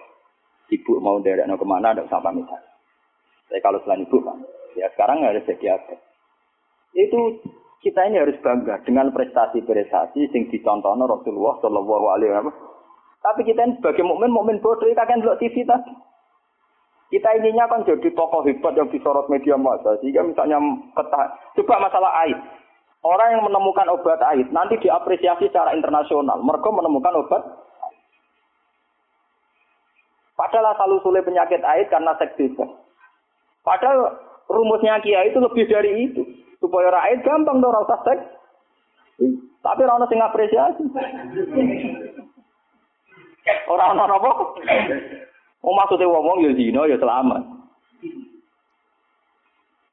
ibu 0.71 1.03
mau 1.03 1.19
derek 1.19 1.51
no 1.51 1.59
ke 1.59 1.67
mana 1.67 1.91
ada 1.91 2.07
usah 2.07 2.23
pamit 2.23 2.47
Saya 3.51 3.61
kalau 3.61 3.83
selain 3.83 4.07
ibu 4.07 4.23
kan, 4.23 4.39
ya 4.79 4.87
sekarang 4.95 5.27
harus 5.27 5.43
jadi 5.43 5.75
apa? 5.75 5.99
Itu 6.95 7.43
kita 7.83 8.09
ini 8.09 8.23
harus 8.23 8.39
bangga 8.41 8.81
dengan 8.87 9.11
prestasi-prestasi 9.13 10.33
yang 10.33 10.49
dicontoh 10.49 10.95
Rasulullah 10.95 11.61
Shallallahu 11.61 12.07
Alaihi 12.15 12.31
Wasallam. 12.33 12.57
Tapi 13.21 13.41
kita 13.45 13.61
ini 13.67 13.77
sebagai 13.77 14.05
mukmin, 14.07 14.33
mukmin 14.33 14.63
bodoh 14.63 14.89
kita 14.89 15.05
kan 15.05 15.21
lihat 15.21 15.43
TV 15.43 15.67
tadi. 15.67 15.93
Kita 17.13 17.29
ininya 17.37 17.69
kan 17.69 17.85
jadi 17.85 18.09
tokoh 18.17 18.47
hebat 18.49 18.75
yang 18.79 18.89
disorot 18.89 19.29
media 19.29 19.61
massa. 19.61 20.01
Sehingga 20.01 20.25
misalnya 20.25 20.57
ketah, 20.97 21.27
coba 21.61 21.89
masalah 21.91 22.13
air. 22.25 22.39
Orang 23.05 23.37
yang 23.37 23.45
menemukan 23.45 23.85
obat 23.93 24.17
air 24.33 24.49
nanti 24.49 24.81
diapresiasi 24.81 25.53
secara 25.53 25.77
internasional. 25.77 26.41
Mereka 26.41 26.69
menemukan 26.73 27.21
obat 27.21 27.43
Padahal 30.35 30.75
asal 30.75 30.99
usulnya 30.99 31.23
penyakit 31.23 31.63
air 31.63 31.87
karena 31.87 32.11
seks 32.19 32.35
bebas. 32.35 32.67
Padahal 33.63 34.19
rumusnya 34.51 34.99
Kia 34.99 35.31
itu 35.31 35.39
lebih 35.39 35.71
dari 35.71 36.11
itu. 36.11 36.27
Supaya 36.59 36.91
rakyat 36.91 37.23
gampang 37.23 37.63
dong 37.63 37.71
rasa 37.71 38.03
seks. 38.03 38.25
Tapi 39.63 39.81
orang 39.87 40.11
sing 40.11 40.19
apresiasi. 40.19 40.85
Orang 43.71 43.95
orang 43.95 44.19
apa? 44.19 44.31
Oh 45.65 45.73
maksudnya 45.73 46.11
ngomong 46.11 46.45
ya 46.45 46.53
zino 46.53 46.83
ya 46.85 46.99
selamat. 46.99 47.41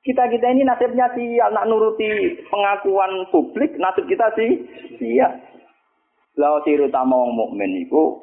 Kita 0.01 0.25
kita 0.33 0.49
ini 0.49 0.65
nasibnya 0.65 1.13
sih 1.13 1.37
anak 1.37 1.69
nuruti 1.69 2.33
pengakuan 2.49 3.29
publik, 3.29 3.77
nasib 3.77 4.09
kita 4.09 4.33
sih 4.33 4.57
iya. 4.97 5.29
Lalu 6.41 6.57
siru 6.65 6.89
utama 6.89 7.21
wong 7.21 7.37
mukmin 7.37 7.85
itu 7.85 8.17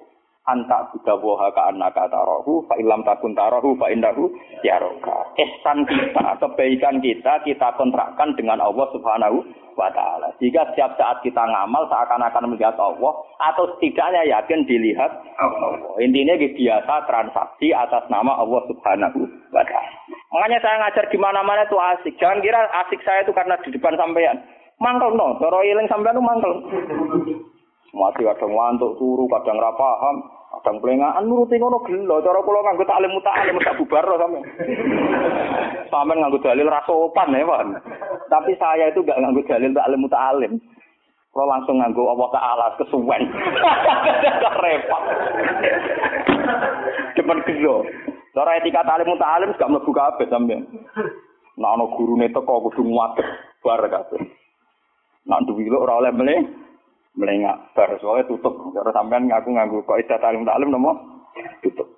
anta 0.48 0.88
buka 0.90 1.14
woha 1.20 1.52
ka 1.52 1.70
anaka 1.70 2.08
tarohu 2.08 2.64
fa 2.64 2.74
ilam 2.80 3.04
takun 3.04 3.36
tarohu 3.36 3.76
fa 3.76 3.92
indahu 3.92 4.32
yaroka. 4.64 5.28
Ihsan 5.36 5.84
kita 5.86 6.40
kebaikan 6.40 6.98
kita 7.04 7.44
kita 7.44 7.68
kontrakkan 7.76 8.32
dengan 8.34 8.58
Allah 8.58 8.88
subhanahu 8.90 9.44
wa 9.78 9.86
ta'ala. 9.94 10.34
Jika 10.42 10.74
setiap 10.74 10.98
saat 10.98 11.22
kita 11.22 11.38
ngamal 11.38 11.86
seakan-akan 11.86 12.50
melihat 12.50 12.74
Allah 12.74 13.14
atau 13.38 13.70
setidaknya 13.76 14.26
yakin 14.26 14.66
dilihat 14.66 15.12
Allah. 15.38 15.78
Intinya 16.02 16.34
biasa 16.34 16.94
transaksi 17.06 17.70
atas 17.70 18.02
nama 18.10 18.34
Allah 18.42 18.66
subhanahu 18.66 19.22
wa 19.54 19.57
makanya 20.28 20.58
saya 20.60 20.76
ngajar 20.82 21.04
di 21.08 21.18
mana-mana 21.20 21.64
itu 21.64 21.76
asik 21.76 22.14
jangan 22.20 22.44
kira 22.44 22.60
asik 22.84 23.00
saya 23.04 23.24
itu 23.24 23.32
karena 23.32 23.56
di 23.64 23.72
depan 23.72 23.96
sampean 23.96 24.36
mangkel 24.78 25.12
no 25.16 25.36
cara 25.40 25.58
iling 25.64 25.88
sampean 25.88 26.16
itu 26.16 26.24
mangkel 26.24 26.52
masih 27.96 28.24
kadang 28.34 28.52
ngantuk 28.52 29.00
turu 29.00 29.24
kadang 29.26 29.56
ra 29.56 29.72
paham 29.74 30.16
Kadang 30.48 30.80
pelengahan 30.80 31.28
nuruti 31.28 31.60
ngono 31.60 31.84
gelo, 31.84 32.24
cara 32.24 32.40
kula 32.40 32.64
nganggo 32.64 32.88
taklim 32.88 33.12
muta'alim 33.12 33.60
sak 33.60 33.76
bubar 33.84 34.00
sampean. 34.16 34.44
Sampeyan 35.92 36.24
nganggo 36.24 36.40
dalil 36.40 36.72
ra 36.72 36.80
sopan 36.88 37.36
ya, 37.36 37.44
Pak. 37.44 37.84
Tapi 38.32 38.56
saya 38.56 38.88
itu 38.88 39.04
gak 39.04 39.20
nganggo 39.20 39.44
dalil 39.44 39.76
taklim 39.76 40.08
muta'alim. 40.08 40.52
Kalau 41.36 41.52
langsung 41.52 41.76
nganggo 41.78 42.08
Allah 42.10 42.28
Ta'ala 42.32 42.66
kesuwen. 42.80 43.22
Repot. 44.64 45.02
Cuman 47.20 47.38
gelo. 47.44 47.84
Cara 48.38 48.54
etika 48.54 48.86
taklim 48.86 49.18
muta'alim 49.18 49.50
gak 49.58 49.66
mlebu 49.66 49.90
kabeh 49.90 50.30
sampean. 50.30 50.62
Nah 51.58 51.74
ana 51.74 51.90
gurune 51.90 52.30
teko 52.30 52.70
kudu 52.70 52.86
nguat 52.86 53.18
bar 53.66 53.82
kabeh. 53.82 54.22
Nak 55.26 55.42
duwi 55.50 55.66
ora 55.74 55.98
oleh 55.98 56.14
mleh 56.14 56.46
melengak 57.18 57.74
bar 57.74 57.90
soalnya 57.98 58.30
tutup 58.30 58.54
cara 58.70 58.94
sampean 58.94 59.26
ngaku 59.26 59.50
ngaku 59.50 59.82
kok 59.82 59.98
istilah 59.98 60.22
talim 60.22 60.46
talim 60.46 60.70
nomo 60.70 60.94
tutup 61.66 61.90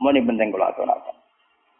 ini 0.00 0.24
penting 0.24 0.48
atau 0.54 0.88
apa 0.88 1.12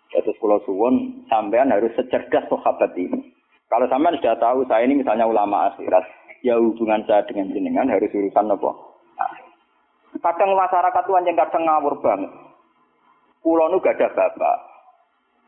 Terus 0.08 0.36
kalau 0.40 0.60
suwon 0.64 1.24
sampean 1.28 1.68
harus 1.68 1.92
secerdas 1.92 2.48
sahabat 2.48 2.96
ini. 2.96 3.28
Kalau 3.68 3.84
sampean 3.92 4.16
sudah 4.16 4.40
tahu 4.40 4.64
saya 4.64 4.88
ini 4.88 5.04
misalnya 5.04 5.28
ulama 5.28 5.68
akhirat, 5.68 6.00
ya 6.40 6.56
hubungan 6.56 7.04
saya 7.04 7.20
dengan 7.28 7.52
jenengan 7.52 7.92
harus 7.92 8.08
urusan 8.08 8.48
apa? 8.48 8.70
Kadang 10.16 10.56
masyarakat 10.56 11.02
tuh 11.04 11.20
yang 11.20 11.36
kadang 11.36 11.68
ngawur 11.68 12.00
banget. 12.00 12.32
Pulau 13.48 13.72
nu 13.72 13.80
gak 13.80 13.96
ada 13.96 14.12
bapak, 14.12 14.56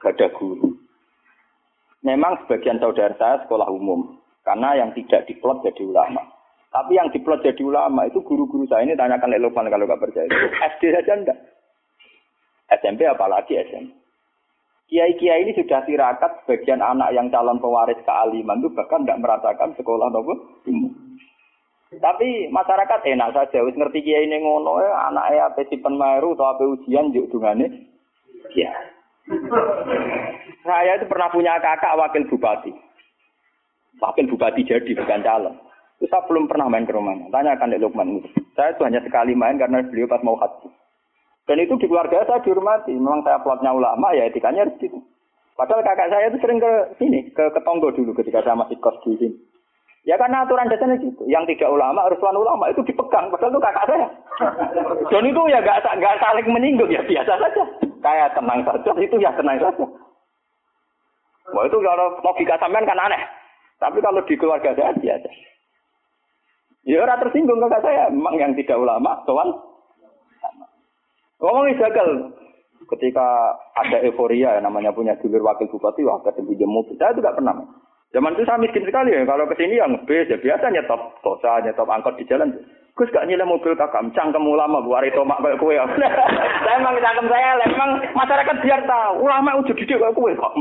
gak 0.01 0.16
ada 0.16 0.32
guru. 0.32 0.72
Memang 2.01 2.40
sebagian 2.40 2.80
saudara 2.80 3.12
saya 3.20 3.44
sekolah 3.44 3.68
umum, 3.68 4.16
karena 4.40 4.72
yang 4.80 4.96
tidak 4.96 5.28
diplot 5.28 5.61
jadi 5.61 5.84
ulama. 5.84 6.24
Tapi 6.72 6.96
yang 6.96 7.12
diplot 7.12 7.44
jadi 7.44 7.61
ulama 7.61 8.09
itu 8.09 8.24
guru-guru 8.24 8.64
saya 8.72 8.88
ini 8.88 8.96
tanyakan 8.96 9.36
Lelopan 9.36 9.68
kalau 9.68 9.84
nggak 9.84 10.01
percaya. 10.01 10.32
SD 10.80 10.82
saja 10.96 11.12
enggak. 11.12 11.38
SMP 12.72 13.05
apalagi 13.05 13.61
SMP. 13.68 13.92
Kiai-kiai 14.88 15.44
ini 15.44 15.53
sudah 15.55 15.84
tirakat 15.84 16.40
sebagian 16.42 16.80
anak 16.80 17.12
yang 17.12 17.28
calon 17.28 17.61
pewaris 17.61 18.01
kealiman 18.01 18.64
itu 18.64 18.72
bahkan 18.72 19.05
tidak 19.05 19.20
merasakan 19.20 19.70
sekolah 19.76 20.09
nopo 20.09 20.34
Tapi 22.01 22.48
masyarakat 22.48 23.01
enak 23.12 23.30
saja, 23.36 23.61
wis 23.61 23.76
ngerti 23.76 24.03
kiai 24.03 24.24
ini 24.24 24.40
ngono, 24.40 24.80
eh, 24.80 24.90
anaknya 24.90 25.53
apa 25.53 25.62
si 25.68 25.78
penmaru 25.78 26.32
atau 26.38 26.46
apa 26.48 26.62
ujian 26.64 27.12
juk 27.12 27.28
dungane. 27.34 27.89
Ya. 28.57 28.72
Saya 30.66 30.98
itu 30.98 31.07
pernah 31.07 31.28
punya 31.30 31.57
kakak 31.62 31.96
wakil 31.96 32.26
bupati. 32.28 32.72
Wakil 34.01 34.26
bupati 34.26 34.66
jadi 34.66 34.90
bukan 34.96 35.22
calon. 35.22 35.55
Itu 36.01 36.09
saya 36.09 36.24
belum 36.26 36.48
pernah 36.48 36.66
main 36.66 36.88
ke 36.88 36.96
rumahnya. 36.96 37.28
Tanyakan 37.28 37.76
Dek 37.76 37.82
Lukman. 37.84 38.24
Saya 38.57 38.72
itu 38.72 38.82
hanya 38.88 39.05
sekali 39.05 39.36
main 39.36 39.61
karena 39.61 39.84
beliau 39.84 40.09
pas 40.09 40.24
mau 40.24 40.36
haji. 40.40 40.68
Dan 41.44 41.61
itu 41.61 41.76
di 41.76 41.86
keluarga 41.90 42.24
saya 42.24 42.40
dihormati. 42.40 42.96
Memang 42.96 43.20
saya 43.26 43.42
plotnya 43.44 43.74
ulama, 43.74 44.14
ya 44.16 44.28
etikanya 44.28 44.64
harus 44.64 44.76
gitu. 44.80 44.96
Padahal 45.59 45.84
kakak 45.84 46.09
saya 46.09 46.32
itu 46.32 46.40
sering 46.40 46.57
ke 46.57 46.72
sini, 46.96 47.28
ke 47.36 47.53
Ketonggo 47.53 47.92
dulu 47.92 48.16
ketika 48.16 48.40
saya 48.40 48.57
masih 48.57 48.80
kos 48.80 48.96
di 49.05 49.18
sini. 49.20 49.36
Ya 50.09 50.16
karena 50.16 50.48
aturan 50.48 50.72
dasarnya 50.72 50.96
gitu. 51.05 51.28
Yang 51.28 51.53
tidak 51.53 51.76
ulama, 51.76 52.09
harus 52.09 52.16
tuan 52.16 52.32
ulama 52.32 52.72
itu 52.72 52.80
dipegang. 52.80 53.28
Padahal 53.28 53.53
itu 53.53 53.61
kakak 53.61 53.88
saya. 53.92 54.09
Dan 55.12 55.28
itu 55.28 55.42
ya 55.53 55.61
gak, 55.61 55.84
gak 55.84 56.18
saling 56.24 56.48
menyinggung, 56.48 56.88
ya 56.88 57.05
biasa 57.05 57.36
saja. 57.36 57.64
Kayak 58.01 58.32
tenang 58.32 58.61
saja, 58.64 58.90
itu 58.96 59.16
ya 59.20 59.30
tenang 59.36 59.61
saja. 59.61 59.84
Wah 61.51 61.64
itu 61.66 61.76
kalau 61.82 62.07
logika 62.24 62.57
sampean 62.57 62.88
kan 62.88 62.96
aneh. 62.96 63.22
Tapi 63.80 63.98
kalau 64.01 64.20
di 64.24 64.34
keluarga 64.36 64.76
saya 64.76 64.92
biasa. 64.96 65.30
Ya 66.84 67.05
orang 67.05 67.20
tersinggung 67.20 67.61
kakak 67.61 67.84
saya. 67.84 68.09
Memang 68.09 68.36
yang 68.40 68.53
tidak 68.57 68.80
ulama, 68.80 69.20
tuan 69.28 69.53
Ngomong 71.40 71.72
gagal. 71.80 72.09
Ketika 72.84 73.57
ada 73.78 74.03
euforia 74.05 74.59
ya, 74.59 74.61
namanya 74.61 74.92
punya 74.92 75.16
dulur 75.20 75.40
wakil 75.46 75.70
bupati, 75.72 76.05
wah 76.05 76.20
ke 76.20 76.36
pinjam 76.36 76.68
mobil. 76.68 76.98
Saya 76.98 77.16
juga 77.16 77.32
pernah. 77.32 77.57
Zaman 78.11 78.34
itu 78.34 78.42
saya 78.42 78.59
miskin 78.59 78.82
sekali 78.82 79.14
ya. 79.14 79.22
Kalau 79.22 79.46
ke 79.46 79.55
sini 79.55 79.78
yang 79.78 79.94
bis 80.05 80.26
ya 80.26 80.36
biasa 80.36 80.68
nyetop 80.74 81.22
tosa, 81.22 81.62
nyetop 81.62 81.86
angkot 81.86 82.18
di 82.18 82.26
jalan. 82.26 82.51
Gus 82.99 83.12
gak 83.14 83.26
nyilem 83.26 83.49
mobil 83.49 83.72
kakak, 83.78 84.03
cangkem 84.12 84.45
ulama 84.45 84.84
bu 84.84 84.93
hari 84.93 85.09
tomak 85.14 85.41
kayak 85.41 85.57
kue. 85.57 85.78
saya 86.64 86.76
emang 86.76 87.01
cangkem 87.01 87.26
saya, 87.30 87.57
emang 87.64 87.91
masyarakat 88.12 88.57
biar 88.61 88.80
tahu 88.84 89.24
ulama 89.24 89.57
udah 89.62 89.74
didik 89.74 89.97
kayak 89.97 90.16
kue 90.16 90.32
kok. 90.36 90.53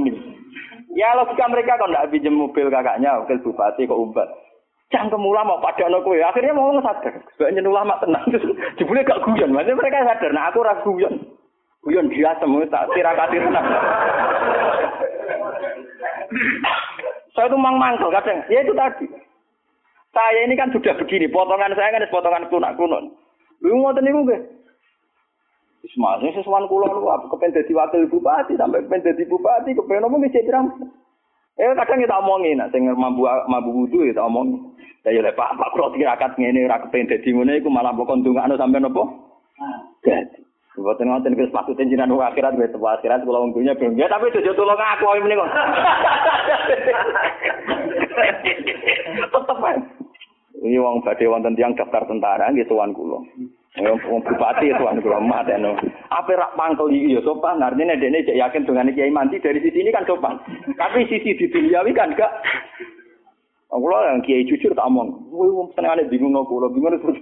Ya 0.96 1.14
logika 1.18 1.46
mereka 1.52 1.76
kalau 1.76 1.92
nggak 1.92 2.10
pinjam 2.14 2.38
mobil 2.38 2.72
kakaknya, 2.72 3.20
wakil 3.20 3.38
bupati 3.44 3.90
kok 3.90 4.00
umbat 4.00 4.30
cangkem 4.90 5.22
ulama 5.22 5.62
pada 5.62 5.86
anak 5.86 6.02
kue. 6.04 6.18
Akhirnya 6.22 6.54
mau 6.54 6.74
sadar. 6.82 7.14
Sebenarnya 7.38 7.70
ulama 7.70 8.02
tenang. 8.02 8.26
Jebule 8.78 9.06
gak 9.06 9.22
guyon. 9.22 9.54
Maksudnya 9.54 9.78
mereka 9.78 10.06
sadar. 10.06 10.32
Nah 10.34 10.50
aku 10.50 10.66
ragu 10.66 10.90
guyon. 10.98 11.16
Guyon 11.86 12.10
biasa 12.10 12.44
mau 12.50 12.66
tak 12.68 12.90
tirakati 12.94 13.38
tenang. 13.38 13.66
saya 17.38 17.48
tuh 17.48 17.62
mang 17.62 17.78
mangkel 17.78 18.10
kadang. 18.12 18.42
Ya 18.50 18.66
itu 18.66 18.74
tadi. 18.74 19.06
Saya 20.10 20.42
ini 20.46 20.58
kan 20.58 20.74
sudah 20.74 20.98
begini. 20.98 21.30
Potongan 21.30 21.78
saya 21.78 21.94
kan 21.94 22.10
potongan 22.10 22.50
kunak 22.50 22.74
kunon. 22.76 23.14
Lu 23.62 23.78
mau 23.78 23.94
tadi 23.94 24.10
gue. 24.10 24.40
Ismail, 25.80 26.36
sesuatu 26.36 26.68
kulon 26.68 26.92
lu 26.92 27.08
apa 27.08 27.32
kepen 27.32 27.56
jadi 27.56 27.72
wakil 27.72 28.04
bupati 28.12 28.60
sampai 28.60 28.84
kepen 28.84 29.00
jadi 29.00 29.24
bupati 29.32 29.72
kepen 29.72 30.04
bisa 30.20 30.44
bilang. 30.44 30.68
Eh 31.60 31.76
kadang 31.76 32.00
kita 32.00 32.20
omongin, 32.20 32.60
nah, 32.60 32.72
sing 32.72 32.88
mampu 32.88 33.24
mampu 33.24 33.70
wudu 33.72 34.08
ya 34.08 34.24
omongin. 34.24 34.76
Ya 35.08 35.16
ya 35.16 35.32
Pak, 35.32 35.56
Pak 35.56 35.72
kula 35.72 35.96
tirakat 35.96 36.36
ngene 36.36 36.68
ora 36.68 36.84
kepen 36.84 37.08
dadi 37.08 37.32
ngene 37.32 37.64
iku 37.64 37.72
malah 37.72 37.96
pokok 37.96 38.20
ndongakno 38.20 38.60
sampean 38.60 38.92
apa? 38.92 39.04
Dadi. 40.04 40.49
Mboten 40.80 41.12
ngoten 41.12 41.36
iki 41.36 41.52
maksudnya 41.52 41.92
jenengan 41.92 42.32
akhirat 42.32 42.56
wis 42.56 42.72
tepat 42.72 43.04
akhirat 43.04 43.28
kula 43.28 43.44
wong 43.44 43.52
dunya 43.52 43.76
ben 43.76 44.00
tapi 44.00 44.32
jojo 44.32 44.56
tulung 44.56 44.80
aku 44.80 45.12
ae 45.12 45.20
meniko. 45.20 45.44
Tetep 49.28 49.60
ae. 49.60 49.76
Ini 50.64 50.80
wong 50.80 51.04
badhe 51.04 51.28
wonten 51.28 51.60
tiyang 51.60 51.76
daftar 51.76 52.08
tentara 52.08 52.48
nggih 52.56 52.64
tuan 52.72 52.96
kula. 52.96 53.20
Wong 53.84 54.24
bupati 54.24 54.72
tuan 54.80 55.04
kula 55.04 55.20
mateno. 55.20 55.76
Apa 56.16 56.32
rak 56.32 56.56
pangkel 56.56 56.96
iki 56.96 57.20
ya 57.20 57.22
sopan, 57.28 57.60
artinya 57.60 58.00
dene 58.00 58.24
cek 58.24 58.40
yakin 58.40 58.64
dengan 58.64 58.88
kiai 58.96 59.12
mandi 59.12 59.44
dari 59.44 59.60
sisi 59.60 59.84
ini 59.84 59.92
kan 59.92 60.08
sopan. 60.08 60.40
Tapi 60.80 61.04
sisi 61.12 61.36
di 61.36 61.46
duniawi 61.52 61.92
kan 61.92 62.16
gak 62.16 62.32
Aku 63.70 63.86
yang 63.86 64.26
kiai 64.26 64.48
jujur 64.50 64.74
tak 64.74 64.88
omong. 64.88 65.30
Kowe 65.30 65.46
wong 65.46 65.68
senengane 65.78 66.08
bingung 66.10 66.34
kula, 66.48 66.72
bingung 66.74 66.98
terus. 67.04 67.20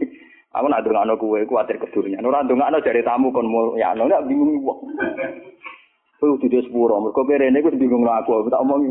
Aku 0.56 0.66
nak 0.72 0.86
ndongakno 0.86 1.20
kowe 1.20 1.39
kuwatir 1.43 1.76
kedurunyan. 1.82 2.24
Ora 2.24 2.43
ndongakno 2.43 2.80
jare 2.80 3.04
tamu 3.04 3.36
kon 3.36 3.52
ya 3.76 3.91
no 3.98 4.08
ndak 4.08 4.24
bingung 4.30 4.64
wong. 4.64 4.80
Kowe 6.18 6.39
kudu 6.39 6.64
sepuro, 6.64 7.04
mergo 7.04 7.28
perene 7.28 7.60
ku 7.62 7.70
bingung 7.76 8.08
aku, 8.08 8.48
tak 8.48 8.64
omong 8.64 8.82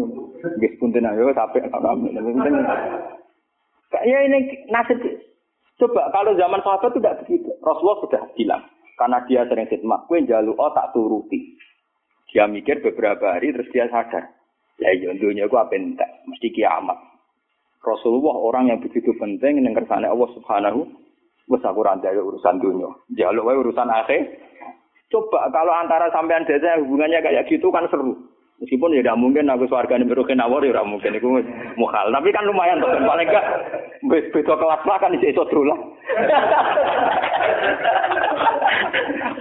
nggih 0.60 0.72
punten 0.78 1.08
ayo 1.08 1.32
sampe 1.34 1.58
Ya 4.04 4.18
ini 4.28 4.68
nasib 4.68 5.00
Coba 5.76 6.08
kalau 6.08 6.32
zaman 6.40 6.64
sahabat 6.64 6.88
tidak 6.96 7.20
begitu. 7.24 7.52
Rasulullah 7.60 8.00
sudah 8.00 8.22
bilang. 8.32 8.64
Karena 8.96 9.20
dia 9.28 9.44
sering 9.44 9.68
khidmat. 9.68 10.08
Kue 10.08 10.24
jalu 10.24 10.56
oh 10.56 10.72
tak 10.72 10.96
turuti. 10.96 11.52
Dia 12.32 12.48
mikir 12.48 12.80
beberapa 12.80 13.36
hari 13.36 13.52
terus 13.52 13.68
dia 13.68 13.84
sadar. 13.92 14.32
Ya 14.80 14.96
iya 14.96 15.12
dunia 15.12 15.44
aku 15.44 15.60
apa 15.60 15.76
entek. 15.76 16.08
Mesti 16.24 16.48
kiamat. 16.56 16.96
Rasulullah 17.84 18.40
orang 18.40 18.72
yang 18.72 18.80
begitu 18.80 19.12
penting 19.20 19.60
yang 19.60 19.76
kersane 19.76 20.08
Allah 20.08 20.32
Subhanahu 20.32 20.88
wis 21.46 21.62
aku 21.62 21.80
urusan 21.82 22.58
dunia. 22.58 22.90
Jaluk 23.14 23.46
wae 23.46 23.58
urusan 23.58 23.86
akhir. 23.90 24.26
Coba 25.06 25.46
kalau 25.54 25.70
antara 25.70 26.10
sampean 26.10 26.42
desa 26.42 26.82
hubungannya 26.82 27.22
kayak 27.22 27.46
gitu 27.46 27.70
kan 27.70 27.86
seru. 27.86 28.14
Meskipun 28.56 28.96
ya 28.96 29.04
tidak 29.04 29.20
mungkin 29.20 29.52
aku 29.52 29.68
suarga 29.68 30.00
ini 30.00 30.08
berukin 30.08 30.40
awal 30.40 30.64
ya 30.64 30.80
mungkin 30.80 31.12
itu 31.12 31.28
mukhal. 31.76 32.08
Tapi 32.08 32.32
kan 32.32 32.48
lumayan 32.48 32.80
tuh 32.80 32.88
paling 32.88 33.28
enggak 33.28 33.46
beda 34.32 34.54
kelas 34.56 34.82
lah 34.88 34.96
kan 34.96 35.12
dulu 35.52 35.64
lah. 35.68 35.78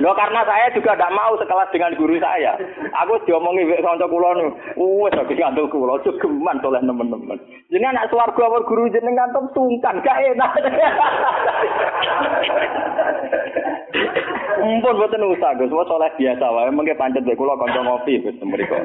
Loh 0.04 0.12
karena 0.12 0.44
saya 0.44 0.68
juga 0.76 0.96
tidak 0.96 1.16
mau 1.16 1.40
sekelas 1.40 1.72
dengan 1.72 1.96
guru 1.96 2.20
saya. 2.20 2.60
Aku 3.04 3.16
diomongi 3.24 3.64
wek 3.64 3.80
kanca 3.80 4.08
kula 4.08 4.36
nu. 4.36 4.48
Wes 4.76 5.16
aku 5.16 5.32
ngandel 5.32 5.72
kula 5.72 6.04
geman 6.04 6.60
oleh 6.60 6.82
teman-teman. 6.84 7.38
Jadi 7.72 7.86
anak 7.86 8.12
swarga 8.12 8.44
awal 8.46 8.68
guru 8.68 8.92
jenengan 8.92 9.32
tuh 9.32 9.48
sungkan 9.56 10.04
gak 10.04 10.20
enak. 10.20 10.52
Mumpun 14.66 14.98
boten 14.98 15.22
usah 15.22 15.54
Gus, 15.62 15.70
wis 15.70 15.88
soleh 15.88 16.10
biasa 16.18 16.46
wae 16.50 16.74
mengke 16.74 16.98
pancet 16.98 17.22
mek 17.22 17.38
kula 17.38 17.54
kanca 17.56 17.86
ngopi 17.86 18.18
Gus 18.20 18.36
mriku. 18.42 18.76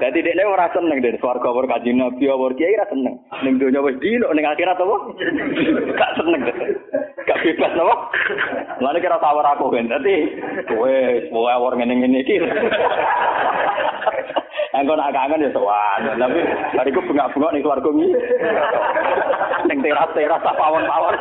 Dadi 0.00 0.24
dekne 0.24 0.44
ora 0.48 0.68
seneng 0.72 1.00
den 1.00 1.16
swarga 1.20 1.52
war 1.52 1.68
kanjeng 1.68 2.00
Nabi 2.00 2.28
war 2.28 2.52
kiai 2.56 2.76
ora 2.76 2.86
seneng. 2.88 3.20
Ning 3.44 3.60
donya 3.60 3.80
wis 3.84 3.96
dino 4.00 4.32
ning 4.32 4.44
akhirat 4.44 4.80
apa? 4.80 4.96
Gak 5.96 6.10
seneng. 6.16 6.40
Gak 7.24 7.40
bebas 7.44 7.72
apa? 7.76 7.94
Lan 8.80 8.96
kira 9.00 9.20
tawar 9.20 9.46
aku 9.52 9.72
kan. 9.80 9.88
Dadi 9.88 10.16
wis 10.76 11.24
wae 11.32 11.56
war 11.56 11.72
ngene-ngene 11.72 12.20
iki. 12.20 12.36
Engko 14.76 14.94
nak 14.94 15.12
kangen 15.16 15.42
ya 15.42 15.50
sowan. 15.56 16.04
Tapi 16.20 16.40
bariku 16.76 17.00
bengak-bengok 17.08 17.52
ning 17.56 17.64
swarga 17.64 17.90
iki. 17.90 18.08
Ning 19.66 19.78
teras-teras 19.80 20.44
pawon-pawon. 20.44 21.16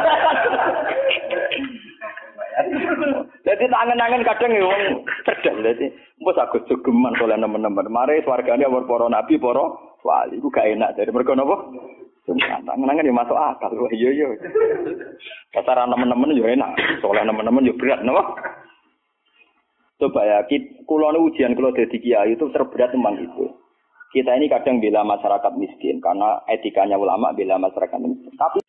Jadi 3.47 3.66
tangan-tangan 3.72 4.28
kadang 4.28 4.51
ya 4.51 4.68
wong 4.68 4.84
cerdas 5.24 5.57
dadi 5.64 5.88
mbok 6.20 6.36
agus 6.36 6.68
jogeman 6.68 7.16
oleh 7.24 7.39
teman-teman. 7.39 7.88
Mari 7.88 8.22
swargane 8.28 8.68
war 8.68 8.84
para 8.84 9.07
nabi, 9.07 9.39
para 9.39 9.64
wali 10.03 10.38
iku 10.38 10.51
gak 10.51 10.68
enak 10.68 10.93
dari 10.99 11.10
mergo 11.16 11.34
napa? 11.34 11.55
Tangan-tangan 12.28 13.05
ya 13.05 13.13
masuk 13.13 13.38
akal. 13.38 13.72
Wah 13.74 13.93
iya 13.93 14.09
iya. 14.13 14.28
Kata 15.55 15.88
teman-teman 15.88 16.36
ya 16.36 16.45
enak, 16.53 16.72
soleh 17.01 17.24
teman-teman 17.26 17.67
ya 17.67 17.74
berat 17.74 18.01
napa? 18.05 18.38
Coba 19.99 20.24
ya, 20.24 20.38
kulo 20.88 21.11
ujian 21.28 21.59
kulo 21.59 21.76
jadi 21.76 21.97
kiai 21.99 22.32
itu 22.39 22.47
terberat 22.55 22.95
memang 22.95 23.20
itu. 23.20 23.51
Kita 24.09 24.34
ini 24.34 24.49
kadang 24.49 24.82
bela 24.82 25.05
masyarakat 25.05 25.53
miskin 25.59 26.01
karena 26.01 26.41
etikanya 26.49 26.97
ulama 26.97 27.36
bela 27.36 27.61
masyarakat 27.61 27.99
miskin. 27.99 28.34
Tapi 28.39 28.63